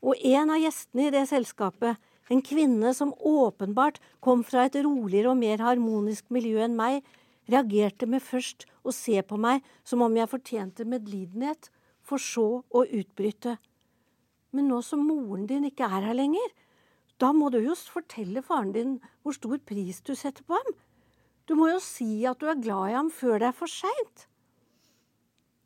og 0.00 0.16
en 0.24 0.52
av 0.52 0.60
gjestene 0.60 1.08
i 1.08 1.12
det 1.12 1.24
selskapet, 1.28 2.00
en 2.32 2.42
kvinne 2.42 2.90
som 2.96 3.14
åpenbart 3.14 4.00
kom 4.24 4.42
fra 4.44 4.66
et 4.66 4.78
roligere 4.82 5.30
og 5.30 5.40
mer 5.40 5.62
harmonisk 5.62 6.26
miljø 6.34 6.64
enn 6.64 6.76
meg, 6.78 7.04
reagerte 7.46 8.08
med 8.10 8.24
først 8.24 8.66
å 8.82 8.94
se 8.94 9.20
på 9.22 9.38
meg 9.38 9.62
som 9.86 10.02
om 10.02 10.16
jeg 10.16 10.32
fortjente 10.32 10.88
medlidenhet, 10.88 11.70
for 12.06 12.22
så 12.22 12.62
å 12.70 12.84
utbryte. 12.84 13.56
Men 14.54 14.70
nå 14.70 14.80
som 14.86 15.02
moren 15.04 15.46
din 15.50 15.66
ikke 15.68 15.88
er 15.88 16.06
her 16.06 16.16
lenger, 16.16 16.46
da 17.20 17.32
må 17.32 17.48
du 17.52 17.58
jo 17.64 17.74
fortelle 17.76 18.42
faren 18.44 18.72
din 18.74 18.96
hvor 19.24 19.36
stor 19.36 19.58
pris 19.68 20.02
du 20.04 20.14
setter 20.14 20.44
på 20.46 20.58
ham. 20.58 20.74
Du 21.46 21.54
må 21.58 21.70
jo 21.70 21.80
si 21.82 22.26
at 22.28 22.40
du 22.40 22.48
er 22.50 22.60
glad 22.60 22.90
i 22.90 22.96
ham 22.98 23.10
før 23.12 23.40
det 23.40 23.50
er 23.50 23.56
for 23.56 23.70
seint. 23.70 24.26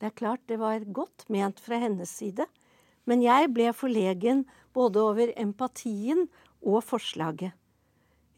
Det 0.00 0.10
er 0.10 0.16
klart 0.16 0.46
det 0.48 0.60
var 0.60 0.84
godt 0.96 1.26
ment 1.28 1.60
fra 1.60 1.80
hennes 1.80 2.08
side, 2.08 2.46
men 3.04 3.24
jeg 3.24 3.50
ble 3.52 3.68
forlegen 3.76 4.46
både 4.76 5.02
over 5.02 5.32
empatien 5.40 6.28
og 6.60 6.84
forslaget. 6.86 7.52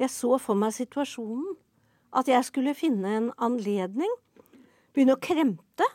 Jeg 0.00 0.10
så 0.10 0.38
for 0.42 0.58
meg 0.58 0.74
situasjonen, 0.74 1.58
at 2.12 2.28
jeg 2.28 2.44
skulle 2.48 2.74
finne 2.76 3.12
en 3.16 3.28
anledning, 3.40 4.10
begynne 4.92 5.16
å 5.16 5.22
kremte 5.22 5.86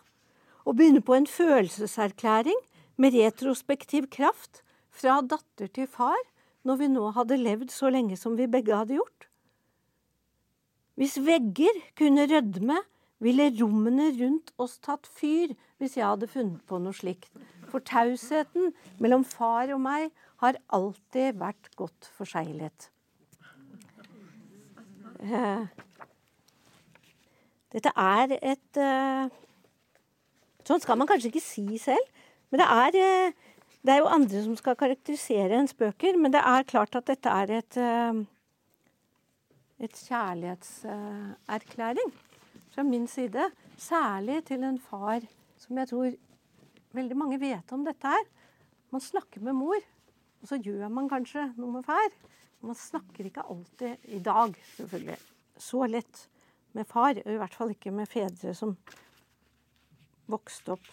å 0.67 0.73
begynne 0.75 1.03
på 1.05 1.15
en 1.15 1.27
følelseserklæring 1.31 2.57
med 2.99 3.15
retrospektiv 3.15 4.09
kraft 4.11 4.61
fra 4.91 5.21
datter 5.23 5.71
til 5.71 5.87
far 5.87 6.19
når 6.67 6.81
vi 6.81 6.89
nå 6.91 7.05
hadde 7.15 7.39
levd 7.39 7.71
så 7.71 7.91
lenge 7.93 8.17
som 8.19 8.35
vi 8.35 8.49
begge 8.51 8.75
hadde 8.75 8.97
gjort. 8.97 9.29
Hvis 10.97 11.15
vegger 11.23 11.77
kunne 11.95 12.25
rødme, 12.27 12.81
ville 13.23 13.47
rommene 13.61 14.11
rundt 14.17 14.51
oss 14.61 14.75
tatt 14.83 15.07
fyr 15.09 15.55
hvis 15.79 15.95
jeg 15.97 16.05
hadde 16.05 16.29
funnet 16.29 16.61
på 16.69 16.77
noe 16.81 16.93
slikt. 16.93 17.31
For 17.69 17.81
tausheten 17.85 18.73
mellom 19.01 19.23
far 19.25 19.71
og 19.73 19.81
meg 19.81 20.11
har 20.43 20.59
alltid 20.73 21.39
vært 21.39 21.71
godt 21.79 22.09
forseglet. 22.17 22.91
Eh, 25.17 25.65
dette 27.73 27.93
er 27.97 28.37
et 28.37 28.81
Sånn 30.67 30.81
skal 30.83 30.97
man 30.99 31.07
kanskje 31.07 31.29
ikke 31.31 31.43
si 31.43 31.77
selv. 31.79 32.03
Men 32.51 32.59
det 32.61 32.67
er, 32.67 32.95
eh, 32.99 33.31
det 33.83 33.91
er 33.93 33.99
jo 34.01 34.11
andre 34.11 34.43
som 34.43 34.55
skal 34.59 34.75
karakterisere 34.75 35.55
ens 35.55 35.73
bøker. 35.73 36.17
Men 36.19 36.31
det 36.35 36.41
er 36.43 36.67
klart 36.67 36.95
at 36.95 37.05
dette 37.07 37.29
er 37.29 37.51
et, 37.59 37.77
eh, 37.77 38.13
et 39.79 39.93
kjærlighetserklæring 40.09 42.11
fra 42.73 42.83
min 42.83 43.07
side. 43.07 43.51
Særlig 43.77 44.45
til 44.45 44.63
en 44.63 44.79
far 44.79 45.21
som 45.57 45.77
jeg 45.77 45.87
tror 45.87 46.11
veldig 46.93 47.17
mange 47.17 47.39
vet 47.39 47.71
om 47.71 47.85
dette 47.85 48.07
her. 48.07 48.23
Man 48.91 49.01
snakker 49.01 49.41
med 49.41 49.53
mor, 49.53 49.79
og 50.41 50.47
så 50.47 50.61
gjør 50.61 50.89
man 50.89 51.09
kanskje 51.09 51.53
noe 51.57 51.71
med 51.71 51.85
far. 51.85 52.09
Man 52.61 52.75
snakker 52.75 53.25
ikke 53.25 53.43
alltid, 53.49 53.97
i 54.07 54.19
dag 54.19 54.55
selvfølgelig, 54.75 55.17
så 55.57 55.85
lett 55.89 56.29
med 56.73 56.87
far. 56.87 57.17
I 57.17 57.37
hvert 57.37 57.53
fall 57.53 57.69
ikke 57.73 57.91
med 57.93 58.07
fedre 58.09 58.53
som 58.57 58.77
vokste 60.31 60.75
opp 60.75 60.89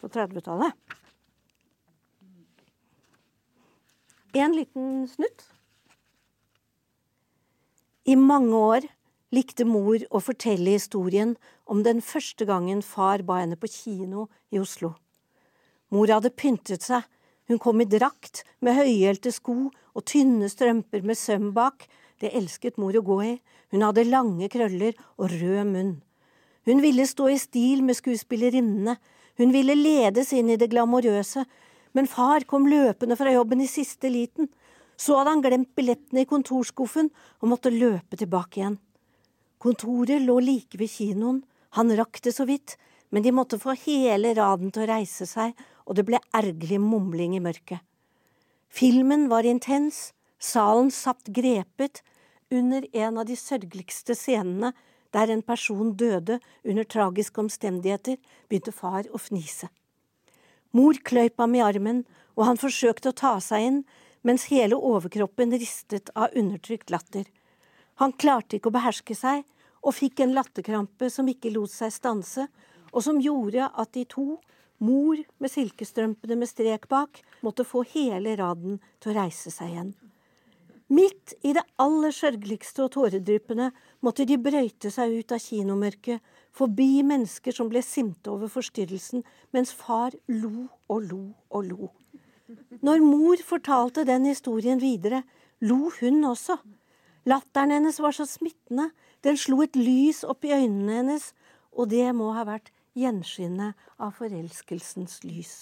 på 0.00 0.08
30-tallet. 0.08 0.74
En 4.32 4.54
liten 4.54 5.08
snutt. 5.10 5.46
I 8.04 8.16
mange 8.16 8.56
år 8.56 8.86
likte 9.34 9.66
mor 9.66 10.02
å 10.10 10.20
fortelle 10.22 10.76
historien 10.76 11.34
om 11.70 11.82
den 11.86 12.00
første 12.02 12.46
gangen 12.46 12.82
far 12.82 13.24
ba 13.26 13.40
henne 13.42 13.58
på 13.58 13.70
kino 13.70 14.28
i 14.50 14.60
Oslo. 14.62 14.94
Mor 15.90 16.10
hadde 16.10 16.30
pyntet 16.30 16.86
seg, 16.86 17.02
hun 17.50 17.58
kom 17.58 17.82
i 17.82 17.88
drakt 17.90 18.44
med 18.62 18.78
høyhælte 18.78 19.32
sko 19.34 19.56
og 19.70 20.06
tynne 20.06 20.46
strømper 20.50 21.02
med 21.02 21.18
søm 21.18 21.50
bak, 21.54 21.88
det 22.22 22.30
elsket 22.36 22.78
mor 22.78 22.94
å 22.94 23.02
gå 23.02 23.18
i, 23.26 23.34
hun 23.74 23.82
hadde 23.86 24.06
lange 24.06 24.50
krøller 24.52 24.94
og 25.18 25.34
rød 25.34 25.66
munn. 25.72 25.92
Hun 26.68 26.82
ville 26.84 27.06
stå 27.08 27.30
i 27.32 27.38
stil 27.40 27.82
med 27.84 27.96
skuespillerinnene, 27.96 28.96
hun 29.40 29.52
ville 29.54 29.74
ledes 29.78 30.34
inn 30.36 30.50
i 30.52 30.58
det 30.60 30.70
glamorøse, 30.72 31.46
Men 31.92 32.06
far 32.06 32.44
kom 32.46 32.68
løpende 32.70 33.16
fra 33.18 33.32
jobben 33.32 33.60
i 33.64 33.66
siste 33.66 34.10
liten. 34.10 34.48
Så 34.96 35.16
hadde 35.16 35.32
han 35.34 35.42
glemt 35.42 35.72
billettene 35.74 36.22
i 36.22 36.28
kontorskuffen 36.28 37.08
og 37.40 37.50
måtte 37.50 37.72
løpe 37.72 38.18
tilbake 38.20 38.60
igjen. 38.60 38.76
Kontoret 39.58 40.22
lå 40.22 40.36
like 40.40 40.78
ved 40.78 40.90
kinoen, 40.92 41.42
han 41.76 41.90
rakk 41.96 42.20
det 42.22 42.34
så 42.36 42.46
vidt, 42.46 42.76
men 43.10 43.24
de 43.24 43.32
måtte 43.34 43.58
få 43.58 43.74
hele 43.86 44.34
raden 44.38 44.70
til 44.70 44.84
å 44.84 44.90
reise 44.92 45.26
seg, 45.26 45.54
og 45.86 45.98
det 45.98 46.06
ble 46.06 46.20
ergerlig 46.36 46.78
mumling 46.80 47.34
i 47.36 47.42
mørket. 47.42 47.82
Filmen 48.70 49.26
var 49.32 49.48
intens, 49.48 50.12
salen 50.38 50.92
satt 50.94 51.32
grepet, 51.34 52.04
under 52.50 52.86
en 52.92 53.18
av 53.18 53.26
de 53.28 53.36
sørgeligste 53.38 54.14
scenene 54.18 54.72
der 55.14 55.30
en 55.32 55.42
person 55.42 55.94
døde 55.96 56.38
under 56.64 56.84
tragiske 56.84 57.40
omstendigheter, 57.42 58.18
begynte 58.48 58.72
far 58.72 59.08
å 59.10 59.18
fnise. 59.18 59.70
Mor 60.76 60.98
kløyp 61.04 61.40
ham 61.42 61.56
i 61.58 61.62
armen, 61.64 62.04
og 62.38 62.46
han 62.46 62.60
forsøkte 62.60 63.10
å 63.10 63.16
ta 63.16 63.32
seg 63.42 63.66
inn, 63.66 63.80
mens 64.22 64.48
hele 64.52 64.76
overkroppen 64.76 65.54
ristet 65.56 66.12
av 66.14 66.36
undertrykt 66.36 66.92
latter. 66.94 67.24
Han 68.00 68.12
klarte 68.12 68.58
ikke 68.58 68.70
å 68.70 68.76
beherske 68.76 69.16
seg, 69.16 69.42
og 69.80 69.96
fikk 69.96 70.20
en 70.20 70.34
latterkrampe 70.36 71.08
som 71.10 71.28
ikke 71.28 71.52
lot 71.54 71.72
seg 71.72 71.92
stanse, 71.94 72.46
og 72.92 73.04
som 73.04 73.20
gjorde 73.22 73.70
at 73.70 73.92
de 73.96 74.04
to, 74.08 74.36
mor 74.80 75.18
med 75.38 75.52
silkestrømpene 75.52 76.38
med 76.40 76.48
strek 76.48 76.86
bak, 76.88 77.20
måtte 77.44 77.66
få 77.68 77.82
hele 77.92 78.36
raden 78.40 78.78
til 79.00 79.12
å 79.12 79.18
reise 79.20 79.52
seg 79.52 79.74
igjen. 79.74 79.92
Midt 80.90 81.36
i 81.46 81.52
det 81.54 81.62
aller 81.78 82.14
sørgeligste 82.14 82.86
og 82.86 82.94
tåredryppende 82.96 83.68
måtte 84.04 84.26
de 84.28 84.38
brøyte 84.40 84.90
seg 84.92 85.12
ut 85.20 85.32
av 85.34 85.42
kinomørket, 85.44 86.20
forbi 86.56 87.02
mennesker 87.06 87.54
som 87.54 87.68
ble 87.70 87.82
sinte 87.84 88.32
over 88.32 88.50
forstyrrelsen, 88.50 89.22
mens 89.54 89.72
far 89.76 90.16
lo 90.26 90.66
og 90.90 91.06
lo 91.06 91.22
og 91.50 91.68
lo. 91.68 91.90
Når 92.82 93.04
mor 93.04 93.42
fortalte 93.46 94.06
den 94.08 94.26
historien 94.26 94.80
videre, 94.82 95.22
lo 95.60 95.92
hun 96.00 96.24
også. 96.26 96.56
Latteren 97.28 97.76
hennes 97.76 98.00
var 98.00 98.16
så 98.16 98.26
smittende, 98.26 98.90
den 99.22 99.36
slo 99.38 99.60
et 99.62 99.76
lys 99.76 100.24
opp 100.24 100.46
i 100.48 100.54
øynene 100.56 100.96
hennes, 101.02 101.30
og 101.76 101.92
det 101.92 102.08
må 102.16 102.32
ha 102.34 102.46
vært 102.48 102.72
gjenskinnet 102.98 103.76
av 104.00 104.16
forelskelsens 104.18 105.20
lys. 105.22 105.52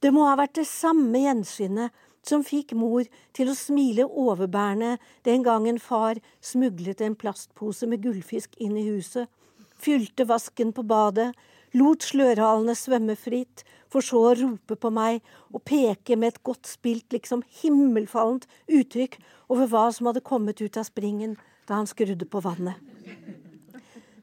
Det 0.00 0.12
må 0.14 0.24
ha 0.28 0.36
vært 0.38 0.56
det 0.60 0.66
samme 0.68 1.20
gjenskinnet 1.20 1.92
som 2.28 2.44
fikk 2.46 2.72
mor 2.78 3.06
til 3.36 3.50
å 3.50 3.56
smile 3.58 4.06
overbærende 4.08 4.96
den 5.28 5.44
gangen 5.46 5.80
far 5.82 6.20
smuglet 6.44 7.02
en 7.04 7.16
plastpose 7.18 7.88
med 7.90 8.02
gullfisk 8.04 8.56
inn 8.58 8.76
i 8.80 8.86
huset, 8.88 9.28
fylte 9.74 10.26
vasken 10.28 10.72
på 10.72 10.84
badet, 10.88 11.32
lot 11.74 12.06
slørhalene 12.06 12.76
svømme 12.78 13.16
fritt, 13.18 13.64
for 13.90 14.02
så 14.02 14.20
å 14.30 14.34
rope 14.38 14.76
på 14.80 14.90
meg 14.90 15.20
og 15.52 15.62
peke 15.68 16.16
med 16.18 16.34
et 16.34 16.42
godt 16.46 16.66
spilt, 16.66 17.06
liksom 17.14 17.44
himmelfallent 17.60 18.48
uttrykk 18.66 19.20
over 19.52 19.70
hva 19.70 19.86
som 19.94 20.10
hadde 20.10 20.24
kommet 20.26 20.62
ut 20.62 20.78
av 20.80 20.88
springen 20.88 21.36
da 21.68 21.78
han 21.78 21.90
skrudde 21.90 22.26
på 22.28 22.42
vannet. 22.44 22.78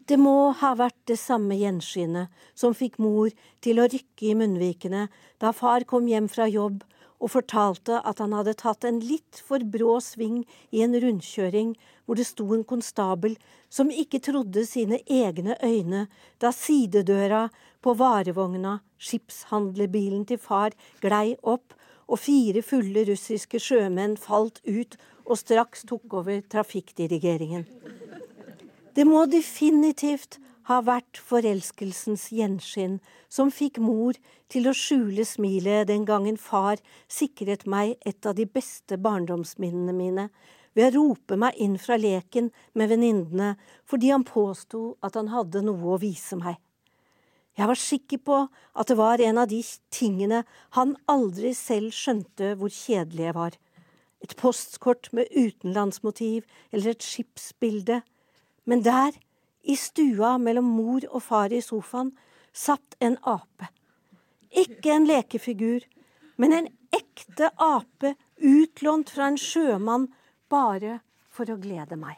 Det 0.10 0.18
må 0.20 0.52
ha 0.60 0.74
vært 0.76 0.98
det 1.08 1.16
samme 1.22 1.56
gjenskinnet 1.56 2.32
som 2.58 2.74
fikk 2.76 2.98
mor 3.00 3.32
til 3.64 3.80
å 3.80 3.88
rykke 3.88 4.32
i 4.32 4.36
munnvikene 4.36 5.06
da 5.40 5.54
far 5.56 5.86
kom 5.88 6.10
hjem 6.10 6.28
fra 6.32 6.50
jobb 6.52 6.82
og 7.22 7.30
fortalte 7.36 8.00
at 8.02 8.20
han 8.24 8.34
hadde 8.34 8.58
tatt 8.58 8.86
en 8.88 9.00
litt 9.06 9.42
for 9.46 9.64
brå 9.74 10.00
sving 10.02 10.42
i 10.74 10.82
en 10.86 10.98
rundkjøring 11.04 11.76
hvor 12.06 12.18
det 12.18 12.26
sto 12.28 12.48
en 12.56 12.66
konstabel 12.68 13.38
som 13.70 13.94
ikke 13.94 14.20
trodde 14.26 14.66
sine 14.68 15.00
egne 15.06 15.56
øyne 15.64 16.08
da 16.42 16.52
sidedøra 16.56 17.46
på 17.82 17.94
varevogna, 17.98 18.80
skipshandlerbilen 18.98 20.26
til 20.30 20.42
far, 20.42 20.74
glei 21.02 21.38
opp 21.42 21.78
og 22.12 22.20
fire 22.20 22.66
fulle 22.66 23.06
russiske 23.08 23.62
sjømenn 23.62 24.18
falt 24.20 24.60
ut 24.68 24.98
og 25.24 25.38
straks 25.40 25.86
tok 25.88 26.18
over 26.22 26.42
trafikkdirigeringen. 26.52 27.66
Det 28.92 29.06
må 29.08 29.24
definitivt 29.30 30.42
ha 30.70 30.80
vært 30.86 31.20
forelskelsens 31.30 32.30
gjenskinn 32.36 33.00
som 33.30 33.52
fikk 33.54 33.80
mor 33.82 34.18
til 34.52 34.70
å 34.70 34.76
skjule 34.78 35.26
smilet 35.28 35.88
den 35.90 36.06
gangen 36.06 36.38
far 36.38 36.82
sikret 37.08 37.66
meg 37.66 37.96
et 38.06 38.26
av 38.26 38.36
de 38.38 38.46
beste 38.46 38.98
barndomsminnene 39.02 39.96
mine 39.96 40.28
ved 40.78 40.92
å 40.92 41.02
rope 41.02 41.38
meg 41.40 41.58
inn 41.60 41.78
fra 41.82 41.98
leken 42.00 42.50
med 42.78 42.92
venninnene 42.92 43.56
fordi 43.90 44.12
han 44.14 44.28
påsto 44.28 44.96
at 45.04 45.18
han 45.20 45.32
hadde 45.34 45.64
noe 45.66 45.96
å 45.96 46.02
vise 46.02 46.38
meg. 46.40 46.60
Jeg 47.60 47.68
var 47.68 47.80
sikker 47.80 48.22
på 48.24 48.38
at 48.48 48.88
det 48.88 48.96
var 48.96 49.22
en 49.22 49.42
av 49.42 49.50
de 49.52 49.60
tingene 49.92 50.46
han 50.78 50.96
aldri 51.12 51.52
selv 51.58 51.92
skjønte 51.96 52.54
hvor 52.60 52.72
kjedelige 52.72 53.36
var. 53.36 53.58
Et 54.24 54.36
postkort 54.40 55.10
med 55.12 55.28
utenlandsmotiv 55.36 56.48
eller 56.72 56.94
et 56.94 57.04
skipsbilde. 57.04 58.00
Men 58.66 58.86
der, 58.86 59.18
i 59.64 59.76
stua 59.78 60.38
mellom 60.42 60.68
mor 60.76 61.06
og 61.10 61.24
far 61.24 61.54
i 61.54 61.62
sofaen 61.62 62.12
satt 62.54 62.98
en 63.00 63.18
ape. 63.28 63.70
Ikke 64.52 64.96
en 64.96 65.08
lekefigur, 65.08 65.86
men 66.42 66.54
en 66.54 66.68
ekte 66.92 67.52
ape 67.56 68.16
utlånt 68.38 69.14
fra 69.14 69.30
en 69.32 69.40
sjømann 69.40 70.10
bare 70.52 71.00
for 71.32 71.48
å 71.52 71.60
glede 71.62 71.96
meg. 72.00 72.18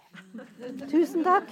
Tusen 0.90 1.24
takk. 1.28 1.52